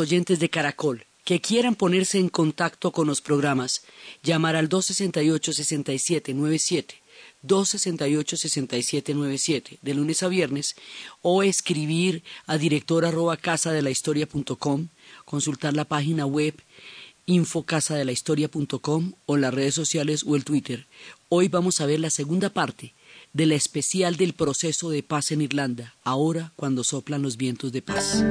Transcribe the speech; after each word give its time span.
oyentes 0.00 0.40
de 0.40 0.48
Caracol 0.48 1.04
que 1.24 1.40
quieran 1.40 1.76
ponerse 1.76 2.18
en 2.18 2.28
contacto 2.28 2.90
con 2.90 3.06
los 3.06 3.20
programas, 3.20 3.82
llamar 4.22 4.56
al 4.56 4.68
268-6797, 4.68 6.96
268-6797, 7.46 9.78
de 9.80 9.94
lunes 9.94 10.20
a 10.22 10.28
viernes, 10.28 10.76
o 11.20 11.42
escribir 11.42 12.22
a 12.46 12.56
director 12.58 13.04
arroba 13.04 13.36
casa 13.36 13.72
la 13.82 13.90
consultar 15.24 15.74
la 15.74 15.84
página 15.84 16.26
web 16.26 16.54
infocasadelahistoria.com 17.26 19.12
o 19.26 19.36
las 19.36 19.54
redes 19.54 19.74
sociales 19.74 20.24
o 20.26 20.34
el 20.34 20.44
Twitter. 20.44 20.86
Hoy 21.28 21.46
vamos 21.46 21.80
a 21.80 21.86
ver 21.86 22.00
la 22.00 22.10
segunda 22.10 22.50
parte 22.50 22.94
de 23.32 23.46
la 23.46 23.54
especial 23.54 24.16
del 24.16 24.32
proceso 24.32 24.90
de 24.90 25.04
paz 25.04 25.30
en 25.30 25.40
Irlanda, 25.40 25.94
ahora 26.02 26.52
cuando 26.56 26.82
soplan 26.82 27.22
los 27.22 27.36
vientos 27.36 27.70
de 27.70 27.80
paz. 27.80 28.24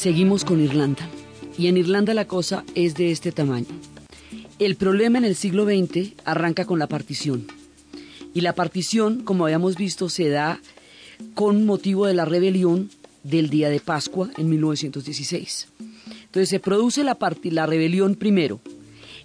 Seguimos 0.00 0.46
con 0.46 0.62
Irlanda. 0.62 1.06
Y 1.58 1.66
en 1.66 1.76
Irlanda 1.76 2.14
la 2.14 2.24
cosa 2.24 2.64
es 2.74 2.94
de 2.94 3.10
este 3.10 3.32
tamaño. 3.32 3.66
El 4.58 4.76
problema 4.76 5.18
en 5.18 5.26
el 5.26 5.36
siglo 5.36 5.66
XX 5.66 6.14
arranca 6.24 6.64
con 6.64 6.78
la 6.78 6.86
partición. 6.86 7.46
Y 8.32 8.40
la 8.40 8.54
partición, 8.54 9.20
como 9.24 9.44
habíamos 9.44 9.76
visto, 9.76 10.08
se 10.08 10.30
da 10.30 10.58
con 11.34 11.66
motivo 11.66 12.06
de 12.06 12.14
la 12.14 12.24
rebelión 12.24 12.88
del 13.24 13.50
día 13.50 13.68
de 13.68 13.78
Pascua 13.78 14.30
en 14.38 14.48
1916. 14.48 15.68
Entonces 16.24 16.48
se 16.48 16.60
produce 16.60 17.04
la, 17.04 17.18
la 17.42 17.66
rebelión 17.66 18.14
primero. 18.14 18.60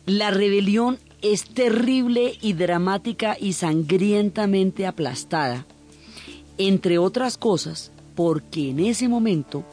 La 0.05 0.29
rebelión 0.29 0.97
es 1.21 1.45
terrible 1.45 2.37
y 2.41 2.51
dramática 2.51 3.37
y 3.39 3.53
sangrientamente 3.53 4.85
aplastada, 4.85 5.65
entre 6.57 6.97
otras 6.97 7.37
cosas, 7.37 7.93
porque 8.13 8.71
en 8.71 8.81
ese 8.81 9.07
momento 9.07 9.63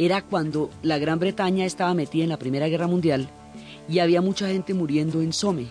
era 0.00 0.22
cuando 0.22 0.70
la 0.82 0.96
Gran 0.98 1.18
Bretaña 1.18 1.66
estaba 1.66 1.92
metida 1.92 2.24
en 2.24 2.30
la 2.30 2.38
Primera 2.38 2.68
Guerra 2.68 2.86
Mundial 2.86 3.28
y 3.86 3.98
había 3.98 4.22
mucha 4.22 4.48
gente 4.48 4.72
muriendo 4.72 5.20
en 5.20 5.34
Somme. 5.34 5.66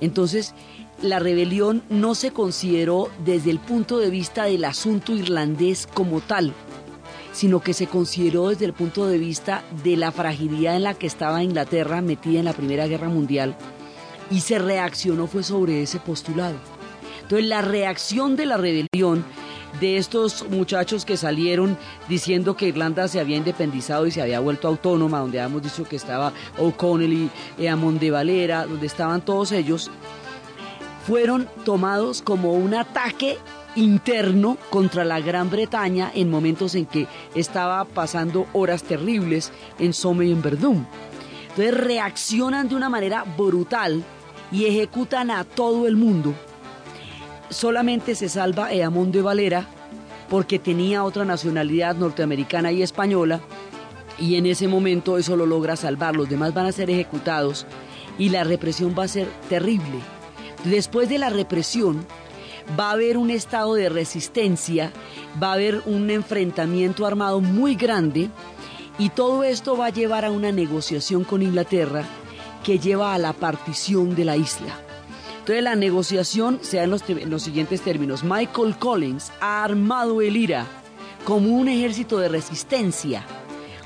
Entonces, 0.00 0.54
la 1.02 1.18
rebelión 1.18 1.82
no 1.90 2.14
se 2.14 2.30
consideró 2.30 3.10
desde 3.22 3.50
el 3.50 3.58
punto 3.58 3.98
de 3.98 4.08
vista 4.08 4.44
del 4.44 4.64
asunto 4.64 5.12
irlandés 5.12 5.86
como 5.86 6.22
tal, 6.22 6.54
sino 7.32 7.60
que 7.60 7.74
se 7.74 7.86
consideró 7.86 8.48
desde 8.48 8.64
el 8.64 8.72
punto 8.72 9.06
de 9.06 9.18
vista 9.18 9.62
de 9.84 9.98
la 9.98 10.10
fragilidad 10.10 10.74
en 10.74 10.84
la 10.84 10.94
que 10.94 11.06
estaba 11.06 11.44
Inglaterra 11.44 12.00
metida 12.00 12.38
en 12.38 12.46
la 12.46 12.54
Primera 12.54 12.86
Guerra 12.86 13.10
Mundial 13.10 13.56
y 14.30 14.40
se 14.40 14.58
reaccionó 14.58 15.26
fue 15.26 15.42
sobre 15.42 15.82
ese 15.82 16.00
postulado. 16.00 16.56
Entonces 17.22 17.46
la 17.46 17.60
reacción 17.60 18.36
de 18.36 18.46
la 18.46 18.56
rebelión 18.56 19.24
de 19.78 19.96
estos 19.96 20.48
muchachos 20.48 21.04
que 21.04 21.16
salieron 21.16 21.78
diciendo 22.08 22.56
que 22.56 22.68
Irlanda 22.68 23.06
se 23.08 23.20
había 23.20 23.36
independizado 23.36 24.06
y 24.06 24.10
se 24.10 24.22
había 24.22 24.40
vuelto 24.40 24.68
autónoma, 24.68 25.20
donde 25.20 25.40
habíamos 25.40 25.62
dicho 25.62 25.84
que 25.84 25.96
estaba 25.96 26.32
O'Connell 26.58 27.30
y 27.58 27.66
Amon 27.66 27.98
de 27.98 28.10
Valera, 28.10 28.66
donde 28.66 28.86
estaban 28.86 29.24
todos 29.24 29.52
ellos, 29.52 29.90
fueron 31.06 31.48
tomados 31.64 32.22
como 32.22 32.54
un 32.54 32.74
ataque 32.74 33.38
interno 33.76 34.58
contra 34.68 35.04
la 35.04 35.20
Gran 35.20 35.48
Bretaña 35.50 36.10
en 36.14 36.30
momentos 36.30 36.74
en 36.74 36.86
que 36.86 37.06
estaba 37.34 37.84
pasando 37.84 38.46
horas 38.52 38.82
terribles 38.82 39.52
en 39.78 39.92
Somme 39.92 40.26
y 40.26 40.32
en 40.32 40.42
Verdún. 40.42 40.86
Entonces 41.50 41.74
reaccionan 41.74 42.68
de 42.68 42.74
una 42.74 42.88
manera 42.88 43.24
brutal 43.36 44.04
y 44.52 44.66
ejecutan 44.66 45.30
a 45.30 45.44
todo 45.44 45.86
el 45.86 45.96
mundo 45.96 46.34
solamente 47.50 48.14
se 48.14 48.28
salva 48.28 48.72
Eamón 48.72 49.12
de 49.12 49.22
Valera 49.22 49.66
porque 50.28 50.58
tenía 50.58 51.04
otra 51.04 51.24
nacionalidad 51.24 51.96
norteamericana 51.96 52.72
y 52.72 52.82
española 52.82 53.40
y 54.18 54.36
en 54.36 54.46
ese 54.46 54.68
momento 54.68 55.18
eso 55.18 55.36
lo 55.36 55.46
logra 55.46 55.76
salvar. 55.76 56.16
Los 56.16 56.28
demás 56.28 56.54
van 56.54 56.66
a 56.66 56.72
ser 56.72 56.88
ejecutados 56.90 57.66
y 58.18 58.28
la 58.28 58.44
represión 58.44 58.94
va 58.96 59.04
a 59.04 59.08
ser 59.08 59.26
terrible. 59.48 59.98
Después 60.64 61.08
de 61.08 61.18
la 61.18 61.30
represión 61.30 62.06
va 62.78 62.90
a 62.90 62.92
haber 62.92 63.16
un 63.16 63.30
estado 63.30 63.74
de 63.74 63.88
resistencia, 63.88 64.92
va 65.42 65.50
a 65.50 65.54
haber 65.54 65.82
un 65.86 66.10
enfrentamiento 66.10 67.06
armado 67.06 67.40
muy 67.40 67.74
grande 67.74 68.30
y 68.98 69.08
todo 69.08 69.42
esto 69.42 69.76
va 69.76 69.86
a 69.86 69.90
llevar 69.90 70.24
a 70.24 70.30
una 70.30 70.52
negociación 70.52 71.24
con 71.24 71.42
Inglaterra 71.42 72.04
que 72.62 72.78
lleva 72.78 73.14
a 73.14 73.18
la 73.18 73.32
partición 73.32 74.14
de 74.14 74.24
la 74.26 74.36
isla. 74.36 74.89
Entonces 75.50 75.64
la 75.64 75.74
negociación 75.74 76.60
se 76.62 76.76
da 76.76 76.84
en 76.84 76.90
los, 77.28 77.42
siguientes 77.42 77.80
términos. 77.80 78.22
Michael 78.22 78.76
Collins 78.78 79.32
ha 79.40 79.64
armado 79.64 80.22
el 80.22 80.36
IRA 80.36 80.64
como 81.24 81.48
un 81.48 81.66
ejército 81.66 82.18
de 82.18 82.28
resistencia 82.28 83.26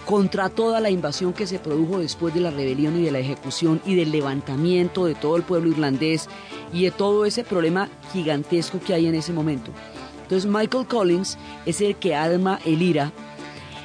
contra 0.04 0.50
toda 0.50 0.78
la 0.80 0.91
invasión 0.91 1.32
que 1.32 1.47
se 1.47 1.58
produjo 1.58 2.00
después 2.00 2.34
de 2.34 2.41
la 2.41 2.50
rebelión 2.50 3.00
y 3.00 3.04
de 3.04 3.10
la 3.10 3.20
ejecución 3.20 3.80
y 3.86 3.94
del 3.94 4.12
levantamiento 4.12 5.06
de 5.06 5.14
todo 5.14 5.36
el 5.36 5.42
pueblo 5.42 5.70
irlandés 5.70 6.28
y 6.70 6.84
de 6.84 6.91
todo 6.91 7.25
ese 7.25 7.44
problema 7.44 7.88
gigantesco 8.12 8.78
que 8.78 8.92
hay 8.92 9.06
en 9.06 9.14
ese 9.14 9.32
momento. 9.32 9.70
Entonces 10.20 10.44
Michael 10.44 10.86
Collins 10.86 11.38
es 11.64 11.81
el 11.81 11.96
que 11.96 12.14
arma 12.14 12.60
el 12.66 12.82
IRA 12.82 13.10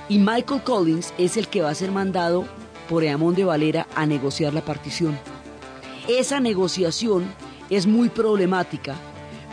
y 0.10 0.20
Michael 0.20 0.64
Collins 0.64 1.14
es 1.18 1.38
el 1.38 1.48
que 1.48 1.62
va 1.62 1.70
a 1.70 1.76
ser 1.76 1.94
mandado 1.94 2.44
por 2.90 3.06
Eamón 3.06 3.36
de 3.36 3.46
Valera 3.46 3.88
a 3.96 4.06
negociar 4.06 4.54
la 4.54 4.66
partición. 4.66 5.18
Esa 6.10 6.42
negociación 6.42 7.24
es 7.70 7.88
muy 7.88 8.10
problemática 8.10 8.96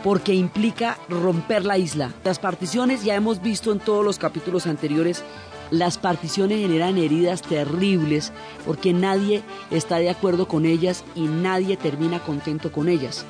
porque 0.03 0.33
implica 0.33 0.97
romper 1.09 1.65
la 1.65 1.77
isla. 1.77 2.13
Las 2.23 2.39
particiones, 2.39 3.03
ya 3.03 3.15
hemos 3.15 3.41
visto 3.41 3.71
en 3.71 3.79
todos 3.79 4.05
los 4.05 4.19
capítulos 4.19 4.67
anteriores, 4.67 5.23
las 5.71 5.97
particiones 5.97 6.61
generan 6.61 6.97
heridas 6.97 7.41
terribles 7.41 8.31
porque 8.65 8.93
nadie 8.93 9.43
está 9.69 9.97
de 9.97 10.09
acuerdo 10.09 10.47
con 10.47 10.65
ellas 10.65 11.03
y 11.15 11.21
nadie 11.21 11.75
termina 11.77 12.19
contento 12.19 12.71
con 12.71 12.87
ellas. 12.87 13.25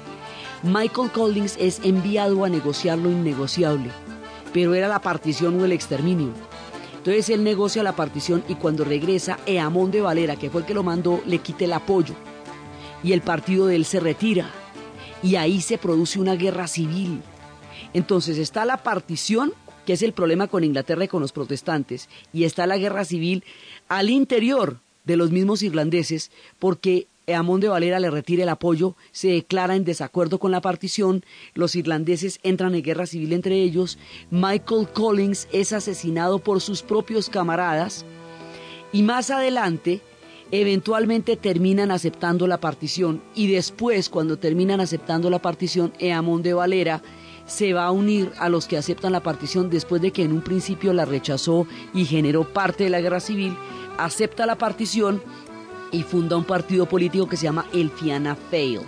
Michael 0.63 1.11
Collins 1.11 1.55
es 1.59 1.79
enviado 1.83 2.43
a 2.43 2.49
negociar 2.49 2.97
lo 2.97 3.09
innegociable, 3.09 3.89
pero 4.53 4.75
era 4.75 4.87
la 4.87 5.01
partición 5.01 5.59
o 5.59 5.65
el 5.65 5.71
exterminio. 5.71 6.29
Entonces 6.97 7.29
él 7.29 7.43
negocia 7.43 7.83
la 7.83 7.95
partición 7.95 8.43
y 8.47 8.55
cuando 8.55 8.83
regresa, 8.83 9.39
Eamón 9.45 9.91
de 9.91 10.01
Valera, 10.01 10.35
que 10.35 10.49
fue 10.49 10.61
el 10.61 10.67
que 10.67 10.73
lo 10.73 10.83
mandó, 10.83 11.21
le 11.25 11.39
quita 11.39 11.65
el 11.65 11.73
apoyo 11.73 12.13
y 13.03 13.13
el 13.13 13.21
partido 13.21 13.67
de 13.67 13.75
él 13.75 13.85
se 13.85 13.99
retira 13.99 14.49
y 15.23 15.35
ahí 15.35 15.61
se 15.61 15.77
produce 15.77 16.19
una 16.19 16.35
guerra 16.35 16.67
civil. 16.67 17.21
Entonces 17.93 18.37
está 18.37 18.65
la 18.65 18.77
partición, 18.77 19.53
que 19.85 19.93
es 19.93 20.01
el 20.01 20.13
problema 20.13 20.47
con 20.47 20.63
Inglaterra 20.63 21.05
y 21.05 21.07
con 21.07 21.21
los 21.21 21.31
protestantes, 21.31 22.09
y 22.33 22.43
está 22.43 22.67
la 22.67 22.77
guerra 22.77 23.05
civil 23.05 23.43
al 23.87 24.09
interior 24.09 24.79
de 25.05 25.17
los 25.17 25.31
mismos 25.31 25.63
irlandeses, 25.63 26.31
porque 26.59 27.07
Amón 27.33 27.59
de 27.59 27.67
Valera 27.67 27.99
le 27.99 28.09
retira 28.09 28.43
el 28.43 28.49
apoyo, 28.49 28.95
se 29.11 29.29
declara 29.29 29.75
en 29.75 29.83
desacuerdo 29.83 30.39
con 30.39 30.51
la 30.51 30.61
partición, 30.61 31.23
los 31.53 31.75
irlandeses 31.75 32.39
entran 32.43 32.75
en 32.75 32.83
guerra 32.83 33.05
civil 33.05 33.33
entre 33.33 33.61
ellos, 33.61 33.97
Michael 34.31 34.87
Collins 34.93 35.47
es 35.51 35.73
asesinado 35.73 36.39
por 36.39 36.61
sus 36.61 36.83
propios 36.83 37.29
camaradas, 37.29 38.05
y 38.93 39.03
más 39.03 39.29
adelante 39.29 40.01
eventualmente 40.51 41.35
terminan 41.35 41.91
aceptando 41.91 42.47
la 42.47 42.59
partición 42.59 43.21
y 43.35 43.51
después 43.51 44.09
cuando 44.09 44.37
terminan 44.37 44.79
aceptando 44.79 45.29
la 45.29 45.39
partición, 45.39 45.93
Eamón 45.99 46.41
de 46.41 46.53
Valera 46.53 47.01
se 47.45 47.73
va 47.73 47.85
a 47.85 47.91
unir 47.91 48.31
a 48.39 48.49
los 48.49 48.67
que 48.67 48.77
aceptan 48.77 49.13
la 49.13 49.23
partición 49.23 49.69
después 49.69 50.01
de 50.01 50.11
que 50.11 50.23
en 50.23 50.33
un 50.33 50.41
principio 50.41 50.93
la 50.93 51.05
rechazó 51.05 51.65
y 51.93 52.05
generó 52.05 52.43
parte 52.51 52.85
de 52.85 52.89
la 52.89 53.01
guerra 53.01 53.19
civil, 53.19 53.57
acepta 53.97 54.45
la 54.45 54.57
partición 54.57 55.21
y 55.91 56.03
funda 56.03 56.35
un 56.35 56.43
partido 56.43 56.85
político 56.87 57.27
que 57.27 57.37
se 57.37 57.43
llama 57.43 57.65
el 57.73 57.89
Fianna 57.89 58.35
Fail. 58.35 58.81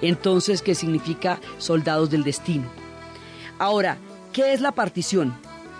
Entonces, 0.00 0.62
¿qué 0.62 0.74
significa 0.74 1.40
soldados 1.58 2.10
del 2.10 2.24
destino? 2.24 2.64
Ahora, 3.58 3.98
¿qué 4.32 4.52
es 4.52 4.60
la 4.60 4.72
partición? 4.72 5.34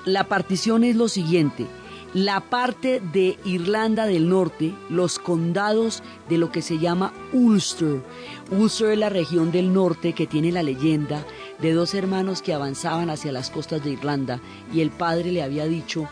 La 0.04 0.24
partición 0.24 0.84
es 0.84 0.96
lo 0.96 1.08
siguiente, 1.08 1.66
la 2.14 2.40
parte 2.40 3.00
de 3.12 3.38
Irlanda 3.44 4.06
del 4.06 4.28
Norte, 4.28 4.74
los 4.88 5.18
condados 5.18 6.02
de 6.28 6.38
lo 6.38 6.50
que 6.50 6.62
se 6.62 6.78
llama 6.78 7.12
Ulster. 7.32 8.02
Ulster 8.50 8.92
es 8.92 8.98
la 8.98 9.10
región 9.10 9.52
del 9.52 9.72
norte 9.72 10.14
que 10.14 10.26
tiene 10.26 10.50
la 10.50 10.62
leyenda 10.62 11.24
de 11.60 11.72
dos 11.72 11.94
hermanos 11.94 12.40
que 12.40 12.54
avanzaban 12.54 13.10
hacia 13.10 13.32
las 13.32 13.50
costas 13.50 13.84
de 13.84 13.90
Irlanda 13.90 14.40
y 14.72 14.80
el 14.80 14.90
padre 14.90 15.32
le 15.32 15.42
había 15.42 15.66
dicho 15.66 16.08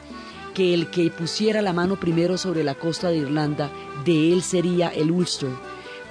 que 0.55 0.75
el 0.75 0.91
que 0.91 1.11
pusiera 1.11 1.63
la 1.63 1.73
mano 1.73 1.97
primero 1.97 2.39
sobre 2.39 2.65
la 2.65 2.75
costa 2.75 3.09
de 3.09 3.19
Irlanda, 3.19 3.71
de 4.05 4.33
él 4.33 4.43
sería 4.43 4.89
el 4.89 5.11
Ulster. 5.11 5.51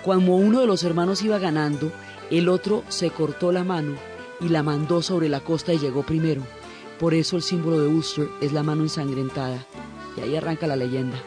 Cuando 0.04 0.34
uno 0.34 0.62
de 0.62 0.68
los 0.68 0.84
hermanos 0.84 1.24
iba 1.24 1.40
ganando, 1.40 1.92
el 2.30 2.50
otro 2.50 2.84
se 2.88 3.10
cortó 3.10 3.52
la 3.52 3.64
mano 3.64 3.96
y 4.40 4.50
la 4.50 4.62
mandó 4.62 5.02
sobre 5.02 5.30
la 5.30 5.40
costa 5.40 5.74
y 5.74 5.80
llegó 5.80 6.04
primero. 6.04 6.44
Por 7.00 7.14
eso 7.14 7.36
el 7.36 7.42
símbolo 7.42 7.80
de 7.80 7.88
Ulster 7.88 8.30
es 8.42 8.54
la 8.54 8.64
mano 8.64 8.84
ensangrentada. 8.84 9.66
Y 10.18 10.22
ahí 10.22 10.36
arranca 10.36 10.68
la 10.68 10.76
leyenda. 10.76 11.18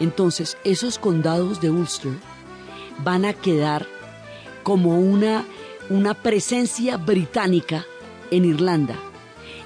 Entonces, 0.00 0.56
esos 0.64 0.98
condados 0.98 1.60
de 1.60 1.70
Ulster 1.70 2.12
van 3.04 3.24
a 3.24 3.32
quedar 3.32 3.86
como 4.62 4.98
una, 4.98 5.44
una 5.90 6.14
presencia 6.14 6.96
británica 6.96 7.84
en 8.30 8.44
Irlanda. 8.44 8.96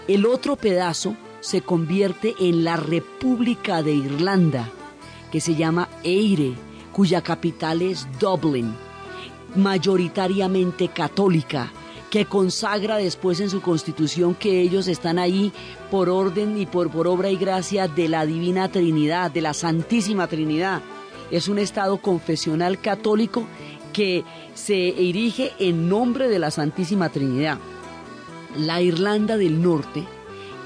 El 0.09 0.27
otro 0.27 0.57
pedazo 0.57 1.17
se 1.41 1.63
convierte 1.63 2.35
en 2.41 2.65
la 2.65 2.77
República 2.77 3.83
de 3.83 3.95
Irlanda, 3.95 4.69
que 5.33 5.41
se 5.41 5.55
llama 5.55 5.89
Eire, 6.03 6.55
cuya 6.93 7.23
capital 7.23 7.83
es 7.83 8.07
Dublin, 8.19 8.75
mayoritariamente 9.55 10.89
católica 10.89 11.73
que 12.11 12.27
consagra 12.27 12.97
después 12.97 13.39
en 13.41 13.49
su 13.49 13.63
constitución 13.63 14.35
que 14.35 14.61
ellos 14.61 14.89
están 14.89 15.19
ahí 15.19 15.53
por 15.91 16.09
orden 16.09 16.61
y 16.61 16.67
por, 16.67 16.91
por 16.91 17.07
obra 17.07 17.31
y 17.31 17.37
gracia 17.37 17.87
de 17.87 18.09
la 18.09 18.27
Divina 18.27 18.69
Trinidad, 18.69 19.31
de 19.31 19.41
la 19.41 19.55
Santísima 19.55 20.27
Trinidad. 20.27 20.83
Es 21.31 21.47
un 21.47 21.61
Estado 21.61 21.99
confesional 21.99 22.81
católico 22.81 23.45
que 23.93 24.25
se 24.55 24.89
erige 24.89 25.53
en 25.61 25.89
nombre 25.89 26.29
de 26.29 26.41
la 26.41 26.51
Santísima 26.51 27.11
Trinidad. 27.11 27.59
La 28.59 28.83
Irlanda 28.83 29.37
del 29.37 29.63
Norte 29.63 30.05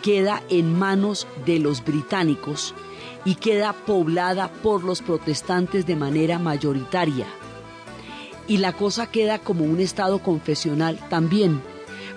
queda 0.02 0.42
en 0.48 0.78
manos 0.78 1.26
de 1.44 1.58
los 1.58 1.84
británicos 1.84 2.74
y 3.26 3.34
queda 3.34 3.74
poblada 3.74 4.48
por 4.48 4.82
los 4.82 5.02
protestantes 5.02 5.86
de 5.86 5.96
manera 5.96 6.38
mayoritaria 6.38 7.26
y 8.46 8.58
la 8.58 8.72
cosa 8.72 9.06
queda 9.06 9.38
como 9.38 9.64
un 9.64 9.80
estado 9.80 10.18
confesional 10.20 10.98
también, 11.08 11.62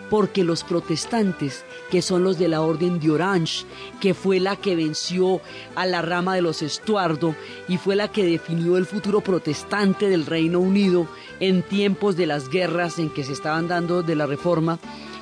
porque 0.09 0.43
los 0.43 0.63
protestantes, 0.63 1.65
que 1.91 2.01
son 2.01 2.23
los 2.23 2.37
de 2.37 2.47
la 2.47 2.61
Orden 2.61 2.99
de 2.99 3.11
Orange, 3.11 3.65
que 3.99 4.13
fue 4.13 4.39
la 4.39 4.55
que 4.55 4.75
venció 4.75 5.41
a 5.75 5.85
la 5.85 6.01
rama 6.01 6.35
de 6.35 6.41
los 6.41 6.61
Estuardo 6.61 7.35
y 7.67 7.77
fue 7.77 7.95
la 7.95 8.09
que 8.09 8.25
definió 8.25 8.77
el 8.77 8.85
futuro 8.85 9.21
protestante 9.21 10.09
del 10.09 10.25
Reino 10.25 10.59
Unido 10.59 11.07
en 11.39 11.61
tiempos 11.61 12.15
de 12.15 12.25
las 12.25 12.49
guerras 12.49 12.99
en 12.99 13.09
que 13.09 13.23
se 13.23 13.33
estaban 13.33 13.67
dando 13.67 14.03
de 14.03 14.15
la 14.15 14.25
Reforma, 14.25 14.79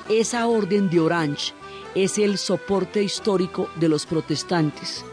esa 0.08 0.46
Orden 0.46 0.88
de 0.88 1.00
Orange 1.00 1.52
es 1.94 2.18
el 2.18 2.38
soporte 2.38 3.02
histórico 3.02 3.68
de 3.76 3.88
los 3.88 4.06
protestantes. 4.06 5.04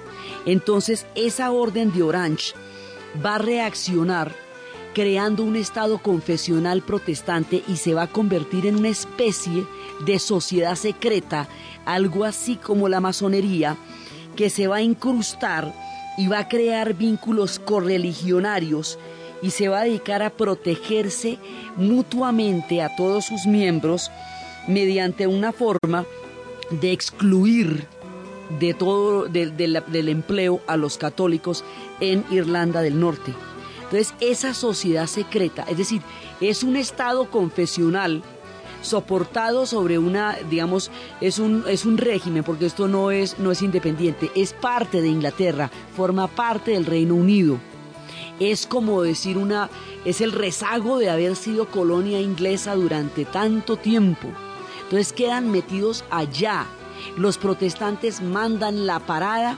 Entonces, 0.46 1.07
esa 1.16 1.51
Orden 1.51 1.94
de 1.94 2.04
Orange 2.04 2.54
va 3.25 3.36
a 3.36 3.39
reaccionar 3.39 4.43
creando 4.94 5.44
un 5.44 5.56
Estado 5.56 5.98
confesional 5.98 6.81
protestante 6.81 7.63
y 7.68 7.78
se 7.78 7.94
va 7.94 8.04
a 8.04 8.07
convertir 8.07 8.68
en 8.68 8.78
una 8.78 8.90
especie 8.90 9.66
de 10.06 10.19
sociedad 10.19 10.75
secreta, 10.75 11.48
algo 11.86 12.24
así 12.24 12.56
como 12.56 12.88
la 12.90 13.00
masonería, 13.00 13.78
que 14.36 14.50
se 14.50 14.68
va 14.68 14.78
a 14.78 14.81
incrustar 14.81 15.74
y 16.18 16.28
va 16.28 16.40
a 16.40 16.48
crear 16.48 16.94
vínculos 16.94 17.60
correligionarios 17.60 19.00
y 19.42 19.50
se 19.50 19.68
va 19.68 19.81
a 19.81 19.84
dedicar 19.84 20.24
a 20.24 20.30
protegerse 20.30 21.38
mutuamente 21.75 22.81
a 22.81 22.96
todos 22.96 23.25
sus 23.25 23.46
miembros 23.46 24.12
mediante 24.68 25.28
una 25.28 25.51
forma 25.51 26.06
de 26.69 26.92
excluir 26.92 27.88
de 28.60 28.74
todo 28.74 29.25
del 29.25 30.10
empleo 30.10 30.62
a 30.68 30.78
los 30.78 30.98
católicos 30.98 31.63
en 32.00 32.24
Irlanda 32.31 32.81
del 32.81 33.00
Norte. 33.00 33.34
Entonces, 33.94 34.16
esa 34.22 34.56
sociedad 34.56 35.06
secreta, 35.06 35.66
es 35.69 35.78
decir, 35.78 36.01
es 36.42 36.63
un 36.63 36.78
estado 36.78 37.30
confesional 37.30 38.24
soportado 38.81 39.68
sobre 39.68 40.00
una, 40.00 40.36
digamos, 40.50 40.90
es 41.22 41.38
un, 41.38 41.63
es 41.68 41.86
un 41.86 42.00
régimen, 42.00 42.44
porque 42.44 42.66
esto 42.66 42.88
no 42.88 43.12
es, 43.12 43.38
no 43.38 43.51
es 43.51 43.62
independiente, 43.62 44.31
es 44.34 44.54
parte 44.54 45.00
de 45.00 45.10
Inglaterra, 45.10 45.69
forma 45.95 46.28
parte 46.28 46.72
del 46.72 46.88
Reino 46.88 47.13
Unido. 47.13 47.60
Es 48.40 48.66
como 48.66 49.04
decir 49.04 49.38
una, 49.38 49.69
es 50.06 50.22
el 50.22 50.31
rezago 50.31 50.98
de 50.98 51.12
haber 51.12 51.36
sido 51.36 51.68
colonia 51.68 52.19
inglesa 52.19 52.74
durante 52.74 53.25
tanto 53.25 53.78
tiempo. 53.78 54.28
Entonces 54.86 55.13
quedan 55.13 55.51
metidos 55.51 56.04
allá. 56.10 56.66
Los 57.16 57.38
protestantes 57.38 58.22
mandan 58.24 58.88
la 58.88 59.00
parada 59.01 59.56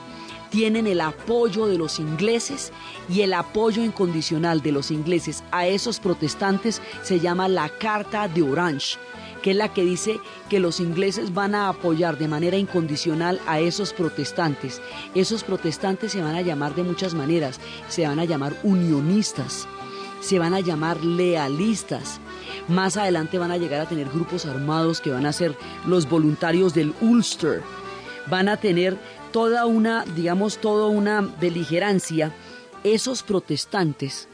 tienen 0.49 0.87
el 0.87 1.01
apoyo 1.01 1.67
de 1.67 1.77
los 1.77 1.99
ingleses 1.99 2.71
y 3.09 3.21
el 3.21 3.33
apoyo 3.33 3.83
incondicional 3.83 4.61
de 4.61 4.71
los 4.71 4.91
ingleses 4.91 5.43
a 5.51 5.67
esos 5.67 5.99
protestantes 5.99 6.81
se 7.03 7.19
llama 7.19 7.47
la 7.47 7.69
Carta 7.69 8.27
de 8.27 8.41
Orange 8.41 8.97
que 9.45 9.51
es 9.51 9.57
la 9.57 9.71
que 9.71 9.83
dice 9.83 10.19
que 10.49 10.59
los 10.59 10.79
ingleses 10.79 11.31
van 11.31 11.53
a 11.53 11.69
apoyar 11.69 12.17
de 12.17 12.27
manera 12.27 12.57
incondicional 12.57 13.39
a 13.45 13.59
esos 13.59 13.93
protestantes. 13.93 14.81
Esos 15.13 15.43
protestantes 15.43 16.13
se 16.13 16.23
van 16.23 16.33
a 16.33 16.41
llamar 16.41 16.73
de 16.73 16.81
muchas 16.81 17.13
maneras, 17.13 17.59
se 17.87 18.07
van 18.07 18.17
a 18.17 18.25
llamar 18.25 18.59
unionistas, 18.63 19.67
se 20.19 20.39
van 20.39 20.55
a 20.55 20.61
llamar 20.61 21.03
lealistas. 21.03 22.19
Más 22.67 22.97
adelante 22.97 23.37
van 23.37 23.51
a 23.51 23.57
llegar 23.57 23.81
a 23.81 23.87
tener 23.87 24.09
grupos 24.09 24.47
armados 24.47 24.99
que 24.99 25.11
van 25.11 25.27
a 25.27 25.31
ser 25.31 25.55
los 25.85 26.09
voluntarios 26.09 26.73
del 26.73 26.95
Ulster. 26.99 27.61
Van 28.27 28.49
a 28.49 28.57
tener 28.57 28.97
toda 29.35 29.65
una, 29.65 30.05
digamos, 30.15 30.59
toda 30.59 30.87
una 30.87 31.19
beligerancia, 31.19 32.31
esos 32.85 33.21
protestantes 33.21 34.29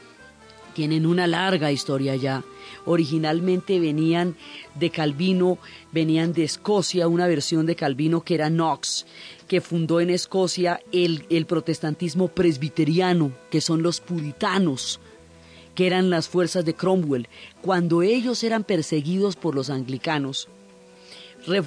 tienen 0.74 1.06
una 1.06 1.26
larga 1.26 1.72
historia 1.72 2.14
ya. 2.14 2.44
Originalmente 2.84 3.80
venían 3.80 4.36
de 4.76 4.90
Calvino, 4.90 5.58
venían 5.90 6.32
de 6.32 6.44
Escocia, 6.44 7.08
una 7.08 7.26
versión 7.26 7.66
de 7.66 7.74
Calvino 7.74 8.20
que 8.20 8.36
era 8.36 8.48
Knox, 8.48 9.04
que 9.48 9.60
fundó 9.60 10.00
en 10.00 10.08
Escocia 10.08 10.80
el, 10.92 11.26
el 11.30 11.46
protestantismo 11.46 12.28
presbiteriano, 12.28 13.32
que 13.50 13.60
son 13.60 13.82
los 13.82 14.00
puritanos, 14.00 15.00
que 15.74 15.88
eran 15.88 16.10
las 16.10 16.28
fuerzas 16.28 16.64
de 16.64 16.74
Cromwell. 16.74 17.26
Cuando 17.60 18.02
ellos 18.02 18.44
eran 18.44 18.62
perseguidos 18.62 19.34
por 19.34 19.56
los 19.56 19.68
anglicanos, 19.68 20.46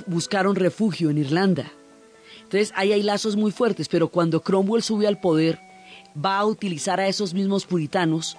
buscaron 0.07 0.55
refugio 0.55 1.09
en 1.09 1.17
Irlanda 1.17 1.69
entonces 2.45 2.71
ahí 2.75 2.93
hay 2.93 3.03
lazos 3.03 3.35
muy 3.35 3.51
fuertes, 3.51 3.89
pero 3.89 4.07
cuando 4.07 4.41
Cromwell 4.41 4.83
sube 4.83 5.07
al 5.07 5.19
poder, 5.19 5.59
va 6.15 6.37
a 6.37 6.45
utilizar 6.45 6.99
a 6.99 7.07
esos 7.07 7.33
mismos 7.33 7.65
puritanos 7.65 8.37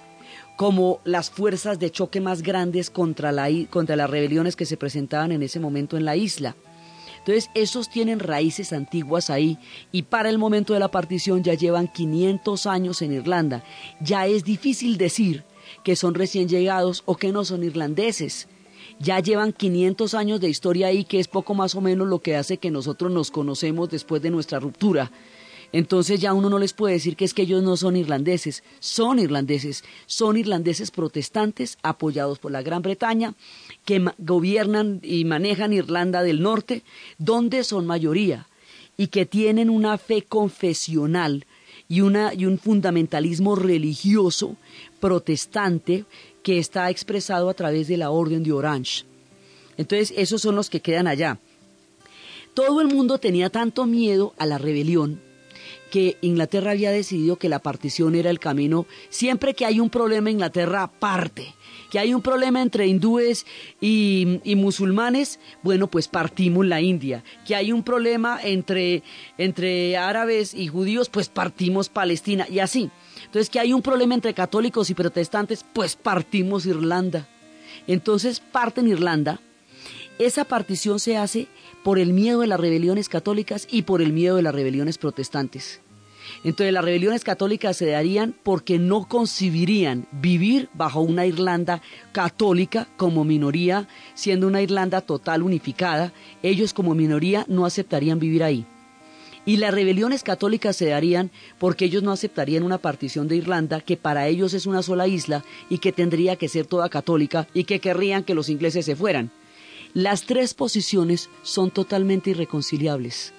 como 0.55 1.01
las 1.03 1.29
fuerzas 1.29 1.77
de 1.77 1.91
choque 1.91 2.19
más 2.19 2.41
grandes 2.41 2.89
contra, 2.89 3.31
la, 3.31 3.47
contra 3.69 3.95
las 3.95 4.09
rebeliones 4.09 4.55
que 4.55 4.65
se 4.65 4.77
presentaban 4.77 5.31
en 5.31 5.43
ese 5.43 5.59
momento 5.59 5.97
en 5.97 6.05
la 6.05 6.15
isla. 6.15 6.55
Entonces, 7.19 7.49
esos 7.53 7.89
tienen 7.89 8.19
raíces 8.19 8.71
antiguas 8.71 9.29
ahí 9.29 9.59
y 9.91 10.03
para 10.03 10.29
el 10.29 10.37
momento 10.37 10.73
de 10.73 10.79
la 10.79 10.89
partición 10.89 11.43
ya 11.43 11.53
llevan 11.53 11.89
500 11.89 12.65
años 12.65 13.01
en 13.01 13.11
Irlanda. 13.11 13.63
Ya 13.99 14.25
es 14.25 14.45
difícil 14.45 14.97
decir 14.97 15.43
que 15.83 15.97
son 15.97 16.15
recién 16.15 16.47
llegados 16.47 17.03
o 17.05 17.17
que 17.17 17.33
no 17.33 17.43
son 17.43 17.63
irlandeses 17.63 18.47
ya 18.99 19.19
llevan 19.19 19.53
500 19.53 20.13
años 20.13 20.41
de 20.41 20.49
historia 20.49 20.87
ahí, 20.87 21.03
que 21.03 21.19
es 21.19 21.27
poco 21.27 21.53
más 21.53 21.75
o 21.75 21.81
menos 21.81 22.07
lo 22.07 22.19
que 22.19 22.35
hace 22.35 22.57
que 22.57 22.71
nosotros 22.71 23.11
nos 23.11 23.31
conocemos 23.31 23.89
después 23.89 24.21
de 24.21 24.31
nuestra 24.31 24.59
ruptura. 24.59 25.11
Entonces 25.73 26.19
ya 26.21 26.33
uno 26.33 26.49
no 26.49 26.59
les 26.59 26.73
puede 26.73 26.93
decir 26.93 27.15
que 27.15 27.25
es 27.25 27.33
que 27.33 27.41
ellos 27.41 27.61
no 27.61 27.75
son 27.75 27.97
irlandeses, 27.97 28.63
son 28.79 29.19
irlandeses, 29.19 29.83
son 30.05 30.37
irlandeses 30.37 30.91
protestantes 30.91 31.77
apoyados 31.83 32.39
por 32.39 32.51
la 32.51 32.61
Gran 32.61 32.81
Bretaña, 32.81 33.35
que 33.83 34.03
gobiernan 34.17 35.01
y 35.03 35.25
manejan 35.25 35.73
Irlanda 35.73 36.23
del 36.23 36.41
Norte, 36.41 36.83
donde 37.17 37.63
son 37.63 37.85
mayoría, 37.85 38.47
y 38.95 39.07
que 39.07 39.25
tienen 39.25 39.69
una 39.69 39.97
fe 39.97 40.21
confesional 40.21 41.45
y, 41.89 42.01
una, 42.01 42.33
y 42.33 42.45
un 42.45 42.59
fundamentalismo 42.59 43.55
religioso 43.55 44.55
protestante 44.99 46.05
que 46.43 46.59
está 46.59 46.89
expresado 46.89 47.49
a 47.49 47.53
través 47.53 47.87
de 47.87 47.97
la 47.97 48.09
Orden 48.09 48.43
de 48.43 48.51
Orange. 48.51 49.05
Entonces, 49.77 50.13
esos 50.17 50.41
son 50.41 50.55
los 50.55 50.69
que 50.69 50.81
quedan 50.81 51.07
allá. 51.07 51.39
Todo 52.53 52.81
el 52.81 52.87
mundo 52.87 53.19
tenía 53.19 53.49
tanto 53.49 53.85
miedo 53.85 54.33
a 54.37 54.45
la 54.45 54.57
rebelión 54.57 55.21
que 55.91 56.17
Inglaterra 56.21 56.71
había 56.71 56.91
decidido 56.91 57.37
que 57.37 57.49
la 57.49 57.59
partición 57.59 58.15
era 58.15 58.29
el 58.29 58.39
camino. 58.39 58.85
Siempre 59.09 59.53
que 59.53 59.65
hay 59.65 59.79
un 59.79 59.89
problema, 59.89 60.31
Inglaterra 60.31 60.87
parte. 60.87 61.53
Que 61.91 61.99
hay 61.99 62.13
un 62.13 62.21
problema 62.21 62.61
entre 62.61 62.87
hindúes 62.87 63.45
y, 63.79 64.39
musulmanes, 64.57 65.39
bueno, 65.63 65.87
pues 65.87 66.07
partimos 66.07 66.65
la 66.65 66.81
India. 66.81 67.23
Que 67.45 67.55
hay 67.55 67.71
un 67.71 67.83
problema 67.83 68.39
entre, 68.43 69.03
entre 69.37 69.95
árabes 69.95 70.53
y 70.53 70.67
judíos, 70.67 71.09
pues 71.09 71.29
partimos 71.29 71.89
Palestina. 71.89 72.45
Y 72.49 72.59
así. 72.59 72.89
Entonces, 73.25 73.49
que 73.49 73.59
hay 73.59 73.73
un 73.73 73.81
problema 73.81 74.15
entre 74.15 74.33
católicos 74.33 74.89
y 74.89 74.93
protestantes, 74.93 75.65
pues 75.73 75.95
partimos 75.95 76.65
Irlanda. 76.65 77.27
Entonces, 77.87 78.39
parten 78.39 78.87
Irlanda. 78.87 79.39
Esa 80.19 80.45
partición 80.45 80.99
se 80.99 81.15
hace 81.15 81.47
por 81.83 81.99
el 81.99 82.13
miedo 82.13 82.41
de 82.41 82.47
las 82.47 82.59
rebeliones 82.59 83.09
católicas 83.09 83.67
y 83.69 83.83
por 83.83 84.01
el 84.01 84.13
miedo 84.13 84.35
de 84.35 84.41
las 84.41 84.55
rebeliones 84.55 84.97
protestantes. 84.97 85.81
Entonces 86.43 86.73
las 86.73 86.83
rebeliones 86.83 87.23
católicas 87.23 87.77
se 87.77 87.87
darían 87.87 88.35
porque 88.43 88.79
no 88.79 89.07
concibirían 89.07 90.07
vivir 90.11 90.69
bajo 90.73 91.01
una 91.01 91.25
Irlanda 91.25 91.81
católica 92.11 92.87
como 92.97 93.23
minoría, 93.23 93.87
siendo 94.13 94.47
una 94.47 94.61
Irlanda 94.61 95.01
total 95.01 95.43
unificada, 95.43 96.13
ellos 96.43 96.73
como 96.73 96.95
minoría 96.95 97.45
no 97.47 97.65
aceptarían 97.65 98.19
vivir 98.19 98.43
ahí. 98.43 98.65
Y 99.45 99.57
las 99.57 99.73
rebeliones 99.73 100.23
católicas 100.23 100.75
se 100.75 100.87
darían 100.87 101.31
porque 101.57 101.85
ellos 101.85 102.03
no 102.03 102.11
aceptarían 102.11 102.63
una 102.63 102.79
partición 102.79 103.29
de 103.29 103.37
Irlanda 103.37 103.79
que 103.79 103.95
para 103.95 104.27
ellos 104.27 104.53
es 104.53 104.65
una 104.65 104.83
sola 104.83 105.07
isla 105.07 105.45
y 105.69 105.77
que 105.77 105.93
tendría 105.93 106.35
que 106.35 106.49
ser 106.49 106.65
toda 106.65 106.89
católica 106.89 107.47
y 107.53 107.63
que 107.63 107.79
querrían 107.79 108.25
que 108.25 108.35
los 108.35 108.49
ingleses 108.49 108.85
se 108.85 108.97
fueran. 108.97 109.31
Las 109.93 110.23
tres 110.23 110.53
posiciones 110.53 111.29
son 111.43 111.71
totalmente 111.71 112.31
irreconciliables. 112.31 113.33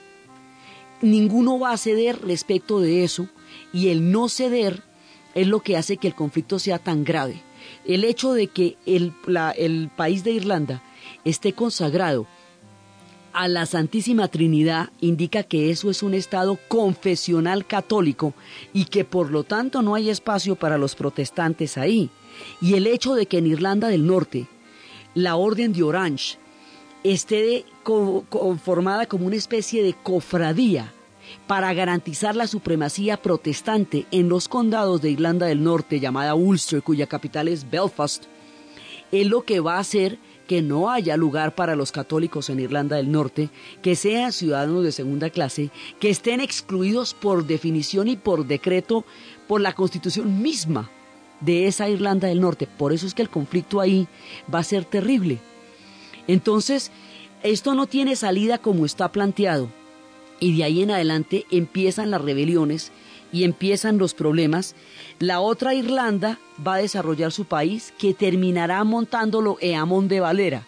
Ninguno 1.00 1.58
va 1.58 1.72
a 1.72 1.76
ceder 1.76 2.20
respecto 2.22 2.80
de 2.80 3.04
eso 3.04 3.28
y 3.72 3.88
el 3.88 4.10
no 4.10 4.28
ceder 4.28 4.82
es 5.34 5.46
lo 5.46 5.60
que 5.60 5.76
hace 5.76 5.96
que 5.96 6.08
el 6.08 6.14
conflicto 6.14 6.58
sea 6.58 6.78
tan 6.78 7.04
grave. 7.04 7.40
El 7.84 8.04
hecho 8.04 8.32
de 8.32 8.48
que 8.48 8.76
el, 8.86 9.12
país 9.96 10.24
de 10.24 10.32
Irlanda 10.32 10.82
esté 11.24 11.52
consagrado 11.52 12.26
a 13.32 13.46
la 13.46 13.66
Santísima 13.66 14.26
Trinidad 14.28 14.90
indica 15.00 15.44
que 15.44 15.70
eso 15.70 15.90
es 15.90 16.02
un 16.02 16.14
Estado 16.14 16.58
confesional 16.66 17.66
católico 17.66 18.34
y 18.72 18.86
que 18.86 19.04
por 19.04 19.30
lo 19.30 19.44
tanto 19.44 19.82
no 19.82 19.94
hay 19.94 20.10
espacio 20.10 20.56
para 20.56 20.78
los 20.78 20.96
protestantes 20.96 21.78
ahí. 21.78 22.10
Y 22.60 22.74
el 22.74 22.86
hecho 22.86 23.14
de 23.14 23.26
que 23.26 23.38
en 23.38 23.46
Irlanda 23.46 23.88
del 23.88 24.06
Norte 24.06 24.48
la 25.18 25.34
Orden 25.34 25.72
de 25.72 25.82
Orange 25.82 26.38
esté 27.02 27.64
conformada 27.82 29.06
como 29.06 29.26
una 29.26 29.34
especie 29.34 29.82
de 29.82 29.94
cofradía 29.94 30.92
para 31.48 31.74
garantizar 31.74 32.36
la 32.36 32.46
supremacía 32.46 33.16
protestante 33.16 34.06
en 34.12 34.28
los 34.28 34.46
condados 34.46 35.02
de 35.02 35.10
Irlanda 35.10 35.46
del 35.46 35.64
Norte, 35.64 35.98
llamada 35.98 36.36
Ulster, 36.36 36.82
cuya 36.82 37.08
capital 37.08 37.48
es 37.48 37.68
Belfast, 37.68 38.26
es 39.10 39.26
lo 39.26 39.42
que 39.42 39.58
va 39.58 39.76
a 39.76 39.80
hacer 39.80 40.18
que 40.46 40.62
no 40.62 40.88
haya 40.88 41.16
lugar 41.16 41.54
para 41.54 41.74
los 41.74 41.90
católicos 41.90 42.48
en 42.48 42.60
Irlanda 42.60 42.96
del 42.96 43.10
Norte, 43.10 43.50
que 43.82 43.96
sean 43.96 44.32
ciudadanos 44.32 44.84
de 44.84 44.92
segunda 44.92 45.30
clase, 45.30 45.70
que 45.98 46.10
estén 46.10 46.40
excluidos 46.40 47.12
por 47.12 47.44
definición 47.44 48.06
y 48.06 48.16
por 48.16 48.46
decreto 48.46 49.04
por 49.48 49.60
la 49.60 49.74
constitución 49.74 50.40
misma 50.40 50.90
de 51.40 51.66
esa 51.66 51.88
Irlanda 51.88 52.28
del 52.28 52.40
Norte. 52.40 52.66
Por 52.66 52.92
eso 52.92 53.06
es 53.06 53.14
que 53.14 53.22
el 53.22 53.30
conflicto 53.30 53.80
ahí 53.80 54.08
va 54.52 54.60
a 54.60 54.64
ser 54.64 54.84
terrible. 54.84 55.38
Entonces, 56.26 56.90
esto 57.42 57.74
no 57.74 57.86
tiene 57.86 58.16
salida 58.16 58.58
como 58.58 58.84
está 58.84 59.12
planteado 59.12 59.68
y 60.40 60.56
de 60.56 60.64
ahí 60.64 60.82
en 60.82 60.90
adelante 60.90 61.46
empiezan 61.50 62.10
las 62.10 62.20
rebeliones 62.20 62.92
y 63.32 63.44
empiezan 63.44 63.98
los 63.98 64.14
problemas. 64.14 64.74
La 65.18 65.40
otra 65.40 65.74
Irlanda 65.74 66.38
va 66.64 66.74
a 66.74 66.78
desarrollar 66.78 67.32
su 67.32 67.44
país 67.44 67.92
que 67.98 68.14
terminará 68.14 68.82
montándolo 68.84 69.58
Eamon 69.60 70.08
de 70.08 70.20
Valera. 70.20 70.66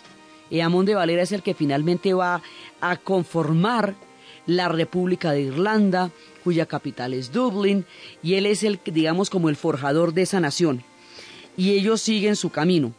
Eamon 0.50 0.86
de 0.86 0.94
Valera 0.94 1.22
es 1.22 1.32
el 1.32 1.42
que 1.42 1.54
finalmente 1.54 2.12
va 2.14 2.42
a 2.80 2.96
conformar 2.96 3.94
la 4.56 4.68
República 4.68 5.32
de 5.32 5.42
Irlanda, 5.42 6.10
cuya 6.42 6.66
capital 6.66 7.14
es 7.14 7.32
Dublín, 7.32 7.84
y 8.22 8.34
él 8.34 8.46
es 8.46 8.64
el, 8.64 8.80
digamos, 8.84 9.30
como 9.30 9.48
el 9.48 9.56
forjador 9.56 10.12
de 10.12 10.22
esa 10.22 10.40
nación. 10.40 10.82
Y 11.56 11.70
ellos 11.70 12.00
siguen 12.00 12.36
su 12.36 12.50
camino. 12.50 12.92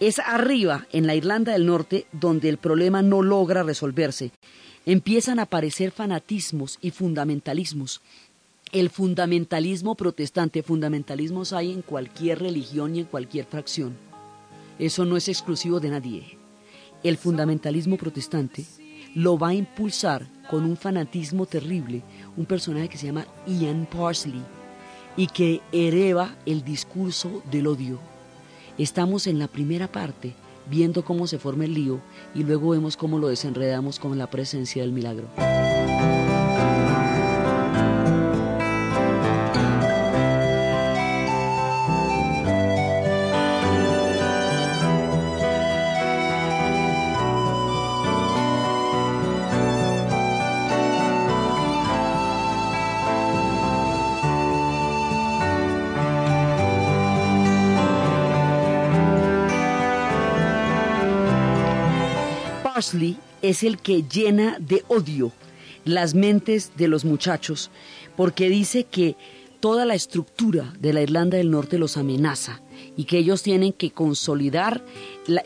Es 0.00 0.18
arriba, 0.18 0.86
en 0.92 1.06
la 1.06 1.14
Irlanda 1.14 1.52
del 1.52 1.66
Norte, 1.66 2.06
donde 2.12 2.48
el 2.48 2.58
problema 2.58 3.02
no 3.02 3.22
logra 3.22 3.62
resolverse. 3.62 4.30
Empiezan 4.86 5.38
a 5.38 5.42
aparecer 5.42 5.90
fanatismos 5.90 6.78
y 6.80 6.90
fundamentalismos. 6.90 8.00
El 8.70 8.90
fundamentalismo 8.90 9.94
protestante, 9.94 10.62
fundamentalismos 10.62 11.52
hay 11.52 11.72
en 11.72 11.82
cualquier 11.82 12.40
religión 12.40 12.94
y 12.94 13.00
en 13.00 13.06
cualquier 13.06 13.46
fracción. 13.46 13.96
Eso 14.78 15.04
no 15.04 15.16
es 15.16 15.28
exclusivo 15.28 15.80
de 15.80 15.88
nadie. 15.88 16.38
El 17.02 17.16
fundamentalismo 17.16 17.96
protestante 17.96 18.64
lo 19.18 19.36
va 19.36 19.48
a 19.48 19.54
impulsar 19.54 20.24
con 20.48 20.64
un 20.64 20.76
fanatismo 20.76 21.44
terrible 21.44 22.04
un 22.36 22.46
personaje 22.46 22.88
que 22.88 22.96
se 22.96 23.06
llama 23.06 23.26
Ian 23.48 23.84
Parsley 23.90 24.44
y 25.16 25.26
que 25.26 25.60
hereva 25.72 26.36
el 26.46 26.62
discurso 26.62 27.42
del 27.50 27.66
odio 27.66 27.98
Estamos 28.78 29.26
en 29.26 29.40
la 29.40 29.48
primera 29.48 29.90
parte 29.90 30.34
viendo 30.70 31.04
cómo 31.04 31.26
se 31.26 31.40
forma 31.40 31.64
el 31.64 31.74
lío 31.74 32.00
y 32.32 32.44
luego 32.44 32.70
vemos 32.70 32.96
cómo 32.96 33.18
lo 33.18 33.26
desenredamos 33.26 33.98
con 33.98 34.16
la 34.16 34.30
presencia 34.30 34.82
del 34.82 34.92
milagro. 34.92 35.26
Es 63.42 63.64
el 63.64 63.78
que 63.78 64.04
llena 64.04 64.56
de 64.60 64.84
odio 64.86 65.32
las 65.84 66.14
mentes 66.14 66.70
de 66.76 66.86
los 66.86 67.04
muchachos, 67.04 67.72
porque 68.16 68.48
dice 68.48 68.84
que 68.84 69.16
toda 69.58 69.84
la 69.84 69.94
estructura 69.94 70.72
de 70.78 70.92
la 70.92 71.02
Irlanda 71.02 71.38
del 71.38 71.50
Norte 71.50 71.76
los 71.76 71.96
amenaza 71.96 72.60
y 72.96 73.04
que 73.04 73.18
ellos 73.18 73.42
tienen 73.42 73.72
que 73.72 73.90
consolidar 73.90 74.84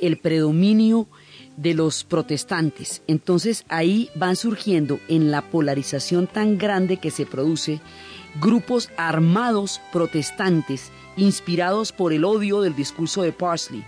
el 0.01 0.19
predominio 0.19 1.09
de 1.57 1.73
los 1.73 2.05
protestantes. 2.05 3.01
Entonces 3.07 3.65
ahí 3.69 4.11
van 4.15 4.37
surgiendo 4.37 5.01
en 5.09 5.31
la 5.31 5.41
polarización 5.41 6.27
tan 6.27 6.59
grande 6.59 6.99
que 6.99 7.11
se 7.11 7.25
produce 7.25 7.81
grupos 8.43 8.91
armados 8.99 9.81
protestantes 9.91 10.91
inspirados 11.17 11.93
por 11.93 12.13
el 12.13 12.25
odio 12.25 12.61
del 12.61 12.77
discurso 12.77 13.23
de 13.23 13.33
Parsley 13.33 13.85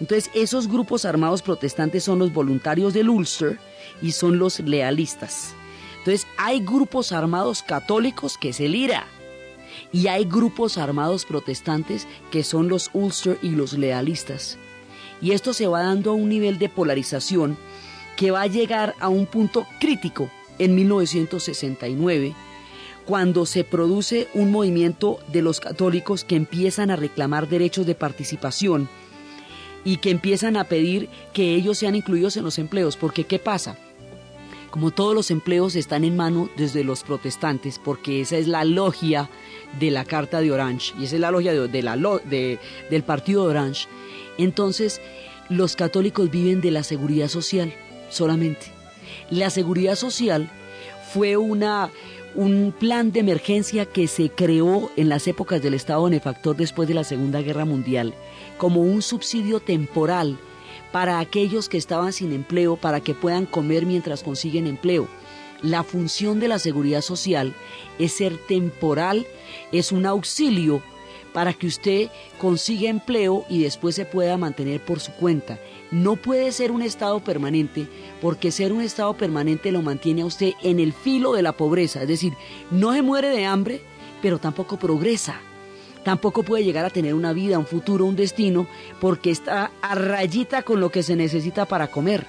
entonces, 0.00 0.30
esos 0.34 0.68
grupos 0.68 1.04
armados 1.04 1.42
protestantes 1.42 2.04
son 2.04 2.18
los 2.18 2.32
voluntarios 2.32 2.92
del 2.92 3.08
Ulster 3.08 3.58
y 4.02 4.12
son 4.12 4.38
los 4.38 4.60
lealistas. 4.60 5.54
Entonces, 5.98 6.26
hay 6.36 6.60
grupos 6.60 7.12
armados 7.12 7.62
católicos 7.62 8.36
que 8.38 8.50
es 8.50 8.60
el 8.60 8.74
IRA 8.74 9.06
y 9.92 10.08
hay 10.08 10.24
grupos 10.24 10.78
armados 10.78 11.24
protestantes 11.24 12.06
que 12.30 12.44
son 12.44 12.68
los 12.68 12.90
Ulster 12.92 13.38
y 13.42 13.50
los 13.50 13.72
lealistas. 13.72 14.58
Y 15.22 15.32
esto 15.32 15.54
se 15.54 15.66
va 15.66 15.82
dando 15.82 16.10
a 16.10 16.14
un 16.14 16.28
nivel 16.28 16.58
de 16.58 16.68
polarización 16.68 17.56
que 18.16 18.30
va 18.30 18.42
a 18.42 18.46
llegar 18.46 18.94
a 19.00 19.08
un 19.08 19.26
punto 19.26 19.66
crítico 19.80 20.30
en 20.58 20.74
1969 20.74 22.34
cuando 23.06 23.46
se 23.46 23.64
produce 23.64 24.28
un 24.34 24.50
movimiento 24.50 25.20
de 25.32 25.40
los 25.40 25.60
católicos 25.60 26.24
que 26.24 26.36
empiezan 26.36 26.90
a 26.90 26.96
reclamar 26.96 27.48
derechos 27.48 27.86
de 27.86 27.94
participación 27.94 28.88
y 29.86 29.98
que 29.98 30.10
empiezan 30.10 30.56
a 30.56 30.64
pedir 30.64 31.08
que 31.32 31.54
ellos 31.54 31.78
sean 31.78 31.94
incluidos 31.94 32.36
en 32.36 32.42
los 32.42 32.58
empleos. 32.58 32.96
Porque 32.96 33.22
¿qué 33.22 33.38
pasa? 33.38 33.78
Como 34.70 34.90
todos 34.90 35.14
los 35.14 35.30
empleos 35.30 35.76
están 35.76 36.02
en 36.02 36.16
mano 36.16 36.50
desde 36.56 36.82
los 36.82 37.04
protestantes, 37.04 37.78
porque 37.78 38.20
esa 38.20 38.36
es 38.36 38.48
la 38.48 38.64
logia 38.64 39.30
de 39.78 39.92
la 39.92 40.04
Carta 40.04 40.40
de 40.40 40.50
Orange, 40.50 40.92
y 40.98 41.04
esa 41.04 41.14
es 41.14 41.20
la 41.20 41.30
logia 41.30 41.52
de, 41.54 41.82
la, 41.82 41.96
del 41.96 43.02
partido 43.04 43.44
de 43.44 43.50
Orange, 43.50 43.86
entonces 44.38 45.00
los 45.48 45.76
católicos 45.76 46.30
viven 46.30 46.60
de 46.60 46.72
la 46.72 46.82
seguridad 46.82 47.28
social 47.28 47.72
solamente. 48.10 48.66
La 49.30 49.50
seguridad 49.50 49.94
social 49.94 50.50
fue 51.14 51.36
una, 51.36 51.90
un 52.34 52.74
plan 52.76 53.12
de 53.12 53.20
emergencia 53.20 53.86
que 53.86 54.08
se 54.08 54.30
creó 54.30 54.90
en 54.96 55.08
las 55.08 55.28
épocas 55.28 55.62
del 55.62 55.74
Estado 55.74 56.02
benefactor 56.04 56.56
después 56.56 56.88
de 56.88 56.94
la 56.94 57.04
Segunda 57.04 57.40
Guerra 57.40 57.64
Mundial 57.64 58.14
como 58.56 58.80
un 58.80 59.02
subsidio 59.02 59.60
temporal 59.60 60.38
para 60.92 61.18
aquellos 61.18 61.68
que 61.68 61.76
estaban 61.76 62.12
sin 62.12 62.32
empleo 62.32 62.76
para 62.76 63.00
que 63.00 63.14
puedan 63.14 63.46
comer 63.46 63.86
mientras 63.86 64.22
consiguen 64.22 64.66
empleo. 64.66 65.08
La 65.62 65.82
función 65.82 66.40
de 66.40 66.48
la 66.48 66.58
seguridad 66.58 67.00
social 67.00 67.54
es 67.98 68.12
ser 68.12 68.38
temporal, 68.46 69.26
es 69.72 69.92
un 69.92 70.06
auxilio 70.06 70.82
para 71.32 71.52
que 71.52 71.66
usted 71.66 72.08
consiga 72.38 72.88
empleo 72.88 73.44
y 73.50 73.62
después 73.62 73.94
se 73.94 74.06
pueda 74.06 74.38
mantener 74.38 74.82
por 74.82 75.00
su 75.00 75.12
cuenta. 75.12 75.58
No 75.90 76.16
puede 76.16 76.50
ser 76.50 76.72
un 76.72 76.82
estado 76.82 77.20
permanente 77.20 77.86
porque 78.22 78.50
ser 78.50 78.72
un 78.72 78.80
estado 78.80 79.14
permanente 79.14 79.72
lo 79.72 79.82
mantiene 79.82 80.22
a 80.22 80.26
usted 80.26 80.52
en 80.62 80.80
el 80.80 80.94
filo 80.94 81.32
de 81.34 81.42
la 81.42 81.52
pobreza, 81.52 82.02
es 82.02 82.08
decir, 82.08 82.32
no 82.70 82.94
se 82.94 83.02
muere 83.02 83.28
de 83.28 83.44
hambre, 83.44 83.82
pero 84.22 84.38
tampoco 84.38 84.78
progresa. 84.78 85.40
Tampoco 86.06 86.44
puede 86.44 86.62
llegar 86.62 86.84
a 86.84 86.90
tener 86.90 87.14
una 87.14 87.32
vida, 87.32 87.58
un 87.58 87.66
futuro, 87.66 88.04
un 88.04 88.14
destino, 88.14 88.68
porque 89.00 89.32
está 89.32 89.72
a 89.82 89.96
rayita 89.96 90.62
con 90.62 90.78
lo 90.78 90.88
que 90.90 91.02
se 91.02 91.16
necesita 91.16 91.64
para 91.64 91.88
comer. 91.88 92.24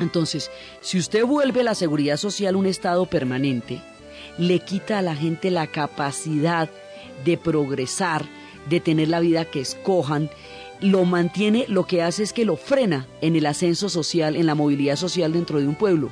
Entonces, 0.00 0.50
si 0.80 0.96
usted 0.96 1.26
vuelve 1.26 1.62
la 1.62 1.74
seguridad 1.74 2.16
social 2.16 2.56
un 2.56 2.64
estado 2.64 3.04
permanente, 3.04 3.82
le 4.38 4.60
quita 4.60 4.96
a 4.96 5.02
la 5.02 5.14
gente 5.14 5.50
la 5.50 5.66
capacidad 5.66 6.70
de 7.22 7.36
progresar, 7.36 8.24
de 8.70 8.80
tener 8.80 9.08
la 9.08 9.20
vida 9.20 9.44
que 9.44 9.60
escojan, 9.60 10.30
lo 10.80 11.04
mantiene, 11.04 11.66
lo 11.68 11.86
que 11.86 12.02
hace 12.02 12.22
es 12.22 12.32
que 12.32 12.46
lo 12.46 12.56
frena 12.56 13.06
en 13.20 13.36
el 13.36 13.44
ascenso 13.44 13.90
social, 13.90 14.36
en 14.36 14.46
la 14.46 14.54
movilidad 14.54 14.96
social 14.96 15.34
dentro 15.34 15.60
de 15.60 15.68
un 15.68 15.74
pueblo, 15.74 16.08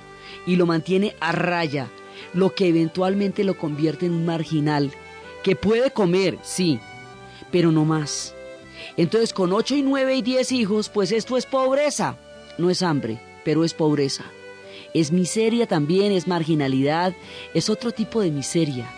y 0.47 0.57
lo 0.57 0.67
mantiene 0.67 1.17
a 1.21 1.33
raya, 1.33 1.89
lo 2.35 2.55
que 2.55 2.69
eventualmente 2.69 3.43
lo 3.43 3.57
convierte 3.57 4.05
en 4.05 4.13
un 4.13 4.27
marginal, 4.27 4.93
que 5.45 5.55
puede 5.55 5.93
comer, 5.93 6.39
sí, 6.43 6.81
pero 7.53 7.71
no 7.71 7.85
más. 7.85 8.35
Entonces, 8.97 9.33
con 9.33 9.53
ocho 9.53 9.77
y 9.77 9.83
nueve 9.83 10.17
y 10.17 10.23
diez 10.23 10.51
hijos, 10.51 10.89
pues 10.89 11.13
esto 11.13 11.37
es 11.37 11.47
pobreza, 11.47 12.17
no 12.59 12.69
es 12.69 12.83
hambre 12.83 13.21
pero 13.45 13.63
es 13.65 13.75
pobreza. 13.75 14.25
Es 14.93 15.13
miseria 15.13 15.67
también, 15.67 16.11
es 16.11 16.27
marginalidad, 16.27 17.15
es 17.53 17.69
otro 17.69 17.93
tipo 17.93 18.21
de 18.21 18.31
miseria. 18.31 18.91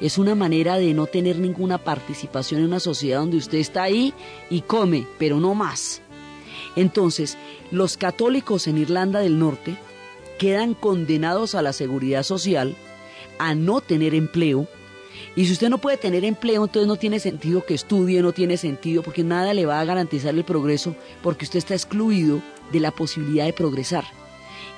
Es 0.00 0.18
una 0.18 0.34
manera 0.34 0.76
de 0.76 0.92
no 0.92 1.06
tener 1.06 1.38
ninguna 1.38 1.78
participación 1.78 2.60
en 2.60 2.66
una 2.66 2.80
sociedad 2.80 3.20
donde 3.20 3.36
usted 3.36 3.58
está 3.58 3.84
ahí 3.84 4.12
y 4.50 4.62
come, 4.62 5.06
pero 5.18 5.38
no 5.38 5.54
más. 5.54 6.02
Entonces, 6.74 7.38
los 7.70 7.96
católicos 7.96 8.66
en 8.66 8.78
Irlanda 8.78 9.20
del 9.20 9.38
Norte 9.38 9.76
quedan 10.38 10.74
condenados 10.74 11.54
a 11.54 11.62
la 11.62 11.72
seguridad 11.72 12.24
social, 12.24 12.74
a 13.38 13.54
no 13.54 13.80
tener 13.80 14.14
empleo, 14.14 14.66
y 15.34 15.46
si 15.46 15.52
usted 15.52 15.70
no 15.70 15.78
puede 15.78 15.96
tener 15.96 16.24
empleo, 16.24 16.64
entonces 16.64 16.86
no 16.86 16.96
tiene 16.96 17.18
sentido 17.18 17.64
que 17.64 17.74
estudie, 17.74 18.20
no 18.20 18.32
tiene 18.32 18.56
sentido, 18.56 19.02
porque 19.02 19.24
nada 19.24 19.54
le 19.54 19.64
va 19.64 19.80
a 19.80 19.84
garantizar 19.84 20.34
el 20.34 20.44
progreso, 20.44 20.94
porque 21.22 21.44
usted 21.44 21.58
está 21.58 21.74
excluido 21.74 22.42
de 22.70 22.80
la 22.80 22.90
posibilidad 22.90 23.46
de 23.46 23.52
progresar. 23.54 24.04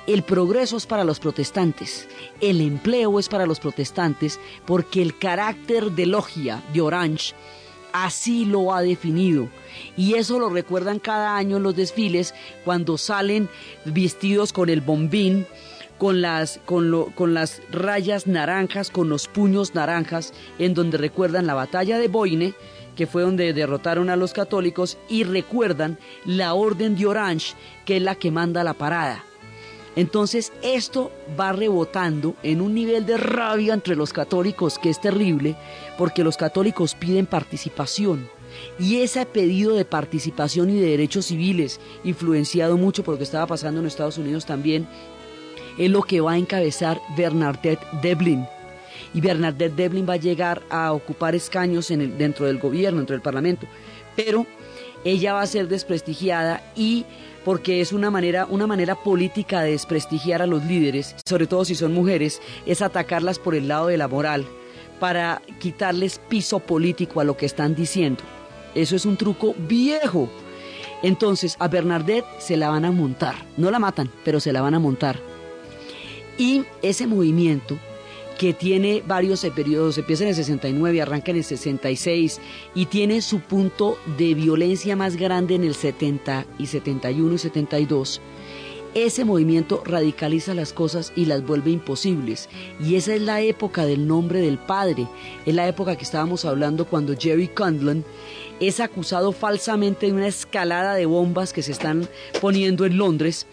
El 0.07 0.23
progreso 0.23 0.77
es 0.77 0.85
para 0.85 1.03
los 1.03 1.19
protestantes, 1.19 2.07
el 2.39 2.61
empleo 2.61 3.19
es 3.19 3.27
para 3.27 3.45
los 3.45 3.59
protestantes, 3.59 4.39
porque 4.65 5.01
el 5.01 5.17
carácter 5.17 5.91
de 5.91 6.05
logia 6.05 6.63
de 6.73 6.81
Orange 6.81 7.33
así 7.91 8.45
lo 8.45 8.73
ha 8.73 8.81
definido. 8.81 9.49
Y 9.97 10.13
eso 10.13 10.37
lo 10.37 10.49
recuerdan 10.49 10.99
cada 10.99 11.35
año 11.35 11.57
en 11.57 11.63
los 11.63 11.75
desfiles 11.75 12.33
cuando 12.63 12.97
salen 12.97 13.49
vestidos 13.85 14.53
con 14.53 14.69
el 14.69 14.81
bombín, 14.81 15.47
con 15.97 16.21
las, 16.21 16.59
con, 16.65 17.11
con 17.11 17.33
las 17.33 17.61
rayas 17.71 18.27
naranjas, 18.27 18.89
con 18.89 19.09
los 19.09 19.27
puños 19.27 19.75
naranjas, 19.75 20.33
en 20.59 20.73
donde 20.73 20.97
recuerdan 20.97 21.47
la 21.47 21.53
batalla 21.53 21.97
de 21.97 22.07
Boine, 22.07 22.53
que 22.95 23.07
fue 23.07 23.23
donde 23.23 23.53
derrotaron 23.53 24.09
a 24.09 24.15
los 24.15 24.33
católicos, 24.33 24.97
y 25.09 25.23
recuerdan 25.23 25.97
la 26.25 26.53
orden 26.53 26.95
de 26.95 27.05
Orange, 27.05 27.53
que 27.85 27.97
es 27.97 28.01
la 28.01 28.15
que 28.15 28.31
manda 28.31 28.63
la 28.63 28.73
parada. 28.73 29.23
Entonces 29.95 30.51
esto 30.61 31.11
va 31.39 31.53
rebotando 31.53 32.35
en 32.43 32.59
un 32.59 32.73
nivel 32.73 33.05
de 33.05 33.17
rabia 33.17 33.73
entre 33.73 33.95
los 33.95 34.11
católicos 34.11 34.77
que 34.77 34.89
es 34.89 34.99
terrible, 34.99 35.55
porque 35.97 36.23
los 36.23 36.35
católicos 36.35 36.95
piden 36.95 37.25
participación. 37.25 38.29
Y 38.79 38.97
ese 38.97 39.25
pedido 39.25 39.73
de 39.73 39.85
participación 39.85 40.69
y 40.69 40.79
de 40.79 40.89
derechos 40.89 41.25
civiles, 41.25 41.79
influenciado 42.03 42.77
mucho 42.77 43.03
por 43.03 43.13
lo 43.13 43.17
que 43.17 43.23
estaba 43.23 43.47
pasando 43.47 43.79
en 43.79 43.87
Estados 43.87 44.17
Unidos 44.17 44.45
también, 44.45 44.87
es 45.77 45.89
lo 45.89 46.01
que 46.03 46.21
va 46.21 46.33
a 46.33 46.37
encabezar 46.37 46.99
Bernadette 47.17 47.85
Devlin. 48.01 48.45
Y 49.13 49.21
Bernadette 49.21 49.75
Devlin 49.75 50.07
va 50.07 50.13
a 50.13 50.17
llegar 50.17 50.61
a 50.69 50.91
ocupar 50.91 51.35
escaños 51.35 51.87
dentro 51.89 52.45
del 52.45 52.59
gobierno, 52.59 52.99
dentro 52.99 53.13
del 53.13 53.21
Parlamento. 53.21 53.65
Pero 54.15 54.45
ella 55.03 55.33
va 55.33 55.41
a 55.41 55.47
ser 55.47 55.67
desprestigiada 55.67 56.63
y 56.75 57.05
porque 57.45 57.79
es 57.79 57.93
una 57.93 58.09
manera, 58.09 58.47
una 58.49 58.65
manera 58.65 58.95
política 58.95 59.61
de 59.61 59.71
desprestigiar 59.71 60.41
a 60.41 60.47
los 60.47 60.65
líderes, 60.65 61.15
sobre 61.25 61.45
todo 61.45 61.63
si 61.63 61.75
son 61.75 61.93
mujeres, 61.93 62.41
es 62.65 62.81
atacarlas 62.81 63.37
por 63.37 63.53
el 63.53 63.67
lado 63.67 63.87
de 63.87 63.97
la 63.97 64.07
moral, 64.07 64.45
para 64.99 65.41
quitarles 65.59 66.19
piso 66.27 66.59
político 66.59 67.21
a 67.21 67.23
lo 67.23 67.37
que 67.37 67.45
están 67.45 67.75
diciendo. 67.75 68.23
Eso 68.73 68.95
es 68.95 69.05
un 69.05 69.15
truco 69.15 69.53
viejo. 69.57 70.27
Entonces 71.03 71.55
a 71.59 71.67
Bernadette 71.67 72.25
se 72.39 72.57
la 72.57 72.69
van 72.69 72.83
a 72.83 72.91
montar. 72.91 73.35
No 73.57 73.69
la 73.69 73.77
matan, 73.77 74.09
pero 74.23 74.39
se 74.39 74.51
la 74.51 74.61
van 74.61 74.73
a 74.73 74.79
montar. 74.79 75.19
Y 76.37 76.63
ese 76.81 77.07
movimiento 77.07 77.77
que 78.37 78.53
tiene 78.53 79.01
varios 79.05 79.45
periodos, 79.55 79.97
empieza 79.97 80.23
en 80.23 80.29
el 80.29 80.35
69, 80.35 81.01
arranca 81.01 81.31
en 81.31 81.37
el 81.37 81.43
66 81.43 82.41
y 82.73 82.85
tiene 82.87 83.21
su 83.21 83.39
punto 83.39 83.97
de 84.17 84.33
violencia 84.33 84.95
más 84.95 85.15
grande 85.15 85.55
en 85.55 85.63
el 85.63 85.75
70 85.75 86.45
y 86.57 86.67
71 86.67 87.35
y 87.35 87.37
72. 87.37 88.21
Ese 88.93 89.25
movimiento 89.25 89.83
radicaliza 89.85 90.53
las 90.53 90.71
cosas 90.71 91.11
y 91.17 91.25
las 91.25 91.45
vuelve 91.45 91.69
imposibles. 91.69 92.47
Y 92.79 92.95
esa 92.95 93.13
es 93.13 93.21
la 93.21 93.41
época 93.41 93.85
del 93.85 94.07
nombre 94.07 94.39
del 94.39 94.57
padre. 94.57 95.05
Es 95.45 95.53
la 95.53 95.67
época 95.67 95.97
que 95.97 96.05
estábamos 96.05 96.45
hablando 96.45 96.85
cuando 96.85 97.13
Jerry 97.17 97.49
Condlin 97.49 98.05
es 98.61 98.79
acusado 98.79 99.33
falsamente 99.33 100.05
de 100.05 100.13
una 100.13 100.27
escalada 100.27 100.95
de 100.95 101.05
bombas 101.05 101.51
que 101.51 101.61
se 101.61 101.73
están 101.73 102.07
poniendo 102.39 102.85
en 102.85 102.97
Londres 102.97 103.47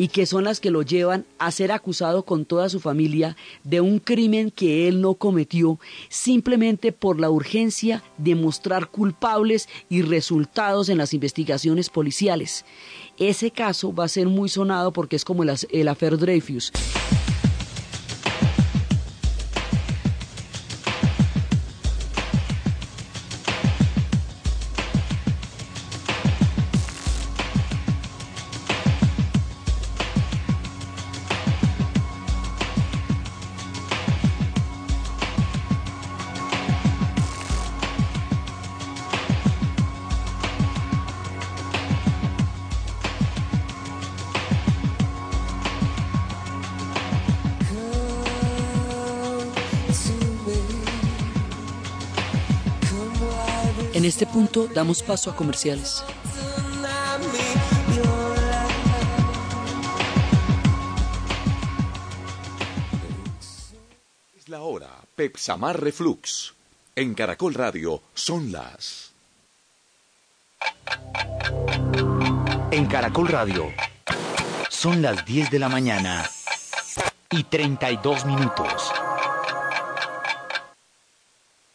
y 0.00 0.08
que 0.08 0.24
son 0.24 0.44
las 0.44 0.60
que 0.60 0.70
lo 0.70 0.80
llevan 0.80 1.26
a 1.38 1.50
ser 1.50 1.70
acusado 1.72 2.22
con 2.22 2.46
toda 2.46 2.70
su 2.70 2.80
familia 2.80 3.36
de 3.64 3.82
un 3.82 3.98
crimen 3.98 4.50
que 4.50 4.88
él 4.88 5.02
no 5.02 5.12
cometió 5.12 5.78
simplemente 6.08 6.90
por 6.90 7.20
la 7.20 7.28
urgencia 7.28 8.02
de 8.16 8.34
mostrar 8.34 8.86
culpables 8.86 9.68
y 9.90 10.00
resultados 10.00 10.88
en 10.88 10.96
las 10.96 11.12
investigaciones 11.12 11.90
policiales. 11.90 12.64
Ese 13.18 13.50
caso 13.50 13.94
va 13.94 14.04
a 14.04 14.08
ser 14.08 14.26
muy 14.26 14.48
sonado 14.48 14.90
porque 14.90 15.16
es 15.16 15.24
como 15.26 15.42
el, 15.42 15.52
el 15.70 15.88
Affair 15.88 16.16
Dreyfus. 16.16 16.72
Este 54.22 54.34
punto 54.34 54.66
damos 54.66 55.02
paso 55.02 55.30
a 55.30 55.34
comerciales. 55.34 56.04
Es 64.36 64.48
la 64.50 64.60
hora. 64.60 64.90
Pepsamar 65.16 65.80
Reflux. 65.80 66.52
En 66.96 67.14
Caracol 67.14 67.54
Radio 67.54 68.02
son 68.12 68.52
las. 68.52 69.12
En 72.72 72.84
Caracol 72.88 73.28
Radio 73.28 73.72
son 74.68 75.00
las 75.00 75.24
10 75.24 75.50
de 75.50 75.58
la 75.58 75.70
mañana 75.70 76.28
y 77.30 77.44
32 77.44 78.26
minutos. 78.26 78.92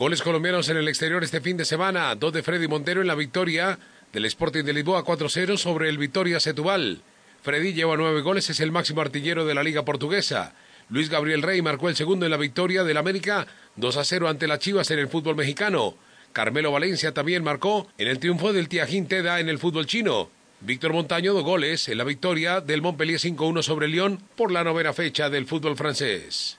Goles 0.00 0.22
colombianos 0.22 0.66
en 0.70 0.78
el 0.78 0.88
exterior 0.88 1.22
este 1.22 1.42
fin 1.42 1.58
de 1.58 1.66
semana. 1.66 2.14
Dos 2.14 2.32
de 2.32 2.42
Freddy 2.42 2.66
Montero 2.66 3.02
en 3.02 3.06
la 3.06 3.14
victoria 3.14 3.78
del 4.14 4.24
Sporting 4.24 4.64
de 4.64 4.72
Lisboa 4.72 5.04
4-0 5.04 5.58
sobre 5.58 5.90
el 5.90 5.98
Vitoria 5.98 6.40
Setúbal. 6.40 7.02
Freddy 7.42 7.74
lleva 7.74 7.98
nueve 7.98 8.22
goles, 8.22 8.48
es 8.48 8.60
el 8.60 8.72
máximo 8.72 9.02
artillero 9.02 9.44
de 9.44 9.54
la 9.54 9.62
Liga 9.62 9.84
Portuguesa. 9.84 10.54
Luis 10.88 11.10
Gabriel 11.10 11.42
Rey 11.42 11.60
marcó 11.60 11.90
el 11.90 11.96
segundo 11.96 12.24
en 12.24 12.30
la 12.30 12.38
victoria 12.38 12.82
del 12.82 12.96
América 12.96 13.46
2 13.76 13.98
a 13.98 14.04
0 14.04 14.30
ante 14.30 14.46
las 14.46 14.60
Chivas 14.60 14.90
en 14.90 15.00
el 15.00 15.08
fútbol 15.08 15.36
mexicano. 15.36 15.96
Carmelo 16.32 16.72
Valencia 16.72 17.12
también 17.12 17.44
marcó 17.44 17.86
en 17.98 18.08
el 18.08 18.20
triunfo 18.20 18.54
del 18.54 18.70
Tiajín 18.70 19.06
Teda 19.06 19.38
en 19.38 19.50
el 19.50 19.58
fútbol 19.58 19.84
chino. 19.84 20.30
Víctor 20.62 20.94
Montaño 20.94 21.34
dos 21.34 21.44
goles 21.44 21.90
en 21.90 21.98
la 21.98 22.04
victoria 22.04 22.62
del 22.62 22.80
Montpellier 22.80 23.20
5-1 23.20 23.60
sobre 23.60 23.88
Lyon 23.88 24.18
por 24.34 24.50
la 24.50 24.64
novena 24.64 24.94
fecha 24.94 25.28
del 25.28 25.44
fútbol 25.44 25.76
francés. 25.76 26.56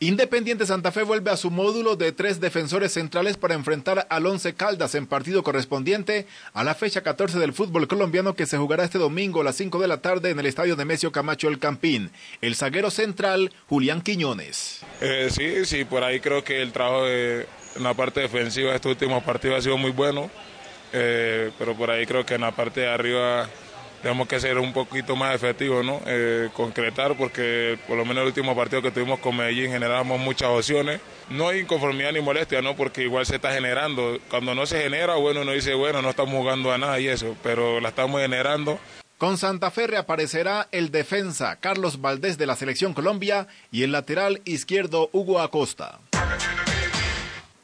Independiente 0.00 0.64
Santa 0.64 0.92
Fe 0.92 1.02
vuelve 1.02 1.32
a 1.32 1.36
su 1.36 1.50
módulo 1.50 1.96
de 1.96 2.12
tres 2.12 2.38
defensores 2.38 2.92
centrales 2.92 3.36
para 3.36 3.54
enfrentar 3.54 4.06
al 4.10 4.26
Once 4.26 4.54
Caldas 4.54 4.94
en 4.94 5.08
partido 5.08 5.42
correspondiente 5.42 6.28
a 6.52 6.62
la 6.62 6.76
fecha 6.76 7.02
14 7.02 7.40
del 7.40 7.52
fútbol 7.52 7.88
colombiano 7.88 8.34
que 8.34 8.46
se 8.46 8.58
jugará 8.58 8.84
este 8.84 8.98
domingo 8.98 9.40
a 9.40 9.44
las 9.44 9.56
5 9.56 9.80
de 9.80 9.88
la 9.88 10.00
tarde 10.00 10.30
en 10.30 10.38
el 10.38 10.46
estadio 10.46 10.76
de 10.76 10.84
Mesio 10.84 11.10
Camacho 11.10 11.48
El 11.48 11.58
Campín. 11.58 12.12
El 12.40 12.54
zaguero 12.54 12.92
central, 12.92 13.50
Julián 13.68 14.00
Quiñones. 14.00 14.82
Eh, 15.00 15.30
sí, 15.32 15.64
sí, 15.64 15.84
por 15.84 16.04
ahí 16.04 16.20
creo 16.20 16.44
que 16.44 16.62
el 16.62 16.70
trabajo 16.70 17.08
en 17.08 17.46
la 17.82 17.94
parte 17.94 18.20
defensiva 18.20 18.70
de 18.70 18.76
este 18.76 18.88
último 18.88 19.20
partido 19.24 19.56
ha 19.56 19.60
sido 19.60 19.78
muy 19.78 19.90
bueno, 19.90 20.30
eh, 20.92 21.50
pero 21.58 21.74
por 21.74 21.90
ahí 21.90 22.06
creo 22.06 22.24
que 22.24 22.36
en 22.36 22.42
la 22.42 22.52
parte 22.52 22.82
de 22.82 22.88
arriba 22.88 23.50
tenemos 24.02 24.28
que 24.28 24.40
ser 24.40 24.58
un 24.58 24.72
poquito 24.72 25.16
más 25.16 25.34
efectivos, 25.34 25.84
¿no? 25.84 26.00
Eh, 26.06 26.48
concretar, 26.54 27.16
porque 27.16 27.78
por 27.86 27.96
lo 27.96 28.04
menos 28.04 28.22
el 28.22 28.28
último 28.28 28.54
partido 28.56 28.82
que 28.82 28.90
tuvimos 28.90 29.18
con 29.20 29.36
Medellín 29.36 29.70
generamos 29.70 30.18
muchas 30.20 30.48
opciones. 30.48 31.00
No 31.30 31.48
hay 31.48 31.60
inconformidad 31.60 32.12
ni 32.12 32.20
molestia, 32.20 32.62
¿no? 32.62 32.76
Porque 32.76 33.02
igual 33.02 33.26
se 33.26 33.36
está 33.36 33.52
generando. 33.52 34.18
Cuando 34.30 34.54
no 34.54 34.66
se 34.66 34.82
genera, 34.82 35.16
bueno, 35.16 35.42
uno 35.42 35.52
dice, 35.52 35.74
bueno, 35.74 36.02
no 36.02 36.10
estamos 36.10 36.34
jugando 36.34 36.72
a 36.72 36.78
nada 36.78 36.98
y 37.00 37.08
eso, 37.08 37.36
pero 37.42 37.80
la 37.80 37.90
estamos 37.90 38.20
generando. 38.20 38.78
Con 39.18 39.36
Santa 39.36 39.72
Fe 39.72 39.88
reaparecerá 39.88 40.68
el 40.70 40.92
defensa 40.92 41.56
Carlos 41.56 42.00
Valdés 42.00 42.38
de 42.38 42.46
la 42.46 42.54
Selección 42.54 42.94
Colombia 42.94 43.48
y 43.72 43.82
el 43.82 43.90
lateral 43.90 44.40
izquierdo 44.44 45.10
Hugo 45.12 45.40
Acosta. 45.40 45.98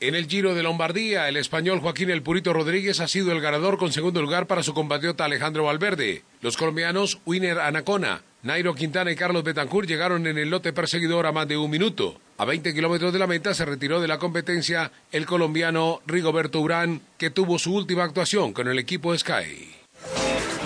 En 0.06 0.14
el 0.14 0.26
Giro 0.26 0.54
de 0.54 0.62
Lombardía, 0.62 1.30
el 1.30 1.38
español 1.38 1.80
Joaquín 1.80 2.10
El 2.10 2.22
Purito 2.22 2.52
Rodríguez 2.52 3.00
ha 3.00 3.08
sido 3.08 3.32
el 3.32 3.40
ganador 3.40 3.78
con 3.78 3.90
segundo 3.90 4.20
lugar 4.20 4.46
para 4.46 4.62
su 4.62 4.74
compatriota 4.74 5.24
Alejandro 5.24 5.64
Valverde. 5.64 6.24
Los 6.42 6.58
colombianos 6.58 7.20
Winner 7.24 7.58
Anacona, 7.58 8.20
Nairo 8.42 8.74
Quintana 8.74 9.12
y 9.12 9.16
Carlos 9.16 9.44
Betancourt 9.44 9.88
llegaron 9.88 10.26
en 10.26 10.36
el 10.36 10.50
lote 10.50 10.74
perseguidor 10.74 11.24
a 11.24 11.32
más 11.32 11.48
de 11.48 11.56
un 11.56 11.70
minuto. 11.70 12.20
A 12.36 12.44
20 12.44 12.74
kilómetros 12.74 13.14
de 13.14 13.18
la 13.18 13.26
meta 13.26 13.54
se 13.54 13.64
retiró 13.64 14.02
de 14.02 14.08
la 14.08 14.18
competencia 14.18 14.92
el 15.10 15.24
colombiano 15.24 16.02
Rigoberto 16.06 16.60
Urán, 16.60 17.00
que 17.16 17.30
tuvo 17.30 17.58
su 17.58 17.74
última 17.74 18.04
actuación 18.04 18.52
con 18.52 18.68
el 18.68 18.78
equipo 18.78 19.16
Sky. 19.16 19.74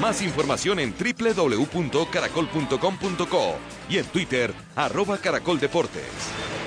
Más 0.00 0.20
información 0.20 0.80
en 0.80 0.92
www.caracol.com.co 0.98 3.56
y 3.88 3.98
en 3.98 4.06
Twitter, 4.06 4.52
arroba 4.74 5.18
caracoldeportes. 5.18 6.57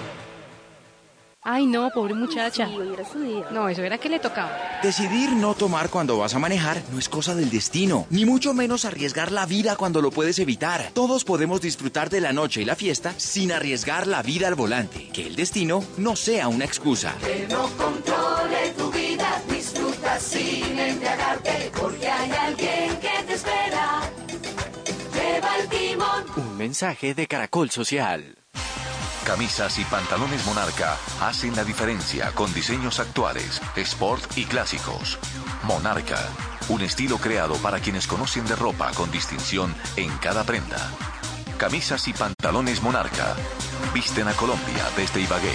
Ay, 1.44 1.66
no, 1.66 1.90
pobre 1.90 2.14
muchacha. 2.14 2.70
No, 3.52 3.68
eso 3.68 3.82
era 3.82 3.98
que 3.98 4.10
le 4.10 4.20
tocaba. 4.20 4.80
Decidir 4.84 5.32
no 5.32 5.56
tomar 5.56 5.90
cuando 5.90 6.20
vas 6.20 6.36
a 6.36 6.40
manejar 6.40 6.84
no 6.92 7.00
es 7.00 7.10
cosa 7.10 7.34
del 7.34 7.50
destino, 7.50 8.06
ni 8.12 8.26
mucho 8.26 8.54
menos 8.54 8.86
arriesgar 8.86 9.32
la 9.32 9.48
vida 9.48 9.76
cuando 9.76 10.04
lo 10.04 10.12
puedes 10.12 10.38
evitar. 10.38 10.92
Todos 10.94 11.24
podemos 11.24 11.60
disfrutar 11.60 12.12
de 12.12 12.22
la 12.22 12.32
noche 12.32 12.62
y 12.62 12.66
la 12.66 12.76
fiesta 12.76 13.16
sin 13.18 13.52
arriesgar 13.52 14.06
la 14.06 14.22
vida 14.22 14.48
al 14.48 14.54
volante. 14.54 15.10
Que 15.14 15.26
el 15.26 15.36
destino 15.36 15.84
no 15.98 16.16
sea 16.16 16.48
una 16.48 16.66
excusa. 16.66 17.16
Que 17.26 17.48
no 17.50 17.64
controle 17.76 18.70
tu 18.78 18.92
vida, 18.92 19.42
disfruta 19.50 20.20
sin 20.20 20.78
embriagarte, 20.78 21.72
porque 21.76 22.08
hay 22.08 22.32
alguien 22.32 23.00
que 23.00 23.24
te 23.26 23.34
espera. 23.34 24.02
Lleva 25.12 25.58
el 25.58 25.68
timón. 25.70 26.24
Un 26.36 26.58
mensaje 26.58 27.16
de 27.16 27.26
Caracol 27.26 27.72
Social. 27.72 28.41
Camisas 29.26 29.78
y 29.78 29.86
pantalones 29.86 30.46
Monarca 30.46 30.98
hacen 31.22 31.56
la 31.56 31.64
diferencia 31.64 32.32
con 32.32 32.52
diseños 32.54 33.00
actuales, 33.00 33.62
sport 33.76 34.36
y 34.36 34.46
clásicos. 34.46 35.20
Monarca, 35.64 36.18
un 36.70 36.82
estilo 36.82 37.18
creado 37.18 37.56
para 37.58 37.80
quienes 37.80 38.08
conocen 38.08 38.46
de 38.46 38.56
ropa 38.56 38.92
con 38.94 39.12
distinción 39.12 39.76
en 39.96 40.10
cada 40.18 40.44
prenda. 40.44 40.92
Camisas 41.58 42.08
y 42.08 42.14
pantalones 42.14 42.82
Monarca 42.82 43.36
visten 43.94 44.28
a 44.28 44.34
Colombia 44.34 44.84
desde 44.98 45.22
Ibagué. 45.22 45.54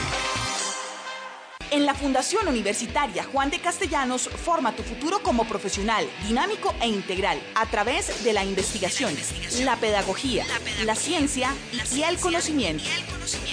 En 1.73 1.85
la 1.85 1.95
Fundación 1.95 2.47
Universitaria 2.47 3.25
Juan 3.25 3.51
de 3.51 3.59
Castellanos 3.59 4.29
forma 4.29 4.77
tu 4.77 4.85
futuro 4.85 5.19
como 5.21 5.49
profesional, 5.49 6.09
dinámico 6.27 6.73
e 6.81 6.87
integral 6.87 7.41
a 7.57 7.67
través 7.67 8.23
de 8.23 8.33
la 8.33 8.45
investigación, 8.45 9.13
la 9.65 9.75
pedagogía, 9.77 10.45
la 10.85 10.95
ciencia 10.95 11.53
y 11.93 12.03
el 12.03 12.19
conocimiento. 12.19 12.85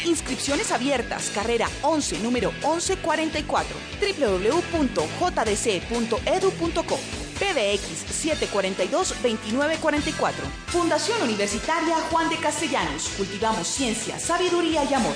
Inscripciones 0.06 0.72
abiertas, 0.72 1.32
carrera 1.34 1.68
11, 1.82 2.20
número 2.20 2.52
1144, 2.62 3.76
www.jdc.edu.co. 4.20 5.00
PBX 7.34 8.06
742-2944. 8.54 10.34
Fundación 10.68 11.20
Universitaria 11.24 11.96
Juan 12.12 12.30
de 12.30 12.38
Castellanos. 12.38 13.10
Cultivamos 13.18 13.68
ciencia, 13.68 14.20
sabiduría 14.20 14.84
y 14.84 14.94
amor. 14.94 15.16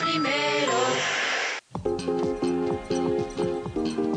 primero. 0.00 0.72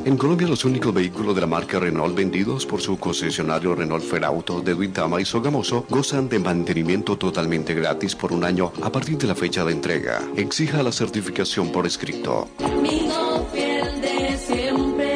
En 0.05 0.17
Colombia, 0.17 0.47
los 0.47 0.65
únicos 0.65 0.93
vehículos 0.93 1.33
de 1.33 1.39
la 1.41 1.47
marca 1.47 1.79
Renault 1.79 2.13
vendidos 2.13 2.65
por 2.65 2.81
su 2.81 2.99
concesionario 2.99 3.73
Renault 3.73 4.03
Ferauto 4.03 4.59
de 4.59 4.73
Duitama 4.73 5.21
y 5.21 5.25
Sogamoso 5.25 5.85
gozan 5.89 6.27
de 6.27 6.39
mantenimiento 6.39 7.17
totalmente 7.17 7.73
gratis 7.73 8.13
por 8.13 8.33
un 8.33 8.43
año 8.43 8.73
a 8.83 8.91
partir 8.91 9.17
de 9.17 9.27
la 9.27 9.35
fecha 9.35 9.63
de 9.63 9.71
entrega. 9.71 10.21
Exija 10.35 10.83
la 10.83 10.91
certificación 10.91 11.71
por 11.71 11.87
escrito. 11.87 12.49
Amigo 12.63 13.47
fiel 13.53 14.01
de 14.01 14.37
siempre. 14.37 15.13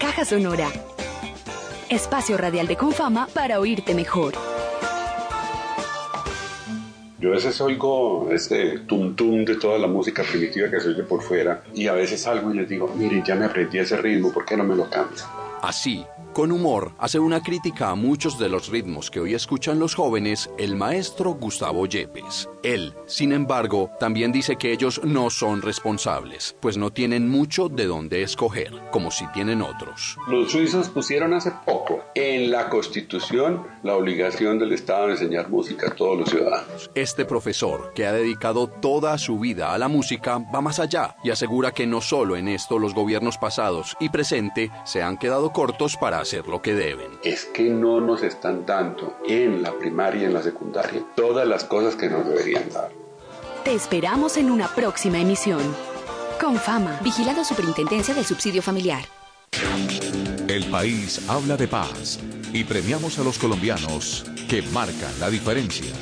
Caja 0.00 0.24
Sonora. 0.24 0.68
Espacio 1.88 2.36
radial 2.36 2.66
de 2.66 2.76
Confama 2.76 3.28
para 3.32 3.60
oírte 3.60 3.94
mejor. 3.94 4.34
Yo 7.22 7.28
a 7.28 7.34
veces 7.34 7.60
oigo 7.60 8.32
ese 8.32 8.80
tum 8.80 9.14
tum 9.14 9.44
de 9.44 9.54
toda 9.54 9.78
la 9.78 9.86
música 9.86 10.24
primitiva 10.24 10.68
que 10.68 10.80
se 10.80 10.88
oye 10.88 11.04
por 11.04 11.22
fuera 11.22 11.62
y 11.72 11.86
a 11.86 11.92
veces 11.92 12.20
salgo 12.20 12.52
y 12.52 12.56
les 12.56 12.68
digo, 12.68 12.92
mire, 12.96 13.22
ya 13.24 13.36
me 13.36 13.44
aprendí 13.44 13.78
ese 13.78 13.96
ritmo, 13.96 14.32
¿por 14.32 14.44
qué 14.44 14.56
no 14.56 14.64
me 14.64 14.74
lo 14.74 14.90
cambia? 14.90 15.22
Así, 15.62 16.04
con 16.32 16.50
humor, 16.50 16.90
hace 16.98 17.20
una 17.20 17.40
crítica 17.40 17.90
a 17.90 17.94
muchos 17.94 18.36
de 18.36 18.48
los 18.48 18.68
ritmos 18.68 19.12
que 19.12 19.20
hoy 19.20 19.34
escuchan 19.34 19.78
los 19.78 19.94
jóvenes 19.94 20.50
el 20.58 20.74
maestro 20.74 21.34
Gustavo 21.34 21.86
Yepes. 21.86 22.48
Él, 22.64 22.94
sin 23.06 23.32
embargo, 23.32 23.90
también 24.00 24.32
dice 24.32 24.56
que 24.56 24.72
ellos 24.72 25.00
no 25.04 25.30
son 25.30 25.62
responsables, 25.62 26.56
pues 26.58 26.76
no 26.76 26.90
tienen 26.90 27.28
mucho 27.28 27.68
de 27.68 27.86
dónde 27.86 28.22
escoger, 28.22 28.72
como 28.90 29.12
si 29.12 29.24
tienen 29.28 29.62
otros. 29.62 30.16
Los 30.26 30.50
suizos 30.50 30.88
pusieron 30.88 31.32
hace 31.32 31.52
poco 31.64 32.00
en 32.16 32.50
la 32.50 32.68
Constitución 32.68 33.64
la 33.84 33.94
obligación 33.94 34.58
del 34.58 34.72
Estado 34.72 35.06
de 35.06 35.12
enseñar 35.12 35.48
música 35.48 35.88
a 35.88 35.94
todos 35.94 36.18
los 36.18 36.30
ciudadanos. 36.30 36.90
Este 36.96 37.24
profesor, 37.24 37.92
que 37.94 38.06
ha 38.06 38.12
dedicado 38.12 38.66
toda 38.66 39.16
su 39.16 39.38
vida 39.38 39.72
a 39.72 39.78
la 39.78 39.86
música, 39.86 40.38
va 40.38 40.60
más 40.60 40.80
allá 40.80 41.14
y 41.22 41.30
asegura 41.30 41.70
que 41.70 41.86
no 41.86 42.00
solo 42.00 42.36
en 42.36 42.48
esto 42.48 42.80
los 42.80 42.94
gobiernos 42.94 43.38
pasados 43.38 43.96
y 44.00 44.08
presente 44.08 44.72
se 44.84 45.02
han 45.02 45.18
quedado 45.18 45.51
cortos 45.52 45.96
para 45.96 46.18
hacer 46.18 46.46
lo 46.48 46.62
que 46.62 46.74
deben. 46.74 47.10
Es 47.22 47.44
que 47.44 47.64
no 47.64 48.00
nos 48.00 48.22
están 48.22 48.66
dando 48.66 49.16
en 49.26 49.62
la 49.62 49.72
primaria 49.78 50.22
y 50.22 50.24
en 50.24 50.34
la 50.34 50.42
secundaria 50.42 51.04
todas 51.14 51.46
las 51.46 51.64
cosas 51.64 51.96
que 51.96 52.08
nos 52.08 52.26
deberían 52.26 52.68
dar. 52.70 52.90
Te 53.64 53.74
esperamos 53.74 54.36
en 54.36 54.50
una 54.50 54.68
próxima 54.68 55.18
emisión. 55.18 55.60
Con 56.40 56.56
fama. 56.56 56.98
Vigilado 57.02 57.44
Superintendencia 57.44 58.14
del 58.14 58.24
Subsidio 58.24 58.62
Familiar. 58.62 59.04
El 60.48 60.64
país 60.64 61.28
habla 61.28 61.56
de 61.56 61.68
paz 61.68 62.18
y 62.52 62.64
premiamos 62.64 63.18
a 63.18 63.24
los 63.24 63.38
colombianos 63.38 64.24
que 64.48 64.62
marcan 64.62 65.12
la 65.20 65.30
diferencia. 65.30 65.92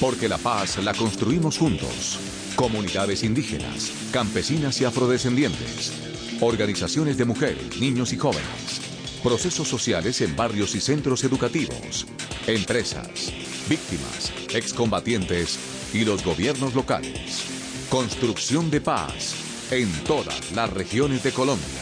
Porque 0.00 0.28
la 0.28 0.38
paz 0.38 0.78
la 0.84 0.92
construimos 0.92 1.58
juntos. 1.58 2.18
Comunidades 2.54 3.24
indígenas, 3.24 3.90
campesinas 4.12 4.80
y 4.80 4.84
afrodescendientes. 4.84 6.11
Organizaciones 6.42 7.16
de 7.16 7.24
mujeres, 7.24 7.78
niños 7.78 8.12
y 8.12 8.18
jóvenes. 8.18 8.82
Procesos 9.22 9.68
sociales 9.68 10.20
en 10.22 10.34
barrios 10.34 10.74
y 10.74 10.80
centros 10.80 11.22
educativos. 11.22 12.04
Empresas, 12.48 13.32
víctimas, 13.68 14.32
excombatientes 14.52 15.60
y 15.94 16.04
los 16.04 16.24
gobiernos 16.24 16.74
locales. 16.74 17.44
Construcción 17.88 18.72
de 18.72 18.80
paz 18.80 19.36
en 19.70 19.88
todas 20.02 20.50
las 20.50 20.68
regiones 20.72 21.22
de 21.22 21.30
Colombia. 21.30 21.80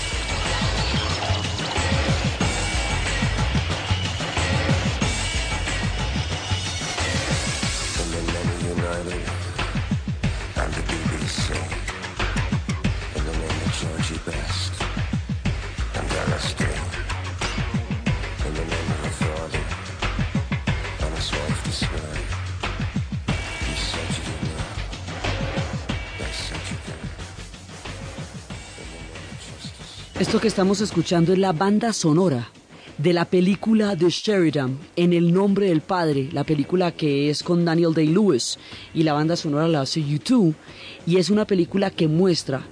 Que 30.41 30.47
estamos 30.47 30.81
escuchando 30.81 31.33
es 31.33 31.37
la 31.37 31.51
banda 31.51 31.93
sonora 31.93 32.49
de 32.97 33.13
la 33.13 33.25
película 33.25 33.95
The 33.95 34.09
Sheridan, 34.09 34.79
En 34.95 35.13
el 35.13 35.31
nombre 35.31 35.67
del 35.67 35.81
padre, 35.81 36.29
la 36.31 36.43
película 36.43 36.91
que 36.91 37.29
es 37.29 37.43
con 37.43 37.63
Daniel 37.63 37.93
Day-Lewis 37.93 38.57
y 38.95 39.03
la 39.03 39.13
banda 39.13 39.35
sonora 39.35 39.67
la 39.67 39.81
hace 39.81 40.03
YouTube, 40.03 40.55
y 41.05 41.17
es 41.17 41.29
una 41.29 41.45
película 41.45 41.91
que 41.91 42.07
muestra 42.07 42.65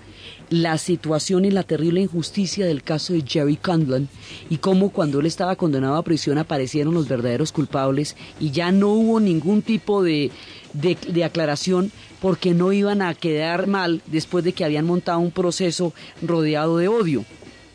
la 0.49 0.79
situación 0.79 1.45
y 1.45 1.51
la 1.51 1.61
terrible 1.61 2.01
injusticia 2.01 2.65
del 2.65 2.81
caso 2.81 3.13
de 3.13 3.21
Jerry 3.21 3.57
Conlon 3.57 4.09
y 4.49 4.57
cómo 4.57 4.89
cuando 4.89 5.19
él 5.19 5.27
estaba 5.27 5.55
condenado 5.55 5.95
a 5.95 6.03
prisión 6.03 6.39
aparecieron 6.39 6.95
los 6.95 7.07
verdaderos 7.07 7.51
culpables 7.51 8.15
y 8.39 8.49
ya 8.49 8.71
no 8.71 8.87
hubo 8.93 9.19
ningún 9.19 9.61
tipo 9.61 10.01
de, 10.01 10.31
de, 10.73 10.97
de 11.07 11.23
aclaración 11.23 11.91
porque 12.19 12.55
no 12.55 12.73
iban 12.73 13.03
a 13.03 13.13
quedar 13.13 13.67
mal 13.67 14.01
después 14.07 14.43
de 14.43 14.53
que 14.53 14.65
habían 14.65 14.87
montado 14.87 15.19
un 15.19 15.29
proceso 15.29 15.93
rodeado 16.23 16.77
de 16.77 16.87
odio. 16.87 17.25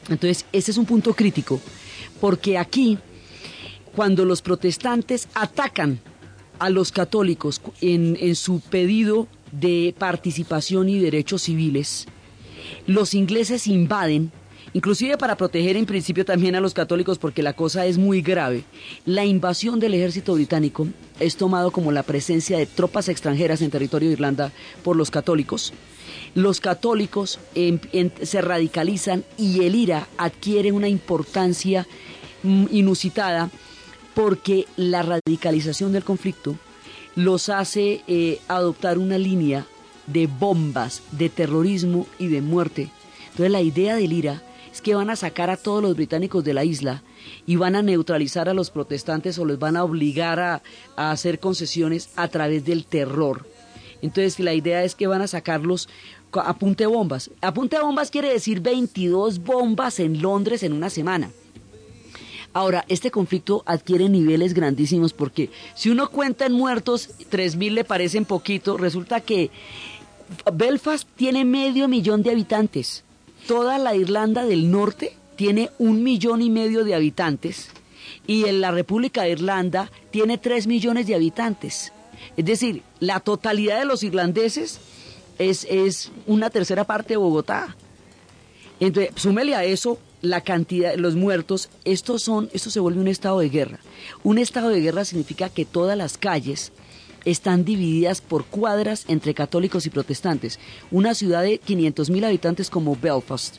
Entonces, 0.09 0.45
ese 0.53 0.71
es 0.71 0.79
un 0.79 0.87
punto 0.87 1.15
crítico, 1.15 1.61
porque 2.21 2.59
aquí, 2.59 2.99
cuando 3.95 4.25
los 4.25 4.43
protestantes 4.43 5.29
atacan 5.35 6.01
a 6.59 6.71
los 6.71 6.93
católicos 6.93 7.61
en, 7.81 8.35
su 8.37 8.61
pedido 8.61 9.27
de 9.53 9.95
participación 9.99 10.89
y 10.89 10.99
derechos 10.99 11.43
civiles, 11.43 12.07
los 12.87 13.15
ingleses 13.15 13.67
invaden, 13.67 14.33
inclusive 14.73 15.17
para 15.17 15.37
proteger 15.37 15.77
en 15.77 15.87
principio 15.87 16.25
también 16.25 16.55
a 16.55 16.61
los 16.61 16.75
católicos 16.75 17.19
porque 17.19 17.43
la 17.43 17.55
cosa 17.55 17.87
es 17.87 17.99
muy 17.99 18.23
grave. 18.23 18.65
La 19.07 19.25
invasión 19.25 19.81
del 19.81 19.95
ejército 19.95 20.35
británico 20.35 20.87
es 21.21 21.37
tomado 21.37 21.71
como 21.71 21.93
la 21.93 22.03
presencia 22.03 22.59
de 22.59 22.67
tropas 22.67 23.09
extranjeras 23.09 23.63
en 23.63 23.71
territorio 23.71 24.09
de 24.09 24.15
Irlanda 24.15 24.53
por 24.83 24.97
los 24.97 25.11
católicos. 25.11 25.73
Los 26.35 26.61
católicos 26.61 27.39
en- 27.55 27.81
se 28.23 28.41
radicalizan 28.41 29.25
y 29.39 29.65
el 29.65 29.75
IRA 29.77 30.09
adquiere 30.19 30.73
una 30.73 30.89
importancia 30.89 31.87
mm, 32.43 32.67
inusitada 32.73 33.51
porque 34.15 34.67
la 34.77 35.03
radicalización 35.03 35.93
del 35.93 36.05
conflicto 36.05 36.57
los 37.17 37.49
hace 37.49 38.03
eh, 38.09 38.41
adoptar 38.49 38.99
una 38.99 39.19
línea 39.19 39.67
de 40.07 40.27
bombas, 40.27 41.03
de 41.13 41.29
terrorismo 41.29 42.07
y 42.19 42.27
de 42.27 42.41
muerte. 42.41 42.91
Entonces 43.31 43.51
la 43.51 43.63
idea 43.63 43.95
del 43.97 44.13
IRA 44.13 44.43
es 44.73 44.81
que 44.83 44.95
van 44.97 45.11
a 45.11 45.17
sacar 45.17 45.51
a 45.51 45.57
todos 45.57 45.81
los 45.83 45.95
británicos 45.95 46.43
de 46.45 46.53
la 46.55 46.65
isla 46.65 47.03
y 47.47 47.55
van 47.57 47.77
a 47.77 47.83
neutralizar 47.83 48.49
a 48.49 48.55
los 48.55 48.71
protestantes 48.71 49.39
o 49.39 49.45
les 49.45 49.59
van 49.59 49.77
a 49.77 49.85
obligar 49.85 50.41
a 50.41 50.63
hacer 50.97 51.39
concesiones 51.39 52.11
a 52.17 52.27
través 52.29 52.65
del 52.65 52.85
terror. 52.85 53.47
Entonces 54.03 54.39
la 54.41 54.53
idea 54.53 54.85
es 54.85 54.95
que 54.95 55.07
van 55.07 55.23
a 55.23 55.27
sacarlos 55.29 55.89
co- 56.35 56.41
a 56.41 56.53
punte 56.59 56.85
bombas. 56.87 57.31
A 57.41 57.55
punte 57.55 57.79
bombas 57.79 58.11
quiere 58.11 58.29
decir 58.33 58.61
22 58.61 59.39
bombas 59.39 60.01
en 60.01 60.21
Londres 60.21 60.63
en 60.65 60.73
una 60.73 60.91
semana. 60.91 61.31
Ahora, 62.53 62.85
este 62.89 63.11
conflicto 63.11 63.63
adquiere 63.67 64.09
niveles 64.09 64.53
grandísimos 64.55 65.13
porque 65.13 65.51
si 65.75 65.91
uno 65.91 66.09
cuenta 66.11 66.47
en 66.47 66.53
muertos, 66.53 67.11
3.000 67.31 67.71
le 67.73 67.85
parecen 67.85 68.25
poquito, 68.25 68.77
resulta 68.77 69.21
que 69.21 69.51
Belfast 70.53 71.09
tiene 71.17 71.45
medio 71.45 71.89
millón 71.89 72.23
de 72.23 72.31
habitantes. 72.31 73.03
Toda 73.49 73.79
la 73.79 73.95
Irlanda 73.95 74.45
del 74.45 74.71
Norte 74.71 75.17
tiene 75.37 75.71
un 75.79 76.03
millón 76.03 76.43
y 76.43 76.51
medio 76.51 76.85
de 76.85 76.95
habitantes 76.95 77.69
y 78.27 78.45
en 78.47 78.61
la 78.61 78.71
República 78.71 79.23
de 79.23 79.31
Irlanda 79.31 79.91
tiene 80.11 80.39
tres 80.39 80.67
millones 80.67 81.07
de 81.09 81.15
habitantes. 81.17 81.93
Es 82.37 82.45
decir, 82.45 82.83
la 83.01 83.19
totalidad 83.21 83.81
de 83.81 83.85
los 83.85 84.03
irlandeses 84.05 84.79
es, 85.39 85.67
es 85.69 86.11
una 86.27 86.51
tercera 86.51 86.85
parte 86.85 87.15
de 87.15 87.19
Bogotá. 87.19 87.77
Entonces, 88.81 89.13
súmele 89.17 89.55
a 89.55 89.65
eso 89.65 89.99
la 90.21 90.41
cantidad, 90.41 90.95
los 90.97 91.15
muertos, 91.15 91.69
estos 91.85 92.23
son, 92.23 92.49
esto 92.53 92.71
se 92.71 92.81
vuelve 92.81 93.01
un 93.01 93.09
estado 93.09 93.41
de 93.41 93.51
guerra. 93.51 93.79
Un 94.23 94.39
estado 94.39 94.71
de 94.71 94.81
guerra 94.81 95.05
significa 95.05 95.49
que 95.49 95.65
todas 95.65 95.97
las 95.97 96.19
calles 96.19 96.73
están 97.25 97.65
divididas 97.65 98.21
por 98.21 98.45
cuadras 98.45 99.05
entre 99.09 99.35
católicos 99.35 99.87
y 99.87 99.91
protestantes. 99.91 100.59
Una 100.91 101.15
ciudad 101.15 101.43
de 101.43 101.59
500 101.59 102.11
mil 102.11 102.25
habitantes 102.25 102.71
como 102.71 102.97
Belfast 102.97 103.57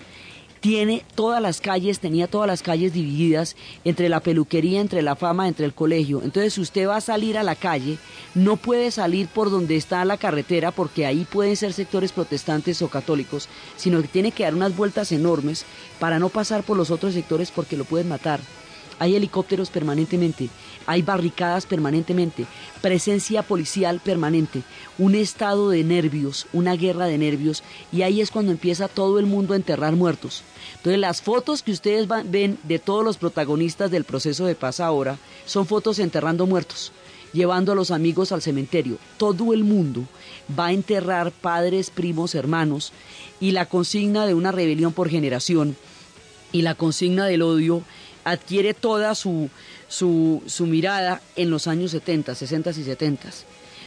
tiene 0.65 1.05
todas 1.13 1.39
las 1.43 1.61
calles, 1.61 1.99
tenía 1.99 2.25
todas 2.25 2.47
las 2.47 2.63
calles 2.63 2.91
divididas 2.91 3.55
entre 3.83 4.09
la 4.09 4.19
peluquería, 4.19 4.81
entre 4.81 5.03
la 5.03 5.15
fama, 5.15 5.47
entre 5.47 5.63
el 5.67 5.75
colegio. 5.75 6.23
Entonces, 6.23 6.55
si 6.55 6.61
usted 6.61 6.87
va 6.87 6.95
a 6.95 7.01
salir 7.01 7.37
a 7.37 7.43
la 7.43 7.53
calle, 7.53 7.99
no 8.33 8.57
puede 8.57 8.89
salir 8.89 9.27
por 9.27 9.51
donde 9.51 9.75
está 9.75 10.03
la 10.05 10.17
carretera, 10.17 10.71
porque 10.71 11.05
ahí 11.05 11.23
pueden 11.31 11.55
ser 11.55 11.71
sectores 11.71 12.11
protestantes 12.11 12.81
o 12.81 12.87
católicos, 12.87 13.47
sino 13.77 14.01
que 14.01 14.07
tiene 14.07 14.31
que 14.31 14.41
dar 14.41 14.55
unas 14.55 14.75
vueltas 14.75 15.11
enormes 15.11 15.65
para 15.99 16.17
no 16.17 16.29
pasar 16.29 16.63
por 16.63 16.77
los 16.77 16.89
otros 16.89 17.13
sectores 17.13 17.51
porque 17.51 17.77
lo 17.77 17.85
pueden 17.85 18.09
matar. 18.09 18.39
Hay 18.97 19.15
helicópteros 19.15 19.69
permanentemente, 19.69 20.49
hay 20.85 21.01
barricadas 21.01 21.65
permanentemente, 21.65 22.45
presencia 22.81 23.43
policial 23.43 23.99
permanente, 23.99 24.63
un 24.97 25.15
estado 25.15 25.69
de 25.69 25.83
nervios, 25.83 26.47
una 26.53 26.75
guerra 26.75 27.05
de 27.05 27.17
nervios, 27.17 27.63
y 27.91 28.01
ahí 28.03 28.21
es 28.21 28.31
cuando 28.31 28.51
empieza 28.51 28.87
todo 28.87 29.19
el 29.19 29.25
mundo 29.25 29.53
a 29.53 29.57
enterrar 29.57 29.95
muertos. 29.95 30.43
Entonces 30.77 30.99
las 30.99 31.21
fotos 31.21 31.63
que 31.63 31.71
ustedes 31.71 32.07
ven 32.25 32.57
de 32.63 32.79
todos 32.79 33.03
los 33.03 33.17
protagonistas 33.17 33.91
del 33.91 34.03
proceso 34.03 34.45
de 34.45 34.55
paz 34.55 34.79
ahora 34.79 35.17
son 35.45 35.65
fotos 35.65 35.99
enterrando 35.99 36.45
muertos, 36.45 36.91
llevando 37.33 37.71
a 37.71 37.75
los 37.75 37.91
amigos 37.91 38.31
al 38.31 38.41
cementerio. 38.41 38.97
Todo 39.17 39.53
el 39.53 39.63
mundo 39.63 40.03
va 40.57 40.67
a 40.67 40.73
enterrar 40.73 41.31
padres, 41.31 41.89
primos, 41.89 42.35
hermanos, 42.35 42.93
y 43.39 43.51
la 43.51 43.65
consigna 43.65 44.25
de 44.25 44.33
una 44.33 44.51
rebelión 44.51 44.93
por 44.93 45.09
generación 45.09 45.75
y 46.55 46.61
la 46.61 46.73
consigna 46.73 47.25
del 47.25 47.41
odio 47.41 47.83
adquiere 48.23 48.73
toda 48.73 49.13
su, 49.13 49.49
su, 49.87 50.43
su 50.45 50.65
mirada 50.65 51.21
en 51.35 51.49
los 51.49 51.67
años 51.67 51.91
70, 51.91 52.35
60 52.35 52.69
y 52.71 52.83
70. 52.83 53.29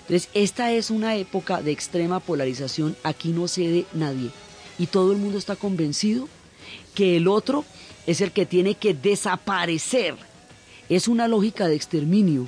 Entonces, 0.00 0.28
esta 0.34 0.72
es 0.72 0.90
una 0.90 1.16
época 1.16 1.60
de 1.62 1.72
extrema 1.72 2.20
polarización, 2.20 2.96
aquí 3.02 3.28
no 3.30 3.48
cede 3.48 3.84
nadie 3.92 4.30
y 4.78 4.86
todo 4.86 5.12
el 5.12 5.18
mundo 5.18 5.38
está 5.38 5.56
convencido 5.56 6.28
que 6.94 7.16
el 7.16 7.28
otro 7.28 7.64
es 8.06 8.20
el 8.20 8.32
que 8.32 8.46
tiene 8.46 8.74
que 8.74 8.94
desaparecer. 8.94 10.14
Es 10.88 11.08
una 11.08 11.28
lógica 11.28 11.68
de 11.68 11.74
exterminio. 11.74 12.46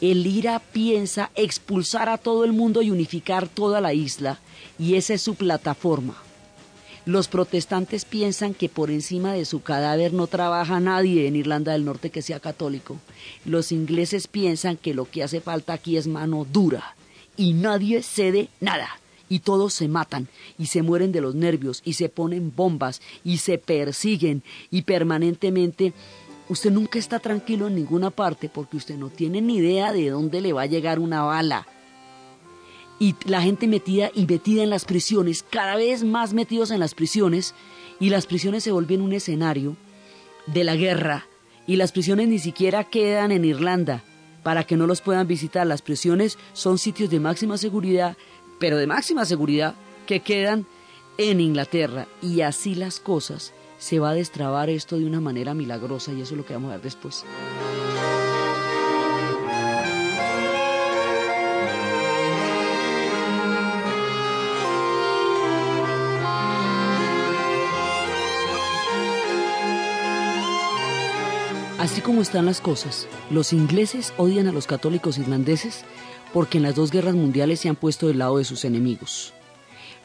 El 0.00 0.26
IRA 0.26 0.58
piensa 0.58 1.30
expulsar 1.34 2.08
a 2.08 2.18
todo 2.18 2.44
el 2.44 2.52
mundo 2.52 2.82
y 2.82 2.90
unificar 2.90 3.48
toda 3.48 3.80
la 3.80 3.92
isla 3.92 4.40
y 4.78 4.94
esa 4.94 5.14
es 5.14 5.22
su 5.22 5.34
plataforma. 5.34 6.25
Los 7.06 7.28
protestantes 7.28 8.04
piensan 8.04 8.52
que 8.52 8.68
por 8.68 8.90
encima 8.90 9.32
de 9.32 9.44
su 9.44 9.62
cadáver 9.62 10.12
no 10.12 10.26
trabaja 10.26 10.80
nadie 10.80 11.28
en 11.28 11.36
Irlanda 11.36 11.70
del 11.70 11.84
Norte 11.84 12.10
que 12.10 12.20
sea 12.20 12.40
católico. 12.40 12.96
Los 13.44 13.70
ingleses 13.70 14.26
piensan 14.26 14.76
que 14.76 14.92
lo 14.92 15.08
que 15.08 15.22
hace 15.22 15.40
falta 15.40 15.72
aquí 15.72 15.96
es 15.96 16.08
mano 16.08 16.44
dura 16.52 16.96
y 17.36 17.52
nadie 17.52 18.02
cede 18.02 18.48
nada. 18.58 18.88
Y 19.28 19.38
todos 19.38 19.72
se 19.72 19.86
matan 19.86 20.26
y 20.58 20.66
se 20.66 20.82
mueren 20.82 21.12
de 21.12 21.20
los 21.20 21.36
nervios 21.36 21.80
y 21.84 21.92
se 21.92 22.08
ponen 22.08 22.52
bombas 22.56 23.00
y 23.22 23.38
se 23.38 23.58
persiguen 23.58 24.42
y 24.72 24.82
permanentemente 24.82 25.92
usted 26.48 26.72
nunca 26.72 26.98
está 26.98 27.20
tranquilo 27.20 27.68
en 27.68 27.76
ninguna 27.76 28.10
parte 28.10 28.48
porque 28.48 28.78
usted 28.78 28.96
no 28.96 29.10
tiene 29.10 29.40
ni 29.40 29.58
idea 29.58 29.92
de 29.92 30.10
dónde 30.10 30.40
le 30.40 30.52
va 30.52 30.62
a 30.62 30.66
llegar 30.66 30.98
una 30.98 31.22
bala 31.22 31.68
y 32.98 33.14
la 33.24 33.42
gente 33.42 33.66
metida 33.66 34.10
y 34.14 34.26
metida 34.26 34.62
en 34.62 34.70
las 34.70 34.84
prisiones, 34.84 35.44
cada 35.48 35.76
vez 35.76 36.04
más 36.04 36.32
metidos 36.32 36.70
en 36.70 36.80
las 36.80 36.94
prisiones, 36.94 37.54
y 38.00 38.10
las 38.10 38.26
prisiones 38.26 38.64
se 38.64 38.72
vuelven 38.72 39.00
un 39.00 39.12
escenario 39.12 39.76
de 40.46 40.64
la 40.64 40.76
guerra, 40.76 41.26
y 41.66 41.76
las 41.76 41.92
prisiones 41.92 42.28
ni 42.28 42.38
siquiera 42.38 42.84
quedan 42.84 43.32
en 43.32 43.44
Irlanda 43.44 44.04
para 44.42 44.62
que 44.64 44.76
no 44.76 44.86
los 44.86 45.00
puedan 45.00 45.26
visitar. 45.26 45.66
Las 45.66 45.82
prisiones 45.82 46.38
son 46.52 46.78
sitios 46.78 47.10
de 47.10 47.18
máxima 47.18 47.58
seguridad, 47.58 48.16
pero 48.60 48.76
de 48.76 48.86
máxima 48.86 49.24
seguridad, 49.24 49.74
que 50.06 50.20
quedan 50.20 50.66
en 51.18 51.40
Inglaterra. 51.40 52.06
Y 52.22 52.42
así 52.42 52.76
las 52.76 53.00
cosas, 53.00 53.52
se 53.78 53.98
va 53.98 54.10
a 54.10 54.14
destrabar 54.14 54.70
esto 54.70 54.98
de 54.98 55.04
una 55.04 55.20
manera 55.20 55.52
milagrosa, 55.52 56.12
y 56.12 56.20
eso 56.20 56.34
es 56.34 56.38
lo 56.38 56.46
que 56.46 56.54
vamos 56.54 56.70
a 56.70 56.74
ver 56.74 56.82
después. 56.82 57.24
Así 71.78 72.00
como 72.00 72.22
están 72.22 72.46
las 72.46 72.62
cosas, 72.62 73.06
los 73.30 73.52
ingleses 73.52 74.14
odian 74.16 74.46
a 74.46 74.52
los 74.52 74.66
católicos 74.66 75.18
irlandeses 75.18 75.84
porque 76.32 76.56
en 76.56 76.62
las 76.62 76.74
dos 76.74 76.90
guerras 76.90 77.14
mundiales 77.14 77.60
se 77.60 77.68
han 77.68 77.76
puesto 77.76 78.08
del 78.08 78.18
lado 78.18 78.38
de 78.38 78.44
sus 78.44 78.64
enemigos. 78.64 79.34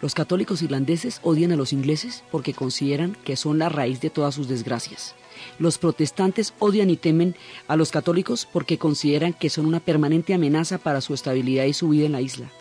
Los 0.01 0.13
católicos 0.13 0.61
irlandeses 0.61 1.21
odian 1.23 1.53
a 1.53 1.55
los 1.55 1.71
ingleses 1.71 2.25
porque 2.29 2.53
consideran 2.53 3.15
que 3.23 3.37
son 3.37 3.57
la 3.57 3.69
raíz 3.69 4.01
de 4.01 4.09
todas 4.09 4.35
sus 4.35 4.49
desgracias. 4.49 5.15
Los 5.59 5.77
protestantes 5.77 6.53
odian 6.59 6.89
y 6.89 6.97
temen 6.97 7.35
a 7.69 7.77
los 7.77 7.91
católicos 7.91 8.45
porque 8.51 8.77
consideran 8.77 9.31
que 9.31 9.49
son 9.49 9.65
una 9.65 9.79
permanente 9.79 10.33
amenaza 10.33 10.77
para 10.77 10.99
su 10.99 11.13
estabilidad 11.13 11.63
y 11.65 11.73
su 11.73 11.87
vida 11.87 12.05
en 12.05 12.11
la 12.11 12.21
isla. 12.21 12.51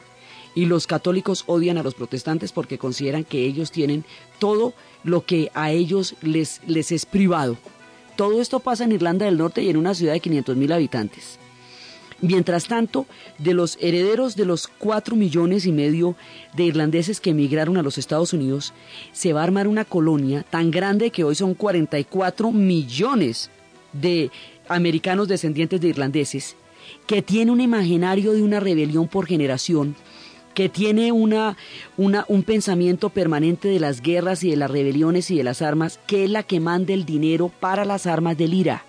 Y 0.55 0.66
los 0.66 0.87
católicos 0.87 1.42
odian 1.46 1.79
a 1.79 1.83
los 1.83 1.94
protestantes 1.94 2.53
porque 2.53 2.79
consideran 2.79 3.25
que 3.25 3.44
ellos 3.44 3.73
tienen 3.73 4.05
todo 4.38 4.73
lo 5.03 5.25
que 5.25 5.51
a 5.55 5.73
ellos 5.73 6.14
les, 6.23 6.61
les 6.66 6.92
es 6.92 7.07
privado, 7.07 7.57
todo 8.20 8.42
esto 8.42 8.61
pasa 8.61 8.85
en 8.85 8.92
Irlanda 8.92 9.24
del 9.24 9.38
Norte 9.38 9.62
y 9.62 9.70
en 9.70 9.78
una 9.78 9.94
ciudad 9.94 10.12
de 10.12 10.20
500.000 10.20 10.74
habitantes. 10.74 11.38
Mientras 12.20 12.66
tanto, 12.66 13.06
de 13.38 13.54
los 13.54 13.78
herederos 13.80 14.37
de 14.37 14.44
los 14.44 14.68
cuatro 14.68 15.16
millones 15.16 15.64
y 15.64 15.72
medio 15.72 16.16
de 16.54 16.64
irlandeses 16.64 17.18
que 17.18 17.30
emigraron 17.30 17.78
a 17.78 17.83
los 17.83 17.96
Estados 17.96 18.35
Unidos, 18.35 18.74
se 19.12 19.33
va 19.33 19.40
a 19.40 19.44
armar 19.44 19.66
una 19.66 19.87
colonia 19.87 20.42
tan 20.42 20.70
grande 20.70 21.11
que 21.11 21.24
hoy 21.24 21.35
son 21.35 21.54
44 21.54 22.52
millones 22.52 23.48
de 23.94 24.30
americanos 24.68 25.26
descendientes 25.26 25.80
de 25.80 25.88
irlandeses, 25.88 26.56
que 27.06 27.22
tiene 27.22 27.52
un 27.52 27.62
imaginario 27.62 28.35
de 28.35 28.42
una 28.42 28.61
rebelión 28.61 29.09
por 29.09 29.24
generación 29.26 29.96
que 30.54 30.68
tiene 30.68 31.12
una, 31.12 31.56
un 31.96 32.42
pensamiento 32.42 33.10
permanente 33.10 33.68
de 33.68 33.80
las 33.80 34.00
guerras 34.00 34.42
y 34.44 34.50
de 34.50 34.56
las 34.56 34.70
rebeliones 34.70 35.30
y 35.30 35.36
de 35.36 35.44
las 35.44 35.62
armas, 35.62 36.00
que 36.06 36.24
es 36.24 36.30
la 36.30 36.42
que 36.42 36.60
manda 36.60 36.92
el 36.92 37.04
dinero 37.04 37.50
para 37.60 37.84
las 37.84 38.06
armas 38.06 38.36
del 38.36 38.54
IRA. 38.54 38.84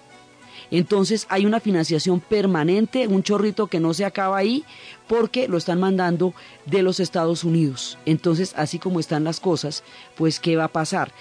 Entonces 0.71 1.27
hay 1.29 1.45
una 1.45 1.59
financiación 1.59 2.21
permanente, 2.21 3.07
un 3.07 3.23
chorrito 3.23 3.67
que 3.67 3.81
no 3.81 3.93
se 3.93 4.05
acaba 4.05 4.37
ahí, 4.37 4.63
porque 5.07 5.49
lo 5.49 5.57
están 5.57 5.81
mandando 5.81 6.33
de 6.65 6.81
los 6.81 7.01
Estados 7.01 7.43
Unidos. 7.43 7.97
Entonces, 8.05 8.53
así 8.55 8.79
como 8.79 9.01
están 9.01 9.25
las 9.25 9.41
cosas, 9.41 9.83
pues 10.15 10.39
¿qué 10.39 10.55
va 10.55 10.65
a 10.65 10.69
pasar? 10.69 11.11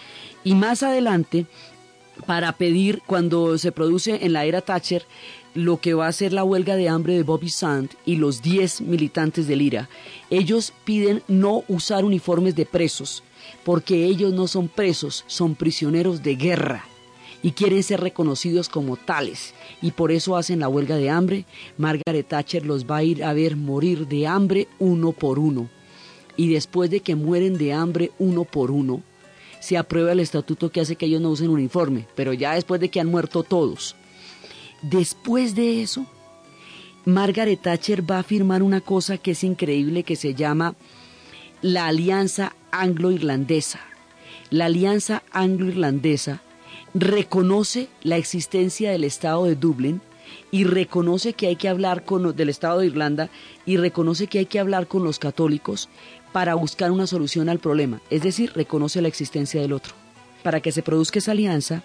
Y 0.45 0.55
más 0.55 0.85
adelante, 0.85 1.47
para 2.27 2.53
pedir, 2.53 3.03
cuando 3.07 3.59
se 3.59 3.73
produce 3.73 4.25
en 4.25 4.35
la 4.35 4.45
era 4.45 4.61
Thatcher, 4.61 5.05
lo 5.55 5.79
que 5.79 5.95
va 5.95 6.07
a 6.07 6.13
ser 6.13 6.33
la 6.33 6.45
huelga 6.45 6.77
de 6.77 6.89
hambre 6.89 7.15
de 7.15 7.23
Bobby 7.23 7.49
Sand 7.49 7.91
y 8.07 8.17
los 8.17 8.43
10 8.43 8.83
militantes 8.83 9.47
del 9.47 9.63
IRA. 9.63 9.89
Ellos 10.31 10.73
piden 10.85 11.23
no 11.29 11.65
usar 11.69 12.05
uniformes 12.05 12.55
de 12.55 12.67
presos, 12.67 13.23
porque 13.65 14.05
ellos 14.05 14.33
no 14.33 14.47
son 14.47 14.69
presos, 14.69 15.25
son 15.27 15.55
prisioneros 15.55 16.23
de 16.23 16.37
guerra 16.37 16.85
y 17.43 17.53
quieren 17.53 17.83
ser 17.83 18.01
reconocidos 18.01 18.69
como 18.69 18.97
tales. 18.97 19.55
Y 19.83 19.93
por 19.93 20.13
eso 20.13 20.37
hacen 20.37 20.61
la 20.61 20.69
huelga 20.69 20.97
de 20.97 21.11
hambre. 21.11 21.47
Margaret 21.79 22.29
Thatcher 22.29 22.65
los 22.67 22.87
va 22.87 22.99
a 22.99 23.03
ir 23.03 23.25
a 23.25 23.33
ver 23.33 23.57
morir 23.57 24.07
de 24.07 24.27
hambre 24.27 24.69
uno 24.79 25.13
por 25.13 25.39
uno. 25.39 25.69
Y 26.37 26.53
después 26.53 26.91
de 26.91 27.01
que 27.01 27.17
mueren 27.17 27.59
de 27.59 27.73
hambre 27.73 28.13
uno 28.19 28.45
por 28.45 28.71
uno, 28.71 29.03
se 29.59 29.77
aprueba 29.77 30.13
el 30.13 30.21
estatuto 30.21 30.71
que 30.71 30.81
hace 30.81 30.97
que 30.97 31.07
ellos 31.07 31.21
no 31.21 31.31
usen 31.31 31.51
uniforme, 31.51 32.07
pero 32.15 32.33
ya 32.33 32.55
después 32.55 32.81
de 32.81 32.89
que 32.89 33.01
han 33.01 33.09
muerto 33.09 33.43
todos 33.43 33.97
Después 34.83 35.55
de 35.55 35.83
eso, 35.83 36.07
Margaret 37.05 37.61
Thatcher 37.61 38.09
va 38.09 38.19
a 38.19 38.23
firmar 38.23 38.63
una 38.63 38.81
cosa 38.81 39.19
que 39.19 39.33
es 39.33 39.45
increíble 39.45 40.03
que 40.03 40.17
se 40.17 40.35
llama 40.35 40.75
la 41.63 41.87
Alianza 41.87 42.55
Anglo-Irlandesa. 42.71 43.81
La 44.51 44.67
Alianza 44.67 45.23
Anglo-Irlandesa 45.33 46.43
reconoce 46.95 47.89
la 48.03 48.17
existencia 48.17 48.91
del 48.91 49.05
Estado 49.05 49.45
de 49.45 49.55
Dublín 49.55 50.01
y 50.51 50.65
reconoce 50.65 51.33
que 51.33 51.47
hay 51.49 51.57
que 51.57 51.69
hablar 51.69 52.05
con 52.05 52.35
del 52.35 52.49
Estado 52.49 52.81
de 52.81 52.87
Irlanda 52.87 53.31
y 53.67 53.77
reconoce 53.77 54.27
que 54.27 54.41
hay 54.41 54.47
que 54.47 54.61
hablar 54.61 54.87
con 54.87 55.05
los 55.05 55.19
católicos 55.19 55.89
para 56.33 56.55
buscar 56.55 56.91
una 56.91 57.07
solución 57.07 57.49
al 57.49 57.59
problema, 57.59 58.01
es 58.11 58.23
decir, 58.23 58.53
reconoce 58.55 59.03
la 59.03 59.09
existencia 59.09 59.61
del 59.61 59.73
otro. 59.73 59.95
Para 60.43 60.61
que 60.61 60.73
se 60.73 60.83
produzca 60.83 61.19
esa 61.19 61.33
alianza, 61.33 61.83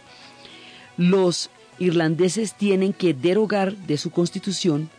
los 0.98 1.50
irlandeses 1.80 2.54
tienen 2.54 2.94
que 2.94 3.14
derogar 3.14 3.76
de 3.76 3.98
su 3.98 4.12
constitución 4.12 4.90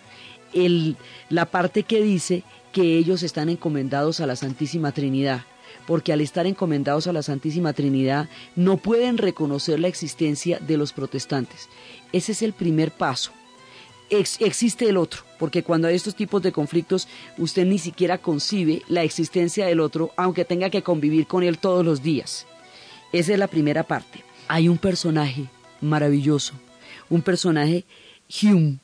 el, 0.52 0.96
la 1.28 1.46
parte 1.46 1.82
que 1.82 2.02
dice 2.02 2.42
que 2.72 2.98
ellos 2.98 3.22
están 3.22 3.48
encomendados 3.48 4.20
a 4.20 4.26
la 4.26 4.36
Santísima 4.36 4.92
Trinidad, 4.92 5.42
porque 5.86 6.12
al 6.12 6.20
estar 6.20 6.46
encomendados 6.46 7.06
a 7.06 7.12
la 7.12 7.22
Santísima 7.22 7.72
Trinidad 7.72 8.28
no 8.54 8.76
pueden 8.76 9.18
reconocer 9.18 9.80
la 9.80 9.88
existencia 9.88 10.58
de 10.58 10.76
los 10.76 10.92
protestantes. 10.92 11.68
Ese 12.12 12.32
es 12.32 12.42
el 12.42 12.52
primer 12.52 12.90
paso. 12.90 13.32
existe 14.10 14.88
el 14.88 14.96
otro, 14.96 15.22
porque 15.38 15.62
cuando 15.62 15.88
hay 15.88 15.96
estos 15.96 16.14
tipos 16.14 16.40
de 16.42 16.52
conflictos 16.52 17.08
usted 17.38 17.66
ni 17.66 17.78
siquiera 17.78 18.18
concibe 18.18 18.82
la 18.88 19.02
existencia 19.02 19.66
del 19.66 19.80
otro, 19.80 20.12
aunque 20.16 20.44
tenga 20.44 20.70
que 20.70 20.82
convivir 20.82 21.26
con 21.26 21.42
él 21.42 21.58
todos 21.58 21.84
los 21.84 22.02
días. 22.02 22.46
Esa 23.12 23.32
es 23.32 23.38
la 23.38 23.48
primera 23.48 23.82
parte. 23.82 24.22
Hay 24.48 24.68
un 24.68 24.78
personaje 24.78 25.46
maravilloso 25.80 26.54
un 27.10 27.22
personaje 27.22 27.84
Hume. 28.42 28.78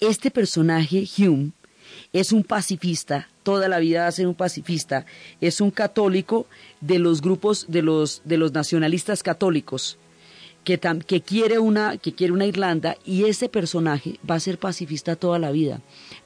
Este 0.00 0.30
personaje 0.30 1.06
Hume 1.18 1.52
es 2.12 2.32
un 2.32 2.44
pacifista, 2.44 3.28
toda 3.42 3.68
la 3.68 3.78
vida 3.78 4.02
va 4.02 4.08
a 4.08 4.12
ser 4.12 4.26
un 4.26 4.34
pacifista, 4.34 5.06
es 5.40 5.60
un 5.60 5.70
católico 5.70 6.46
de 6.80 6.98
los 6.98 7.20
grupos 7.20 7.66
de 7.68 7.82
los, 7.82 8.22
de 8.24 8.38
los 8.38 8.52
nacionalistas 8.52 9.22
católicos 9.22 9.98
que, 10.66 11.20
quiere 11.20 11.60
una, 11.60 11.96
que 11.96 12.12
quiere 12.12 12.32
una 12.32 12.44
Irlanda 12.44 12.96
y 13.04 13.26
ese 13.26 13.48
personaje 13.48 14.18
va 14.28 14.34
a 14.34 14.40
ser 14.40 14.58
pacifista 14.58 15.14
toda 15.14 15.38
la 15.38 15.52
vida. 15.52 15.80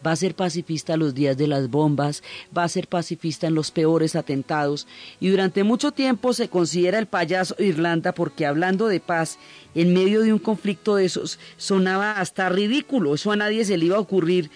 Va 0.05 0.13
a 0.13 0.17
ser 0.17 0.35
pacifista 0.35 0.97
los 0.97 1.15
días 1.15 1.37
de 1.37 1.47
las 1.47 1.69
bombas, 1.69 2.23
va 2.57 2.65
a 2.65 2.69
ser 2.69 2.89
pacifista 2.89 3.47
en 3.47 3.55
los 3.55 3.71
peores 3.71 4.17
atentados 4.17 4.87
y 5.21 5.29
durante 5.29 5.63
mucho 5.63 5.93
tiempo 5.93 6.33
se 6.33 6.49
considera 6.49 6.99
el 6.99 7.07
payaso 7.07 7.55
Irlanda 7.59 8.13
porque 8.13 8.47
hablando 8.47 8.89
de 8.89 9.01
paz 9.01 9.39
en 9.75 9.93
medio 9.93 10.23
de 10.23 10.33
un 10.33 10.39
conflicto 10.39 10.97
de 10.97 11.05
esos 11.05 11.39
sonaba 11.59 12.13
hasta 12.13 12.49
ridículo. 12.49 13.15
Eso 13.15 13.33
a 13.33 13.37
nadie 13.37 13.67
se 13.67 13.77
le 13.77 13.85
iba 13.85 13.99
a 13.99 14.01
ocurrir 14.01 14.51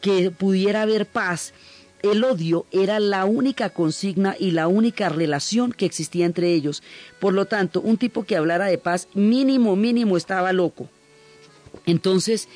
que 0.00 0.32
pudiera 0.32 0.82
haber 0.82 1.06
paz 1.06 1.54
el 2.02 2.24
odio 2.24 2.66
era 2.70 3.00
la 3.00 3.24
única 3.24 3.70
consigna 3.70 4.36
y 4.38 4.52
la 4.52 4.68
única 4.68 5.08
relación 5.08 5.72
que 5.72 5.86
existía 5.86 6.26
entre 6.26 6.52
ellos. 6.52 6.82
Por 7.20 7.34
lo 7.34 7.46
tanto, 7.46 7.80
un 7.80 7.96
tipo 7.96 8.24
que 8.24 8.36
hablara 8.36 8.66
de 8.66 8.78
paz 8.78 9.08
mínimo, 9.14 9.76
mínimo 9.76 10.16
estaba 10.16 10.52
loco. 10.52 10.88
Entonces, 11.86 12.48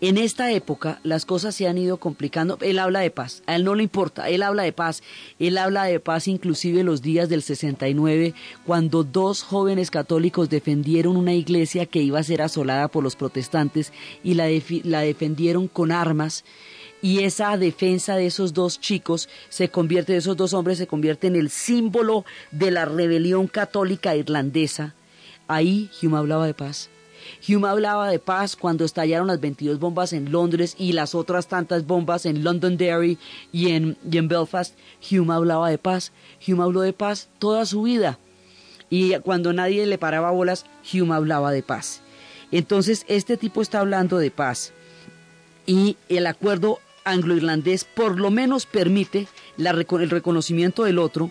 en 0.00 0.16
esta 0.16 0.50
época 0.52 1.00
las 1.02 1.26
cosas 1.26 1.54
se 1.54 1.68
han 1.68 1.76
ido 1.76 1.98
complicando. 1.98 2.56
Él 2.60 2.78
habla 2.78 3.00
de 3.00 3.10
paz, 3.10 3.42
a 3.46 3.56
él 3.56 3.64
no 3.64 3.74
le 3.74 3.82
importa, 3.82 4.28
él 4.28 4.42
habla 4.42 4.62
de 4.62 4.72
paz. 4.72 5.02
Él 5.38 5.58
habla 5.58 5.84
de 5.84 6.00
paz 6.00 6.28
inclusive 6.28 6.84
los 6.84 7.02
días 7.02 7.28
del 7.28 7.42
69, 7.42 8.34
cuando 8.64 9.04
dos 9.04 9.42
jóvenes 9.42 9.90
católicos 9.90 10.48
defendieron 10.48 11.16
una 11.16 11.34
iglesia 11.34 11.86
que 11.86 12.00
iba 12.00 12.18
a 12.18 12.24
ser 12.24 12.42
asolada 12.42 12.88
por 12.88 13.04
los 13.04 13.16
protestantes 13.16 13.92
y 14.24 14.34
la, 14.34 14.48
la 14.84 15.00
defendieron 15.00 15.68
con 15.68 15.92
armas 15.92 16.44
y 17.00 17.20
esa 17.20 17.56
defensa 17.56 18.16
de 18.16 18.26
esos 18.26 18.54
dos 18.54 18.80
chicos 18.80 19.28
se 19.48 19.68
convierte, 19.68 20.12
de 20.12 20.18
esos 20.18 20.36
dos 20.36 20.52
hombres 20.52 20.78
se 20.78 20.86
convierte 20.86 21.26
en 21.26 21.36
el 21.36 21.50
símbolo 21.50 22.24
de 22.50 22.70
la 22.70 22.84
rebelión 22.84 23.46
católica 23.46 24.16
irlandesa. 24.16 24.94
Ahí 25.46 25.90
Hume 26.02 26.18
hablaba 26.18 26.46
de 26.46 26.54
paz. 26.54 26.90
Hume 27.46 27.68
hablaba 27.68 28.08
de 28.08 28.18
paz 28.18 28.56
cuando 28.56 28.84
estallaron 28.84 29.28
las 29.28 29.40
22 29.40 29.78
bombas 29.78 30.12
en 30.12 30.32
Londres 30.32 30.74
y 30.78 30.92
las 30.92 31.14
otras 31.14 31.46
tantas 31.46 31.86
bombas 31.86 32.26
en 32.26 32.42
Londonderry 32.42 33.18
y 33.52 33.70
en, 33.70 33.96
y 34.10 34.18
en 34.18 34.28
Belfast. 34.28 34.74
Hume 35.10 35.34
hablaba 35.34 35.70
de 35.70 35.78
paz. 35.78 36.12
Hume 36.46 36.62
habló 36.62 36.80
de 36.80 36.92
paz 36.92 37.28
toda 37.38 37.64
su 37.66 37.82
vida. 37.82 38.18
Y 38.90 39.16
cuando 39.18 39.52
nadie 39.52 39.86
le 39.86 39.98
paraba 39.98 40.30
bolas, 40.30 40.64
Hume 40.92 41.14
hablaba 41.14 41.52
de 41.52 41.62
paz. 41.62 42.00
Entonces, 42.50 43.04
este 43.08 43.36
tipo 43.36 43.60
está 43.60 43.80
hablando 43.80 44.18
de 44.18 44.30
paz. 44.30 44.72
Y 45.66 45.96
el 46.08 46.26
acuerdo 46.26 46.78
anglo-irlandés 47.10 47.84
por 47.84 48.18
lo 48.18 48.30
menos 48.30 48.66
permite 48.66 49.28
el 49.56 50.10
reconocimiento 50.10 50.84
del 50.84 50.98
otro 50.98 51.30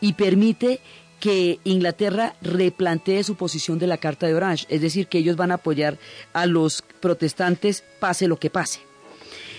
y 0.00 0.14
permite 0.14 0.80
que 1.20 1.58
Inglaterra 1.64 2.36
replantee 2.40 3.24
su 3.24 3.34
posición 3.34 3.78
de 3.78 3.86
la 3.86 3.98
Carta 3.98 4.26
de 4.26 4.34
Orange, 4.34 4.66
es 4.68 4.80
decir, 4.80 5.08
que 5.08 5.18
ellos 5.18 5.36
van 5.36 5.50
a 5.50 5.54
apoyar 5.54 5.98
a 6.32 6.46
los 6.46 6.82
protestantes 7.00 7.82
pase 7.98 8.28
lo 8.28 8.38
que 8.38 8.50
pase. 8.50 8.80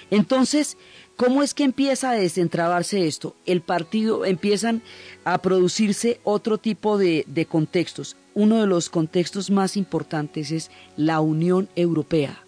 Entonces, 0.10 0.78
¿cómo 1.18 1.44
es 1.44 1.54
que 1.54 1.64
empieza 1.64 2.12
a 2.12 2.16
desentrabarse 2.16 3.08
esto? 3.08 3.36
El 3.46 3.62
partido 3.62 4.26
empiezan 4.26 4.82
a 5.26 5.42
producirse 5.42 6.20
otro 6.24 6.58
tipo 6.58 6.98
de, 6.98 7.26
de 7.28 7.46
contextos. 7.46 8.16
Uno 8.34 8.62
de 8.62 8.68
los 8.68 8.90
contextos 8.90 9.50
más 9.50 9.76
importantes 9.76 10.52
es 10.52 10.72
la 10.96 11.20
Unión 11.20 11.68
Europea. 11.76 12.44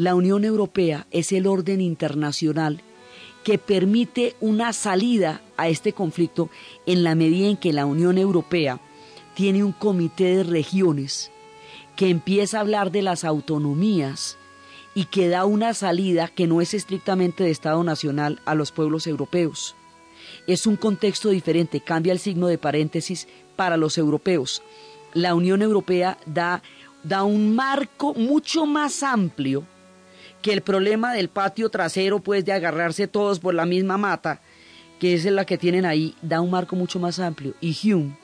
La 0.00 0.14
Unión 0.14 0.46
Europea 0.46 1.06
es 1.10 1.30
el 1.30 1.46
orden 1.46 1.82
internacional 1.82 2.80
que 3.44 3.58
permite 3.58 4.34
una 4.40 4.72
salida 4.72 5.42
a 5.58 5.68
este 5.68 5.92
conflicto 5.92 6.48
en 6.86 7.04
la 7.04 7.14
medida 7.14 7.48
en 7.48 7.58
que 7.58 7.74
la 7.74 7.84
Unión 7.84 8.16
Europea 8.16 8.80
tiene 9.34 9.62
un 9.62 9.72
comité 9.72 10.36
de 10.36 10.44
regiones 10.44 11.30
que 11.96 12.08
empieza 12.08 12.56
a 12.56 12.60
hablar 12.62 12.90
de 12.90 13.02
las 13.02 13.24
autonomías 13.24 14.38
y 14.94 15.04
que 15.04 15.28
da 15.28 15.44
una 15.44 15.74
salida 15.74 16.28
que 16.28 16.46
no 16.46 16.62
es 16.62 16.72
estrictamente 16.72 17.44
de 17.44 17.50
Estado 17.50 17.84
Nacional 17.84 18.40
a 18.46 18.54
los 18.54 18.72
pueblos 18.72 19.06
europeos. 19.06 19.76
Es 20.46 20.66
un 20.66 20.76
contexto 20.76 21.28
diferente, 21.28 21.82
cambia 21.82 22.14
el 22.14 22.20
signo 22.20 22.46
de 22.46 22.56
paréntesis 22.56 23.28
para 23.54 23.76
los 23.76 23.98
europeos. 23.98 24.62
La 25.12 25.34
Unión 25.34 25.60
Europea 25.60 26.16
da, 26.24 26.62
da 27.04 27.22
un 27.22 27.54
marco 27.54 28.14
mucho 28.14 28.64
más 28.64 29.02
amplio 29.02 29.66
que 30.42 30.52
el 30.52 30.62
problema 30.62 31.12
del 31.12 31.28
patio 31.28 31.68
trasero, 31.68 32.20
pues 32.20 32.44
de 32.44 32.52
agarrarse 32.52 33.06
todos 33.06 33.38
por 33.38 33.54
la 33.54 33.66
misma 33.66 33.98
mata, 33.98 34.40
que 34.98 35.14
es 35.14 35.24
la 35.24 35.44
que 35.44 35.58
tienen 35.58 35.86
ahí, 35.86 36.14
da 36.22 36.40
un 36.40 36.50
marco 36.50 36.76
mucho 36.76 36.98
más 36.98 37.18
amplio. 37.18 37.54
Y 37.60 37.76
Hume 37.82 38.16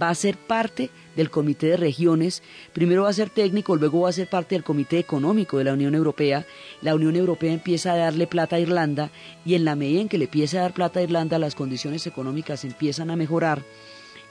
va 0.00 0.10
a 0.10 0.14
ser 0.14 0.36
parte 0.36 0.90
del 1.16 1.30
Comité 1.30 1.66
de 1.68 1.76
Regiones, 1.76 2.42
primero 2.72 3.04
va 3.04 3.10
a 3.10 3.14
ser 3.14 3.30
técnico, 3.30 3.76
luego 3.76 4.02
va 4.02 4.10
a 4.10 4.12
ser 4.12 4.28
parte 4.28 4.54
del 4.54 4.64
Comité 4.64 4.98
Económico 4.98 5.58
de 5.58 5.64
la 5.64 5.72
Unión 5.72 5.94
Europea. 5.94 6.46
La 6.82 6.94
Unión 6.94 7.16
Europea 7.16 7.52
empieza 7.52 7.92
a 7.92 7.96
darle 7.96 8.26
plata 8.26 8.56
a 8.56 8.60
Irlanda 8.60 9.10
y 9.44 9.54
en 9.54 9.64
la 9.64 9.74
medida 9.74 10.00
en 10.00 10.08
que 10.08 10.18
le 10.18 10.26
empieza 10.26 10.58
a 10.58 10.62
dar 10.62 10.74
plata 10.74 11.00
a 11.00 11.02
Irlanda, 11.02 11.38
las 11.38 11.54
condiciones 11.54 12.06
económicas 12.06 12.64
empiezan 12.64 13.10
a 13.10 13.16
mejorar. 13.16 13.62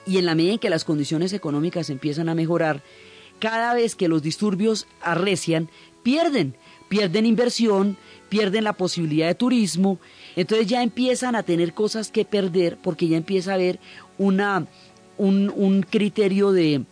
Y 0.06 0.16
en 0.16 0.26
la 0.26 0.34
medida 0.34 0.54
en 0.54 0.58
que 0.58 0.70
las 0.70 0.84
condiciones 0.84 1.32
económicas 1.34 1.90
empiezan 1.90 2.30
a 2.30 2.34
mejorar, 2.34 2.82
cada 3.38 3.74
vez 3.74 3.94
que 3.94 4.08
los 4.08 4.22
disturbios 4.22 4.86
arrecian, 5.02 5.70
pierden 6.02 6.56
pierden 6.90 7.24
inversión, 7.24 7.96
pierden 8.28 8.64
la 8.64 8.72
posibilidad 8.72 9.28
de 9.28 9.36
turismo, 9.36 10.00
entonces 10.34 10.66
ya 10.66 10.82
empiezan 10.82 11.36
a 11.36 11.44
tener 11.44 11.72
cosas 11.72 12.10
que 12.10 12.24
perder 12.24 12.78
porque 12.82 13.06
ya 13.06 13.16
empieza 13.16 13.52
a 13.52 13.54
haber 13.54 13.78
una, 14.18 14.66
un, 15.16 15.52
un 15.54 15.82
criterio 15.82 16.50
de 16.50 16.84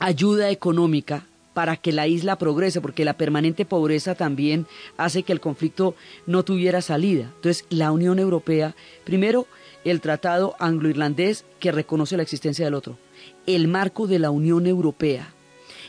ayuda 0.00 0.50
económica 0.50 1.26
para 1.54 1.76
que 1.76 1.92
la 1.92 2.08
isla 2.08 2.36
progrese, 2.36 2.80
porque 2.80 3.04
la 3.04 3.16
permanente 3.16 3.64
pobreza 3.64 4.16
también 4.16 4.66
hace 4.96 5.22
que 5.22 5.32
el 5.32 5.40
conflicto 5.40 5.94
no 6.26 6.44
tuviera 6.44 6.82
salida. 6.82 7.30
Entonces, 7.36 7.64
la 7.70 7.92
Unión 7.92 8.18
Europea, 8.18 8.74
primero, 9.04 9.46
el 9.84 10.00
tratado 10.00 10.56
anglo-irlandés 10.58 11.44
que 11.60 11.70
reconoce 11.70 12.16
la 12.16 12.24
existencia 12.24 12.64
del 12.64 12.74
otro, 12.74 12.98
el 13.46 13.68
marco 13.68 14.08
de 14.08 14.18
la 14.18 14.30
Unión 14.30 14.66
Europea, 14.66 15.35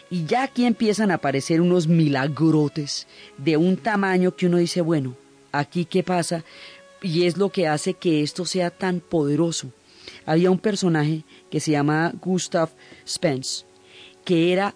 y 0.10 0.26
ya 0.26 0.44
aquí 0.44 0.66
empiezan 0.66 1.12
a 1.12 1.16
aparecer 1.16 1.62
unos 1.62 1.88
milagrotes 1.88 3.08
de 3.38 3.58
un 3.58 3.78
tamaño 3.78 4.36
que 4.36 4.48
uno 4.48 4.58
dice, 4.58 4.82
bueno, 4.82 5.16
aquí 5.52 5.86
qué 5.86 6.04
pasa, 6.04 6.44
y 7.02 7.26
es 7.26 7.38
lo 7.38 7.50
que 7.50 7.68
hace 7.68 7.94
que 7.94 8.24
esto 8.24 8.46
sea 8.46 8.70
tan 8.70 9.00
poderoso. 9.00 9.72
Había 10.26 10.52
un 10.52 10.60
personaje 10.60 11.24
que 11.50 11.60
se 11.60 11.72
llamaba 11.72 12.14
Gustav 12.22 12.70
Spence, 13.08 13.66
que 14.24 14.54
era 14.54 14.76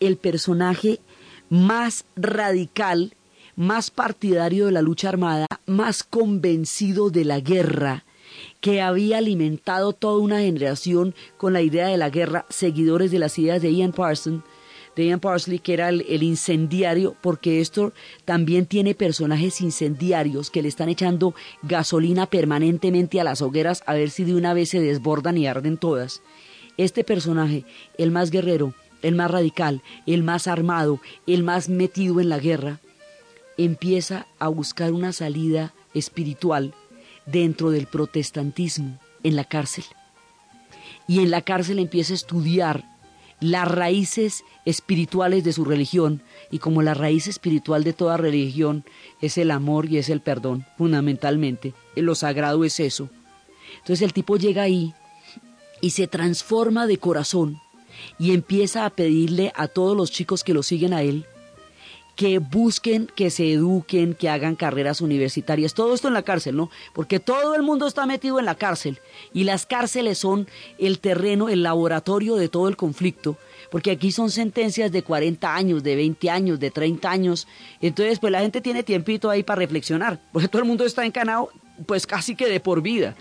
el 0.00 0.16
personaje 0.16 1.00
más 1.48 2.04
radical, 2.16 3.14
más 3.56 3.90
partidario 3.90 4.66
de 4.66 4.72
la 4.72 4.82
lucha 4.82 5.08
armada, 5.08 5.46
más 5.66 6.02
convencido 6.02 7.10
de 7.10 7.24
la 7.24 7.40
guerra, 7.40 8.04
que 8.60 8.80
había 8.80 9.18
alimentado 9.18 9.92
toda 9.92 10.18
una 10.18 10.40
generación 10.40 11.14
con 11.36 11.52
la 11.52 11.60
idea 11.62 11.88
de 11.88 11.96
la 11.96 12.10
guerra, 12.10 12.46
seguidores 12.48 13.10
de 13.10 13.18
las 13.18 13.38
ideas 13.38 13.60
de 13.60 13.74
Ian 13.74 13.92
Parsons, 13.92 14.42
de 14.96 15.18
Parsley, 15.18 15.58
que 15.58 15.72
era 15.72 15.88
el, 15.88 16.22
incendiario, 16.22 17.16
porque 17.20 17.60
esto 17.60 17.92
también 18.24 18.66
tiene 18.66 18.94
personajes 18.94 19.60
incendiarios 19.60 20.50
que 20.50 20.62
le 20.62 20.68
están 20.68 20.88
echando 20.88 21.34
gasolina 21.62 22.26
permanentemente 22.26 23.20
a 23.20 23.24
las 23.24 23.42
hogueras 23.42 23.82
a 23.86 23.94
ver 23.94 24.10
si 24.10 24.24
de 24.24 24.34
una 24.34 24.52
vez 24.52 24.70
se 24.70 24.80
desbordan 24.80 25.38
y 25.38 25.46
arden 25.46 25.78
todas. 25.78 26.22
Este 26.76 27.04
personaje, 27.04 27.64
el 27.98 28.10
más 28.10 28.30
guerrero, 28.30 28.74
el 29.02 29.14
más 29.14 29.30
radical, 29.30 29.82
el 30.06 30.22
más 30.22 30.46
armado, 30.46 31.00
el 31.26 31.42
más 31.42 31.68
metido 31.68 32.20
en 32.20 32.28
la 32.28 32.38
guerra, 32.38 32.80
empieza 33.56 34.26
a 34.38 34.48
buscar 34.48 34.92
una 34.92 35.12
salida 35.12 35.74
espiritual 35.94 36.74
dentro 37.26 37.70
del 37.70 37.86
protestantismo, 37.86 38.98
en 39.22 39.36
la 39.36 39.44
cárcel. 39.44 39.84
Y 41.06 41.20
en 41.20 41.30
la 41.30 41.42
cárcel 41.42 41.78
empieza 41.78 42.12
a 42.12 42.16
estudiar 42.16 42.84
las 43.40 43.66
raíces 43.68 44.44
espirituales 44.64 45.44
de 45.44 45.52
su 45.52 45.64
religión 45.64 46.22
y 46.50 46.58
como 46.58 46.82
la 46.82 46.94
raíz 46.94 47.26
espiritual 47.26 47.84
de 47.84 47.92
toda 47.92 48.16
religión 48.16 48.84
es 49.20 49.38
el 49.38 49.50
amor 49.50 49.90
y 49.90 49.98
es 49.98 50.10
el 50.10 50.20
perdón, 50.20 50.66
fundamentalmente. 50.76 51.74
Lo 51.96 52.14
sagrado 52.14 52.64
es 52.64 52.80
eso. 52.80 53.08
Entonces 53.78 54.02
el 54.02 54.12
tipo 54.12 54.36
llega 54.36 54.62
ahí 54.62 54.94
y 55.80 55.90
se 55.90 56.06
transforma 56.06 56.86
de 56.86 56.98
corazón 56.98 57.60
y 58.18 58.32
empieza 58.32 58.84
a 58.84 58.90
pedirle 58.90 59.52
a 59.56 59.68
todos 59.68 59.96
los 59.96 60.10
chicos 60.10 60.44
que 60.44 60.54
lo 60.54 60.62
siguen 60.62 60.92
a 60.92 61.02
él 61.02 61.26
que 62.20 62.38
busquen, 62.38 63.06
que 63.16 63.30
se 63.30 63.50
eduquen, 63.50 64.12
que 64.12 64.28
hagan 64.28 64.54
carreras 64.54 65.00
universitarias, 65.00 65.72
todo 65.72 65.94
esto 65.94 66.06
en 66.06 66.12
la 66.12 66.22
cárcel, 66.22 66.54
¿no? 66.54 66.68
Porque 66.92 67.18
todo 67.18 67.54
el 67.54 67.62
mundo 67.62 67.86
está 67.86 68.04
metido 68.04 68.38
en 68.38 68.44
la 68.44 68.56
cárcel 68.56 68.98
y 69.32 69.44
las 69.44 69.64
cárceles 69.64 70.18
son 70.18 70.46
el 70.76 70.98
terreno, 70.98 71.48
el 71.48 71.62
laboratorio 71.62 72.36
de 72.36 72.50
todo 72.50 72.68
el 72.68 72.76
conflicto, 72.76 73.38
porque 73.70 73.90
aquí 73.90 74.12
son 74.12 74.30
sentencias 74.30 74.92
de 74.92 75.02
40 75.02 75.56
años, 75.56 75.82
de 75.82 75.96
20 75.96 76.28
años, 76.28 76.60
de 76.60 76.70
30 76.70 77.10
años, 77.10 77.48
entonces 77.80 78.18
pues 78.18 78.30
la 78.30 78.40
gente 78.40 78.60
tiene 78.60 78.82
tiempito 78.82 79.30
ahí 79.30 79.42
para 79.42 79.60
reflexionar, 79.60 80.20
porque 80.30 80.48
todo 80.48 80.60
el 80.60 80.68
mundo 80.68 80.84
está 80.84 81.06
encanado 81.06 81.48
pues 81.86 82.06
casi 82.06 82.34
que 82.36 82.50
de 82.50 82.60
por 82.60 82.82
vida. 82.82 83.16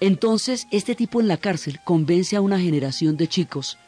Entonces, 0.00 0.66
este 0.72 0.96
tipo 0.96 1.20
en 1.20 1.28
la 1.28 1.36
cárcel 1.36 1.78
convence 1.84 2.34
a 2.34 2.40
una 2.40 2.58
generación 2.58 3.16
de 3.16 3.28
chicos 3.28 3.78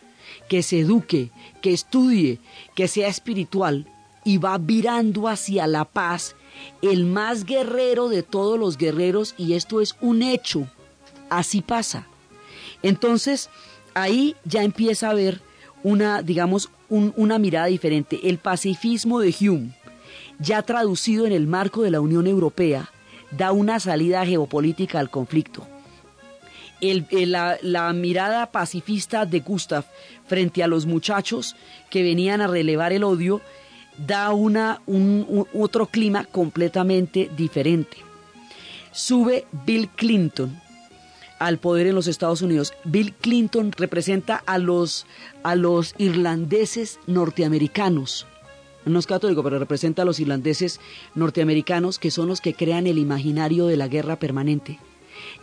que 0.49 0.63
se 0.63 0.79
eduque, 0.79 1.33
que 1.61 1.73
estudie, 1.73 2.39
que 2.77 2.87
sea 2.87 3.09
espiritual, 3.09 3.89
y 4.29 4.37
va 4.37 4.59
virando 4.59 5.27
hacia 5.27 5.67
la 5.67 5.87
paz, 5.87 6.37
el 6.83 7.07
más 7.07 7.45
guerrero 7.47 8.11
de 8.11 8.23
todos 8.23 8.59
los 8.59 8.77
guerreros, 8.77 9.35
y 9.39 9.55
esto 9.55 9.81
es 9.81 9.97
un 10.03 10.23
hecho, 10.23 10.69
así 11.31 11.63
pasa. 11.63 12.07
Entonces, 12.83 13.49
ahí 13.95 14.37
ya 14.45 14.65
empieza 14.65 15.07
a 15.07 15.13
haber 15.13 15.41
una, 15.83 16.21
digamos, 16.21 16.69
una 16.91 17.39
mirada 17.39 17.69
diferente. 17.69 18.21
El 18.29 18.37
pacifismo 18.37 19.21
de 19.21 19.35
Hume, 19.41 19.75
ya 20.39 20.61
traducido 20.61 21.25
en 21.25 21.33
el 21.33 21.47
marco 21.47 21.81
de 21.83 21.91
la 21.91 22.03
Unión 22.03 22.27
Europea, 22.27 22.91
da 23.31 23.53
una 23.53 23.81
salida 23.81 24.27
geopolítica 24.27 25.01
al 25.01 25.09
conflicto. 25.09 25.67
la, 26.83 27.57
la, 27.63 27.95
mirada 27.95 28.53
pacifista 28.53 29.25
de 29.25 29.41
Gustav 29.41 29.87
frente 30.27 30.63
a 30.63 30.67
los 30.67 30.85
muchachos 30.85 31.57
que 31.89 32.03
venían 32.03 32.43
a 32.43 32.47
relevar 32.47 32.93
el 32.93 33.05
odio 33.05 33.41
da 34.07 34.33
una, 34.33 34.81
un, 34.87 35.47
otro 35.55 35.87
clima 35.87 36.25
completamente 36.25 37.31
diferente. 37.37 37.99
Sube 38.93 39.47
Bill 39.67 39.89
Clinton 39.89 40.61
al 41.39 41.59
poder 41.59 41.87
en 41.87 41.95
los 41.95 42.07
Estados 42.07 42.43
Unidos. 42.43 42.73
Bill 42.85 43.15
Clinton 43.15 43.73
representa 43.73 44.43
a 44.47 44.59
los, 44.59 45.07
a 45.43 45.55
los 45.55 45.95
irlandeses 45.99 46.99
norteamericanos. 47.07 48.27
no 48.85 48.99
es 48.99 49.07
católico, 49.07 49.43
pero 49.43 49.59
representa 49.59 50.03
a 50.03 50.05
los 50.05 50.19
irlandeses 50.19 50.81
norteamericanos 51.15 51.99
que 51.99 52.11
son 52.11 52.29
los 52.29 52.41
que 52.41 52.55
crean 52.55 52.87
el 52.87 52.99
imaginario 52.99 53.67
de 53.67 53.77
la 53.77 53.89
guerra 53.89 54.19
permanente. 54.19 54.79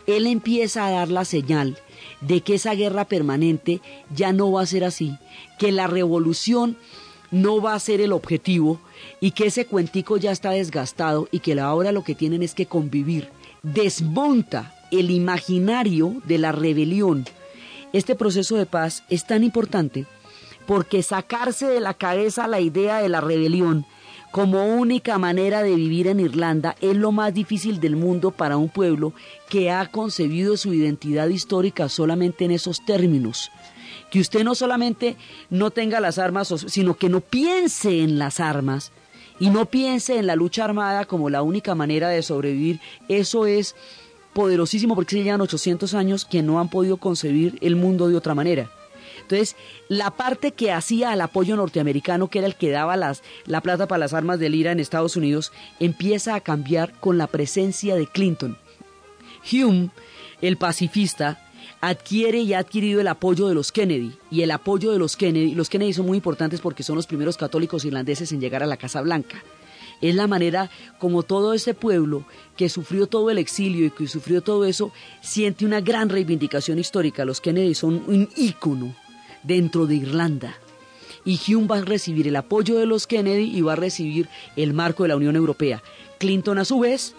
Él 0.06 0.26
empieza 0.26 0.86
a 0.86 0.90
dar 0.90 1.08
la 1.08 1.24
señal 1.24 1.78
de 2.20 2.40
que 2.40 2.54
esa 2.54 2.74
guerra 2.74 3.04
permanente 3.04 3.80
ya 4.14 4.32
no 4.32 4.50
va 4.50 4.62
a 4.62 4.66
ser 4.66 4.84
así, 4.84 5.16
que 5.58 5.70
la 5.70 5.86
revolución 5.86 6.76
no 7.42 7.60
va 7.60 7.74
a 7.74 7.80
ser 7.80 8.00
el 8.00 8.12
objetivo 8.12 8.80
y 9.20 9.32
que 9.32 9.46
ese 9.46 9.66
cuentico 9.66 10.16
ya 10.16 10.32
está 10.32 10.50
desgastado 10.50 11.28
y 11.30 11.40
que 11.40 11.58
ahora 11.60 11.92
lo 11.92 12.02
que 12.02 12.14
tienen 12.14 12.42
es 12.42 12.54
que 12.54 12.66
convivir. 12.66 13.28
Desmonta 13.62 14.74
el 14.90 15.10
imaginario 15.10 16.14
de 16.24 16.38
la 16.38 16.52
rebelión. 16.52 17.24
Este 17.92 18.14
proceso 18.14 18.56
de 18.56 18.66
paz 18.66 19.04
es 19.10 19.26
tan 19.26 19.44
importante 19.44 20.06
porque 20.66 21.02
sacarse 21.02 21.66
de 21.66 21.80
la 21.80 21.94
cabeza 21.94 22.48
la 22.48 22.60
idea 22.60 23.00
de 23.00 23.08
la 23.08 23.20
rebelión 23.20 23.86
como 24.36 24.66
única 24.66 25.16
manera 25.16 25.62
de 25.62 25.74
vivir 25.74 26.08
en 26.08 26.20
Irlanda 26.20 26.76
es 26.82 26.94
lo 26.94 27.10
más 27.10 27.32
difícil 27.32 27.80
del 27.80 27.96
mundo 27.96 28.32
para 28.32 28.58
un 28.58 28.68
pueblo 28.68 29.14
que 29.48 29.70
ha 29.70 29.86
concebido 29.86 30.58
su 30.58 30.74
identidad 30.74 31.28
histórica 31.28 31.88
solamente 31.88 32.44
en 32.44 32.50
esos 32.50 32.84
términos. 32.84 33.50
Que 34.10 34.20
usted 34.20 34.44
no 34.44 34.54
solamente 34.54 35.16
no 35.50 35.70
tenga 35.70 36.00
las 36.00 36.18
armas, 36.18 36.54
sino 36.68 36.94
que 36.94 37.08
no 37.08 37.20
piense 37.20 38.02
en 38.02 38.18
las 38.18 38.40
armas 38.40 38.92
y 39.38 39.50
no 39.50 39.66
piense 39.66 40.18
en 40.18 40.26
la 40.26 40.36
lucha 40.36 40.64
armada 40.64 41.04
como 41.04 41.30
la 41.30 41.42
única 41.42 41.74
manera 41.74 42.08
de 42.08 42.22
sobrevivir, 42.22 42.80
eso 43.08 43.46
es 43.46 43.74
poderosísimo 44.32 44.94
porque 44.94 45.16
se 45.16 45.22
llevan 45.22 45.40
800 45.40 45.94
años 45.94 46.24
que 46.24 46.42
no 46.42 46.60
han 46.60 46.68
podido 46.68 46.98
concebir 46.98 47.58
el 47.60 47.76
mundo 47.76 48.08
de 48.08 48.16
otra 48.16 48.34
manera. 48.34 48.70
Entonces, 49.22 49.56
la 49.88 50.10
parte 50.10 50.52
que 50.52 50.72
hacía 50.72 51.10
al 51.10 51.20
apoyo 51.20 51.56
norteamericano, 51.56 52.28
que 52.28 52.38
era 52.38 52.46
el 52.46 52.54
que 52.54 52.70
daba 52.70 52.96
las, 52.96 53.22
la 53.44 53.60
plata 53.60 53.88
para 53.88 53.98
las 53.98 54.12
armas 54.12 54.38
del 54.38 54.54
IRA 54.54 54.72
en 54.72 54.78
Estados 54.78 55.16
Unidos, 55.16 55.52
empieza 55.80 56.34
a 56.34 56.40
cambiar 56.40 56.92
con 57.00 57.18
la 57.18 57.26
presencia 57.26 57.96
de 57.96 58.06
Clinton. 58.06 58.56
Hume, 59.50 59.90
el 60.42 60.56
pacifista, 60.58 61.45
adquiere 61.88 62.40
y 62.40 62.52
ha 62.52 62.58
adquirido 62.58 63.00
el 63.00 63.06
apoyo 63.06 63.46
de 63.46 63.54
los 63.54 63.70
Kennedy. 63.70 64.12
Y 64.28 64.42
el 64.42 64.50
apoyo 64.50 64.90
de 64.90 64.98
los 64.98 65.16
Kennedy, 65.16 65.54
los 65.54 65.70
Kennedy 65.70 65.92
son 65.92 66.06
muy 66.06 66.16
importantes 66.16 66.60
porque 66.60 66.82
son 66.82 66.96
los 66.96 67.06
primeros 67.06 67.36
católicos 67.36 67.84
irlandeses 67.84 68.32
en 68.32 68.40
llegar 68.40 68.64
a 68.64 68.66
la 68.66 68.76
Casa 68.76 69.00
Blanca. 69.02 69.42
Es 70.00 70.14
la 70.16 70.26
manera 70.26 70.68
como 70.98 71.22
todo 71.22 71.54
ese 71.54 71.74
pueblo 71.74 72.24
que 72.56 72.68
sufrió 72.68 73.06
todo 73.06 73.30
el 73.30 73.38
exilio 73.38 73.86
y 73.86 73.90
que 73.90 74.08
sufrió 74.08 74.42
todo 74.42 74.64
eso 74.64 74.92
siente 75.22 75.64
una 75.64 75.80
gran 75.80 76.08
reivindicación 76.08 76.80
histórica. 76.80 77.24
Los 77.24 77.40
Kennedy 77.40 77.74
son 77.76 78.02
un 78.08 78.28
ícono 78.36 78.94
dentro 79.44 79.86
de 79.86 79.94
Irlanda. 79.94 80.56
Y 81.24 81.40
Hume 81.54 81.68
va 81.68 81.78
a 81.78 81.82
recibir 81.82 82.26
el 82.26 82.36
apoyo 82.36 82.78
de 82.78 82.86
los 82.86 83.06
Kennedy 83.06 83.56
y 83.56 83.60
va 83.60 83.74
a 83.74 83.76
recibir 83.76 84.28
el 84.56 84.74
marco 84.74 85.04
de 85.04 85.10
la 85.10 85.16
Unión 85.16 85.36
Europea. 85.36 85.82
Clinton, 86.18 86.58
a 86.58 86.64
su 86.64 86.80
vez, 86.80 87.14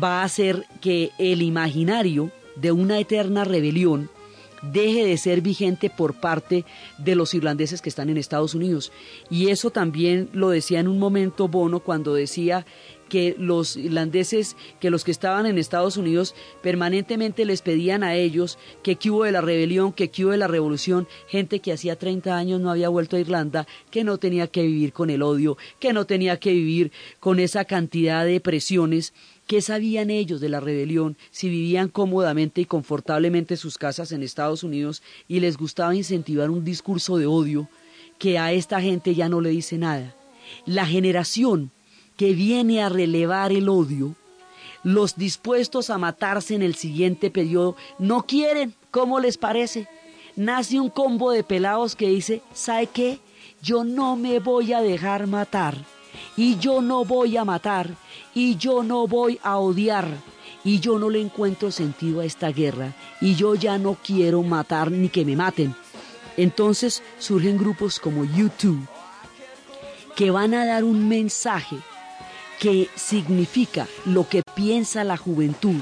va 0.00 0.20
a 0.20 0.24
hacer 0.24 0.66
que 0.80 1.10
el 1.18 1.42
imaginario 1.42 2.32
de 2.56 2.72
una 2.72 2.98
eterna 2.98 3.44
rebelión 3.44 4.10
deje 4.62 5.04
de 5.04 5.18
ser 5.18 5.40
vigente 5.40 5.90
por 5.90 6.14
parte 6.14 6.64
de 6.98 7.16
los 7.16 7.34
irlandeses 7.34 7.82
que 7.82 7.88
están 7.88 8.08
en 8.08 8.16
Estados 8.16 8.54
Unidos. 8.54 8.92
Y 9.28 9.48
eso 9.48 9.70
también 9.70 10.30
lo 10.32 10.50
decía 10.50 10.80
en 10.80 10.88
un 10.88 10.98
momento 10.98 11.48
Bono 11.48 11.80
cuando 11.80 12.14
decía 12.14 12.64
que 13.12 13.36
los 13.38 13.76
irlandeses, 13.76 14.56
que 14.80 14.88
los 14.88 15.04
que 15.04 15.10
estaban 15.10 15.44
en 15.44 15.58
Estados 15.58 15.98
Unidos 15.98 16.34
permanentemente 16.62 17.44
les 17.44 17.60
pedían 17.60 18.02
a 18.02 18.14
ellos 18.14 18.58
que 18.82 18.96
qué 18.96 19.10
hubo 19.10 19.24
de 19.24 19.32
la 19.32 19.42
rebelión, 19.42 19.92
que 19.92 20.10
qué 20.10 20.24
hubo 20.24 20.30
de 20.30 20.38
la 20.38 20.46
revolución, 20.46 21.06
gente 21.28 21.60
que 21.60 21.74
hacía 21.74 21.98
30 21.98 22.34
años 22.34 22.62
no 22.62 22.70
había 22.70 22.88
vuelto 22.88 23.16
a 23.16 23.20
Irlanda, 23.20 23.66
que 23.90 24.02
no 24.02 24.16
tenía 24.16 24.46
que 24.46 24.62
vivir 24.62 24.94
con 24.94 25.10
el 25.10 25.22
odio, 25.22 25.58
que 25.78 25.92
no 25.92 26.06
tenía 26.06 26.40
que 26.40 26.52
vivir 26.52 26.90
con 27.20 27.38
esa 27.38 27.66
cantidad 27.66 28.24
de 28.24 28.40
presiones. 28.40 29.12
¿Qué 29.46 29.60
sabían 29.60 30.10
ellos 30.10 30.40
de 30.40 30.48
la 30.48 30.60
rebelión 30.60 31.16
si 31.30 31.48
vivían 31.48 31.88
cómodamente 31.88 32.60
y 32.60 32.64
confortablemente 32.64 33.56
sus 33.56 33.76
casas 33.76 34.12
en 34.12 34.22
Estados 34.22 34.62
Unidos 34.62 35.02
y 35.28 35.40
les 35.40 35.56
gustaba 35.56 35.94
incentivar 35.94 36.50
un 36.50 36.64
discurso 36.64 37.16
de 37.18 37.26
odio 37.26 37.68
que 38.18 38.38
a 38.38 38.52
esta 38.52 38.80
gente 38.80 39.14
ya 39.14 39.28
no 39.28 39.40
le 39.40 39.50
dice 39.50 39.78
nada? 39.78 40.14
La 40.64 40.86
generación 40.86 41.70
que 42.16 42.34
viene 42.34 42.82
a 42.82 42.88
relevar 42.88 43.52
el 43.52 43.68
odio, 43.68 44.14
los 44.84 45.16
dispuestos 45.16 45.90
a 45.90 45.98
matarse 45.98 46.54
en 46.54 46.62
el 46.62 46.74
siguiente 46.74 47.30
periodo, 47.30 47.76
no 47.98 48.26
quieren, 48.26 48.74
¿cómo 48.90 49.20
les 49.20 49.38
parece? 49.38 49.88
Nace 50.36 50.80
un 50.80 50.88
combo 50.88 51.30
de 51.30 51.44
pelados 51.44 51.94
que 51.94 52.08
dice, 52.08 52.42
¿sabe 52.54 52.86
qué? 52.86 53.18
Yo 53.62 53.84
no 53.84 54.16
me 54.16 54.38
voy 54.38 54.72
a 54.72 54.80
dejar 54.80 55.26
matar, 55.26 55.76
y 56.36 56.58
yo 56.58 56.80
no 56.82 57.04
voy 57.04 57.36
a 57.36 57.44
matar, 57.44 57.90
y 58.34 58.56
yo 58.56 58.82
no 58.82 59.06
voy 59.06 59.38
a 59.42 59.58
odiar, 59.58 60.08
y 60.64 60.80
yo 60.80 60.98
no 60.98 61.10
le 61.10 61.20
encuentro 61.20 61.70
sentido 61.70 62.20
a 62.20 62.24
esta 62.24 62.50
guerra, 62.50 62.94
y 63.20 63.34
yo 63.34 63.54
ya 63.54 63.78
no 63.78 63.96
quiero 64.02 64.42
matar 64.42 64.90
ni 64.90 65.08
que 65.08 65.24
me 65.24 65.36
maten. 65.36 65.74
Entonces 66.36 67.02
surgen 67.18 67.58
grupos 67.58 67.98
como 67.98 68.24
YouTube 68.24 68.86
que 70.16 70.30
van 70.30 70.54
a 70.54 70.64
dar 70.64 70.84
un 70.84 71.08
mensaje 71.08 71.76
que 72.58 72.88
significa 72.94 73.88
lo 74.04 74.28
que 74.28 74.42
piensa 74.54 75.04
la 75.04 75.16
juventud 75.16 75.80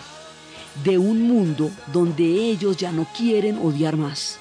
de 0.84 0.99
un 0.99 1.22
mundo 1.22 1.70
donde 1.93 2.24
ellos 2.24 2.76
ya 2.76 2.93
no 2.93 3.07
quieren 3.16 3.59
odiar 3.59 3.97
más. 3.97 4.39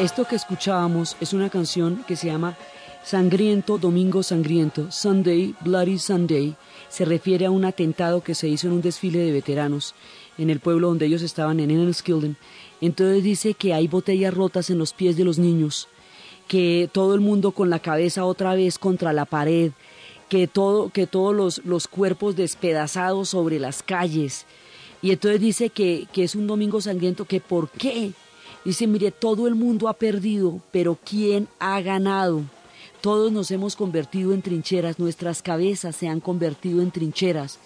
Esto 0.00 0.24
que 0.24 0.34
escuchábamos 0.34 1.14
es 1.20 1.34
una 1.34 1.50
canción 1.50 2.04
que 2.08 2.16
se 2.16 2.28
llama 2.28 2.56
Sangriento 3.04 3.76
Domingo 3.76 4.22
Sangriento, 4.22 4.90
Sunday, 4.90 5.54
Bloody 5.60 5.98
Sunday. 5.98 6.54
Se 6.88 7.04
refiere 7.04 7.44
a 7.44 7.50
un 7.50 7.66
atentado 7.66 8.22
que 8.22 8.34
se 8.34 8.48
hizo 8.48 8.66
en 8.66 8.72
un 8.72 8.80
desfile 8.80 9.18
de 9.18 9.30
veteranos 9.30 9.94
en 10.38 10.48
el 10.48 10.58
pueblo 10.58 10.88
donde 10.88 11.04
ellos 11.04 11.20
estaban, 11.20 11.60
en 11.60 11.70
Enniskillen. 11.70 12.38
Entonces 12.80 13.22
dice 13.22 13.52
que 13.52 13.74
hay 13.74 13.88
botellas 13.88 14.32
rotas 14.32 14.70
en 14.70 14.78
los 14.78 14.94
pies 14.94 15.18
de 15.18 15.24
los 15.24 15.38
niños, 15.38 15.86
que 16.48 16.88
todo 16.90 17.14
el 17.14 17.20
mundo 17.20 17.50
con 17.50 17.68
la 17.68 17.80
cabeza 17.80 18.24
otra 18.24 18.54
vez 18.54 18.78
contra 18.78 19.12
la 19.12 19.26
pared, 19.26 19.72
que, 20.30 20.48
todo, 20.48 20.88
que 20.88 21.06
todos 21.06 21.36
los, 21.36 21.58
los 21.66 21.88
cuerpos 21.88 22.36
despedazados 22.36 23.28
sobre 23.28 23.58
las 23.58 23.82
calles. 23.82 24.46
Y 25.02 25.10
entonces 25.10 25.42
dice 25.42 25.68
que, 25.68 26.08
que 26.10 26.24
es 26.24 26.34
un 26.34 26.46
domingo 26.46 26.80
sangriento, 26.80 27.26
que 27.26 27.40
por 27.40 27.68
qué. 27.68 28.12
Dice, 28.64 28.86
mire, 28.86 29.10
todo 29.10 29.46
el 29.46 29.54
mundo 29.54 29.88
ha 29.88 29.94
perdido, 29.94 30.60
pero 30.70 30.98
¿quién 31.02 31.48
ha 31.58 31.80
ganado? 31.80 32.42
Todos 33.00 33.32
nos 33.32 33.50
hemos 33.50 33.76
convertido 33.76 34.34
en 34.34 34.42
trincheras, 34.42 34.98
nuestras 34.98 35.40
cabezas 35.40 35.96
se 35.96 36.08
han 36.08 36.20
convertido 36.20 36.82
en 36.82 36.90
trincheras 36.90 37.58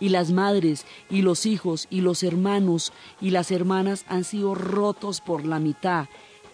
y 0.00 0.08
las 0.08 0.30
madres 0.30 0.86
y 1.10 1.22
los 1.22 1.44
hijos 1.44 1.86
y 1.90 2.00
los 2.00 2.22
hermanos 2.22 2.92
y 3.20 3.30
las 3.30 3.50
hermanas 3.50 4.06
han 4.08 4.24
sido 4.24 4.54
rotos 4.54 5.20
por 5.20 5.44
la 5.44 5.58
mitad. 5.58 6.06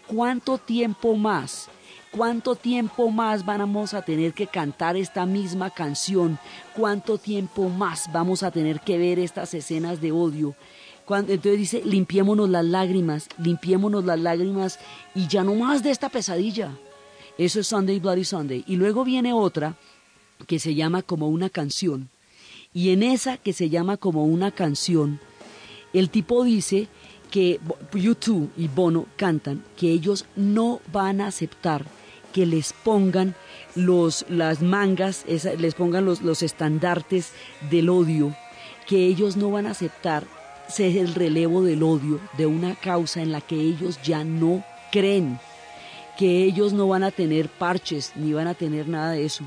¿Cuánto 0.09 0.59
tiempo 0.59 1.15
más? 1.15 1.69
¿Cuánto 2.11 2.55
tiempo 2.55 3.11
más 3.11 3.45
vamos 3.45 3.95
a 3.95 4.03
tener 4.03 4.35
que 4.35 4.47
cantar 4.47 4.97
esta 4.97 5.27
misma 5.27 5.71
canción? 5.71 6.39
¿Cuánto 6.77 7.19
tiempo 7.19 7.69
más 7.69 8.11
vamos 8.13 8.43
a 8.43 8.51
tener 8.51 8.81
que 8.81 8.99
ver 8.99 9.19
estas 9.19 9.55
escenas 9.55 10.01
de 10.01 10.13
odio? 10.13 10.55
Entonces 11.09 11.59
dice, 11.59 11.83
limpiémonos 11.85 12.49
las 12.49 12.65
lágrimas, 12.65 13.29
limpiémonos 13.39 14.05
las 14.05 14.19
lágrimas 14.19 14.79
y 15.15 15.29
ya 15.29 15.45
no 15.45 15.55
más 15.55 15.83
de 15.83 15.91
esta 15.91 16.09
pesadilla. 16.09 16.71
Eso 17.37 17.61
es 17.61 17.67
Sunday 17.67 17.99
Bloody 17.99 18.25
Sunday. 18.25 18.65
Y 18.67 18.77
luego 18.77 19.05
viene 19.05 19.33
otra 19.33 19.77
que 20.47 20.59
se 20.59 20.75
llama 20.75 21.03
como 21.03 21.29
una 21.29 21.51
canción. 21.51 22.09
Y 22.73 22.91
en 22.91 23.03
esa 23.03 23.37
que 23.37 23.53
se 23.53 23.69
llama 23.69 23.97
como 23.97 24.25
una 24.25 24.51
canción, 24.51 25.21
el 25.93 26.11
tipo 26.11 26.43
dice 26.43 26.89
que 27.31 27.61
YouTube 27.93 28.51
y 28.57 28.69
Bono 28.69 29.07
cantan 29.17 29.65
que 29.77 29.91
ellos 29.91 30.27
no 30.37 30.81
van 30.93 31.21
a 31.21 31.27
aceptar 31.27 31.85
que 32.33 32.47
les 32.47 32.73
pongan 32.73 33.35
los, 33.77 34.27
las 34.29 34.61
mangas, 34.61 35.25
les 35.27 35.75
pongan 35.75 36.05
los, 36.05 36.23
los 36.23 36.43
estandartes 36.43 37.33
del 37.71 37.89
odio, 37.89 38.35
que 38.89 39.07
ellos 39.07 39.37
no 39.37 39.51
van 39.51 39.67
a 39.67 39.71
aceptar 39.71 40.25
ser 40.69 40.97
el 40.97 41.15
relevo 41.15 41.63
del 41.63 41.83
odio 41.83 42.21
de 42.37 42.47
una 42.47 42.75
causa 42.75 43.23
en 43.23 43.33
la 43.33 43.41
que 43.41 43.57
ellos 43.57 44.01
ya 44.03 44.25
no 44.25 44.65
creen 44.91 45.39
que 46.17 46.45
ellos 46.45 46.73
no 46.73 46.89
van 46.89 47.03
a 47.03 47.11
tener 47.11 47.49
parches 47.49 48.13
ni 48.15 48.33
van 48.33 48.47
a 48.47 48.55
tener 48.55 48.89
nada 48.89 49.13
de 49.13 49.25
eso. 49.25 49.45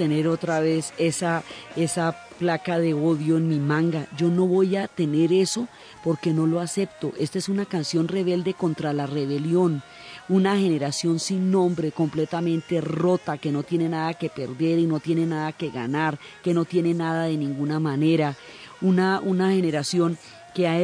Tener 0.00 0.28
otra 0.28 0.60
vez 0.60 0.94
esa, 0.96 1.42
esa 1.76 2.16
placa 2.38 2.78
de 2.78 2.94
odio 2.94 3.36
en 3.36 3.48
mi 3.48 3.58
manga. 3.58 4.06
Yo 4.16 4.28
no 4.28 4.46
voy 4.46 4.76
a 4.76 4.88
tener 4.88 5.30
eso 5.30 5.68
porque 6.02 6.32
no 6.32 6.46
lo 6.46 6.60
acepto. 6.60 7.12
Esta 7.18 7.36
es 7.36 7.50
una 7.50 7.66
canción 7.66 8.08
rebelde 8.08 8.54
contra 8.54 8.94
la 8.94 9.04
rebelión. 9.06 9.82
Una 10.30 10.56
generación 10.56 11.18
sin 11.18 11.50
nombre, 11.50 11.92
completamente 11.92 12.80
rota, 12.80 13.36
que 13.36 13.52
no 13.52 13.62
tiene 13.62 13.90
nada 13.90 14.14
que 14.14 14.30
perder 14.30 14.78
y 14.78 14.86
no 14.86 15.00
tiene 15.00 15.26
nada 15.26 15.52
que 15.52 15.68
ganar, 15.68 16.18
que 16.42 16.54
no 16.54 16.64
tiene 16.64 16.94
nada 16.94 17.24
de 17.24 17.36
ninguna 17.36 17.78
manera. 17.78 18.36
Una, 18.80 19.20
una 19.20 19.50
generación 19.50 20.16
que 20.54 20.66
ha, 20.66 20.78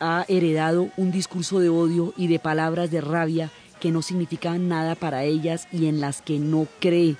ha 0.00 0.24
heredado 0.26 0.88
un 0.96 1.12
discurso 1.12 1.60
de 1.60 1.68
odio 1.68 2.14
y 2.16 2.28
de 2.28 2.38
palabras 2.38 2.90
de 2.90 3.02
rabia 3.02 3.50
que 3.78 3.90
no 3.90 4.00
significan 4.00 4.68
nada 4.68 4.94
para 4.94 5.24
ellas 5.24 5.68
y 5.70 5.84
en 5.84 6.00
las 6.00 6.22
que 6.22 6.38
no 6.38 6.66
cree 6.80 7.16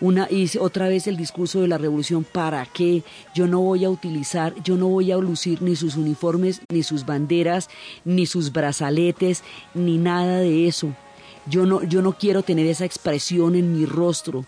una 0.00 0.28
y 0.30 0.48
otra 0.58 0.88
vez 0.88 1.06
el 1.06 1.16
discurso 1.16 1.60
de 1.60 1.68
la 1.68 1.78
revolución, 1.78 2.24
¿para 2.24 2.64
qué? 2.66 3.02
Yo 3.34 3.46
no 3.46 3.60
voy 3.60 3.84
a 3.84 3.90
utilizar, 3.90 4.54
yo 4.62 4.76
no 4.76 4.88
voy 4.88 5.10
a 5.10 5.16
lucir 5.16 5.60
ni 5.62 5.76
sus 5.76 5.96
uniformes, 5.96 6.60
ni 6.68 6.82
sus 6.82 7.04
banderas, 7.04 7.68
ni 8.04 8.26
sus 8.26 8.52
brazaletes, 8.52 9.42
ni 9.74 9.98
nada 9.98 10.38
de 10.38 10.68
eso. 10.68 10.94
Yo 11.46 11.66
no, 11.66 11.82
yo 11.82 12.02
no 12.02 12.12
quiero 12.12 12.42
tener 12.42 12.66
esa 12.66 12.84
expresión 12.84 13.54
en 13.54 13.72
mi 13.72 13.86
rostro. 13.86 14.44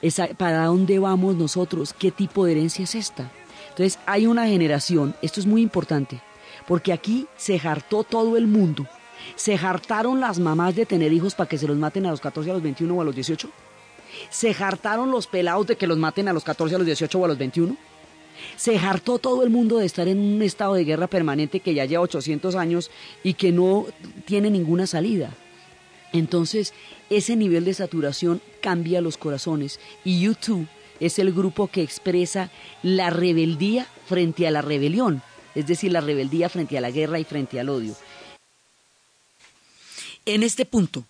Esa, 0.00 0.28
¿Para 0.28 0.66
dónde 0.66 0.98
vamos 0.98 1.36
nosotros? 1.36 1.92
¿Qué 1.92 2.10
tipo 2.10 2.44
de 2.44 2.52
herencia 2.52 2.84
es 2.84 2.94
esta? 2.94 3.30
Entonces 3.70 3.98
hay 4.06 4.26
una 4.26 4.46
generación, 4.46 5.16
esto 5.20 5.40
es 5.40 5.46
muy 5.46 5.62
importante, 5.62 6.20
porque 6.66 6.92
aquí 6.92 7.26
se 7.36 7.60
hartó 7.62 8.04
todo 8.04 8.36
el 8.36 8.46
mundo. 8.46 8.86
Se 9.36 9.54
hartaron 9.54 10.20
las 10.20 10.38
mamás 10.38 10.76
de 10.76 10.86
tener 10.86 11.12
hijos 11.12 11.34
para 11.34 11.48
que 11.48 11.58
se 11.58 11.66
los 11.66 11.76
maten 11.76 12.06
a 12.06 12.10
los 12.10 12.20
14, 12.20 12.50
a 12.50 12.54
los 12.54 12.62
21 12.62 12.94
o 12.94 13.00
a 13.00 13.04
los 13.04 13.14
18 13.14 13.50
se 14.30 14.50
hartaron 14.58 15.10
los 15.10 15.26
pelados 15.26 15.66
de 15.66 15.76
que 15.76 15.86
los 15.86 15.98
maten 15.98 16.28
a 16.28 16.32
los 16.32 16.44
14, 16.44 16.74
a 16.74 16.78
los 16.78 16.86
18 16.86 17.18
o 17.18 17.24
a 17.24 17.28
los 17.28 17.38
21. 17.38 17.76
Se 18.56 18.78
hartó 18.78 19.18
todo 19.18 19.42
el 19.42 19.50
mundo 19.50 19.78
de 19.78 19.86
estar 19.86 20.08
en 20.08 20.18
un 20.18 20.42
estado 20.42 20.74
de 20.74 20.84
guerra 20.84 21.06
permanente 21.06 21.60
que 21.60 21.74
ya 21.74 21.84
lleva 21.84 22.02
800 22.02 22.54
años 22.56 22.90
y 23.22 23.34
que 23.34 23.52
no 23.52 23.86
tiene 24.26 24.50
ninguna 24.50 24.86
salida. 24.86 25.30
Entonces, 26.12 26.72
ese 27.10 27.36
nivel 27.36 27.64
de 27.64 27.74
saturación 27.74 28.40
cambia 28.60 29.00
los 29.00 29.18
corazones 29.18 29.80
y 30.04 30.20
YouTube 30.20 30.68
es 31.00 31.18
el 31.18 31.32
grupo 31.32 31.66
que 31.68 31.82
expresa 31.82 32.50
la 32.82 33.10
rebeldía 33.10 33.86
frente 34.06 34.46
a 34.46 34.50
la 34.50 34.62
rebelión, 34.62 35.22
es 35.54 35.66
decir, 35.66 35.92
la 35.92 36.00
rebeldía 36.00 36.48
frente 36.48 36.78
a 36.78 36.80
la 36.80 36.90
guerra 36.90 37.18
y 37.18 37.24
frente 37.24 37.58
al 37.58 37.68
odio. 37.68 37.94
En 40.24 40.42
este 40.42 40.64
punto, 40.64 41.04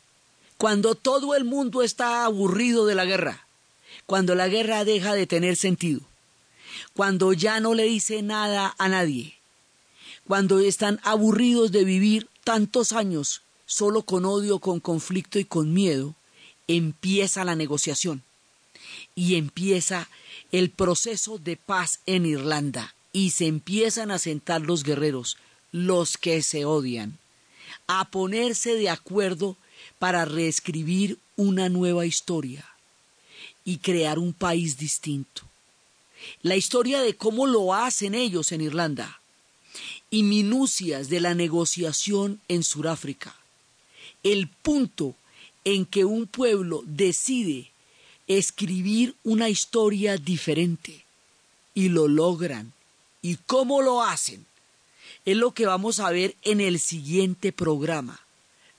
cuando 0.59 0.95
todo 0.95 1.35
el 1.35 1.45
mundo 1.45 1.83
está 1.83 2.25
aburrido 2.25 2.87
de 2.87 2.95
la 2.95 3.05
guerra, 3.05 3.47
cuando 4.07 4.35
la 4.35 4.49
guerra 4.49 4.85
deja 4.85 5.15
de 5.15 5.27
tener 5.27 5.57
sentido, 5.57 6.01
cuando 6.95 7.33
ya 7.33 7.61
no 7.61 7.75
le 7.75 7.85
dice 7.85 8.23
nada 8.23 8.75
a 8.79 8.89
nadie, 8.89 9.35
cuando 10.27 10.59
están 10.59 11.01
aburridos 11.03 11.73
de 11.73 11.85
vivir 11.85 12.29
tantos 12.45 12.93
años 12.93 13.43
solo 13.67 14.03
con 14.03 14.25
odio, 14.25 14.59
con 14.59 14.81
conflicto 14.81 15.39
y 15.39 15.45
con 15.45 15.73
miedo, 15.73 16.15
empieza 16.69 17.45
la 17.45 17.57
negociación 17.57 18.23
y 19.15 19.37
empieza 19.37 20.09
el 20.53 20.71
proceso 20.71 21.39
de 21.39 21.57
paz 21.57 22.01
en 22.07 22.27
Irlanda 22.27 22.95
y 23.13 23.31
se 23.31 23.47
empiezan 23.47 24.11
a 24.11 24.19
sentar 24.19 24.63
los 24.63 24.83
guerreros, 24.83 25.37
los 25.73 26.17
que 26.17 26.43
se 26.43 26.65
odian, 26.65 27.19
a 27.87 28.11
ponerse 28.11 28.75
de 28.75 28.91
acuerdo 28.91 29.57
para 29.99 30.25
reescribir 30.25 31.19
una 31.37 31.69
nueva 31.69 32.07
historia 32.07 32.65
y 33.65 33.79
crear 33.79 34.19
un 34.19 34.33
país 34.33 34.77
distinto. 34.77 35.43
La 36.43 36.57
historia 36.57 37.01
de 37.01 37.17
cómo 37.17 37.47
lo 37.47 37.75
hacen 37.75 38.15
ellos 38.15 38.53
en 38.53 38.61
Irlanda 38.61 39.21
y 40.11 40.23
minucias 40.23 41.09
de 41.09 41.21
la 41.21 41.35
negociación 41.35 42.41
en 42.49 42.63
Sudáfrica. 42.63 43.35
El 44.23 44.49
punto 44.49 45.15
en 45.65 45.87
que 45.87 46.05
un 46.05 46.27
pueblo 46.27 46.83
decide 46.87 47.71
escribir 48.27 49.15
una 49.25 49.49
historia 49.49 50.17
diferente 50.17 51.05
y 51.75 51.89
lo 51.89 52.09
logran. 52.09 52.73
¿Y 53.23 53.37
cómo 53.47 53.83
lo 53.83 54.03
hacen? 54.03 54.47
Es 55.25 55.37
lo 55.37 55.53
que 55.53 55.67
vamos 55.67 55.99
a 55.99 56.11
ver 56.11 56.37
en 56.43 56.61
el 56.61 56.79
siguiente 56.79 57.53
programa 57.53 58.24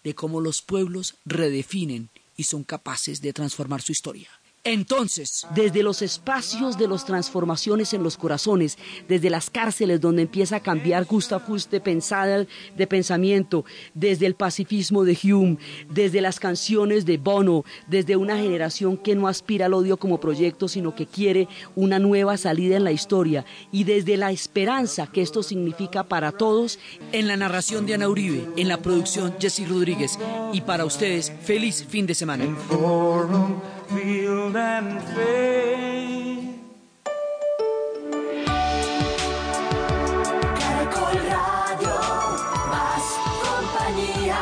de 0.05 0.15
cómo 0.15 0.39
los 0.39 0.61
pueblos 0.61 1.15
redefinen 1.25 2.09
y 2.37 2.43
son 2.43 2.63
capaces 2.63 3.21
de 3.21 3.33
transformar 3.33 3.81
su 3.81 3.91
historia. 3.91 4.29
Entonces, 4.67 5.45
desde 5.53 5.83
los 5.83 6.01
espacios 6.01 6.75
de 6.75 6.87
las 6.87 7.05
transformaciones 7.05 7.93
en 7.93 8.01
los 8.01 8.17
corazones, 8.17 8.79
desde 9.07 9.29
las 9.29 9.51
cárceles 9.51 10.01
donde 10.01 10.23
empieza 10.23 10.55
a 10.55 10.59
cambiar 10.59 11.05
Hus 11.07 11.69
de 11.69 11.79
pensada, 11.79 12.47
de 12.75 12.87
pensamiento, 12.87 13.63
desde 13.93 14.25
el 14.25 14.33
pacifismo 14.33 15.03
de 15.03 15.15
Hume, 15.23 15.59
desde 15.91 16.19
las 16.19 16.39
canciones 16.39 17.05
de 17.05 17.17
Bono, 17.17 17.63
desde 17.87 18.15
una 18.15 18.37
generación 18.37 18.97
que 18.97 19.13
no 19.13 19.27
aspira 19.27 19.67
al 19.67 19.75
odio 19.75 19.97
como 19.97 20.19
proyecto, 20.19 20.67
sino 20.67 20.95
que 20.95 21.05
quiere 21.05 21.47
una 21.75 21.99
nueva 21.99 22.35
salida 22.35 22.75
en 22.75 22.85
la 22.85 22.91
historia, 22.91 23.45
y 23.71 23.83
desde 23.83 24.17
la 24.17 24.31
esperanza 24.31 25.05
que 25.05 25.21
esto 25.21 25.43
significa 25.43 26.05
para 26.05 26.31
todos, 26.31 26.79
en 27.11 27.27
la 27.27 27.37
narración 27.37 27.85
de 27.85 27.93
Ana 27.93 28.09
Uribe, 28.09 28.47
en 28.57 28.67
la 28.67 28.81
producción 28.81 29.35
Jesse 29.39 29.69
Rodríguez, 29.69 30.17
y 30.53 30.61
para 30.61 30.85
ustedes, 30.85 31.31
feliz 31.43 31.85
fin 31.87 32.07
de 32.07 32.15
semana. 32.15 32.45
Field 33.89 34.55
and 34.55 35.01
faith. 35.13 36.59
Caracol 40.59 41.17
Radio, 41.29 41.95
más 42.69 43.03
compañía. 43.43 44.41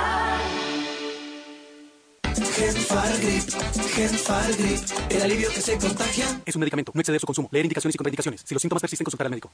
Genfargrip, 2.56 3.50
Genfargrip, 3.96 4.82
el 5.10 5.22
alivio 5.22 5.50
que 5.50 5.62
se 5.62 5.78
contagia. 5.78 6.26
Es 6.46 6.56
un 6.56 6.60
medicamento, 6.62 6.92
no 6.94 7.02
exceder 7.02 7.20
su 7.20 7.26
consumo. 7.28 7.50
Leer 7.52 7.66
indicaciones 7.66 7.96
y 7.96 7.98
contraindicaciones. 7.98 8.42
Si 8.46 8.54
los 8.54 8.62
síntomas 8.62 8.82
persisten, 8.82 9.06
consultar 9.06 9.28
al 9.28 9.32
médico. 9.32 9.52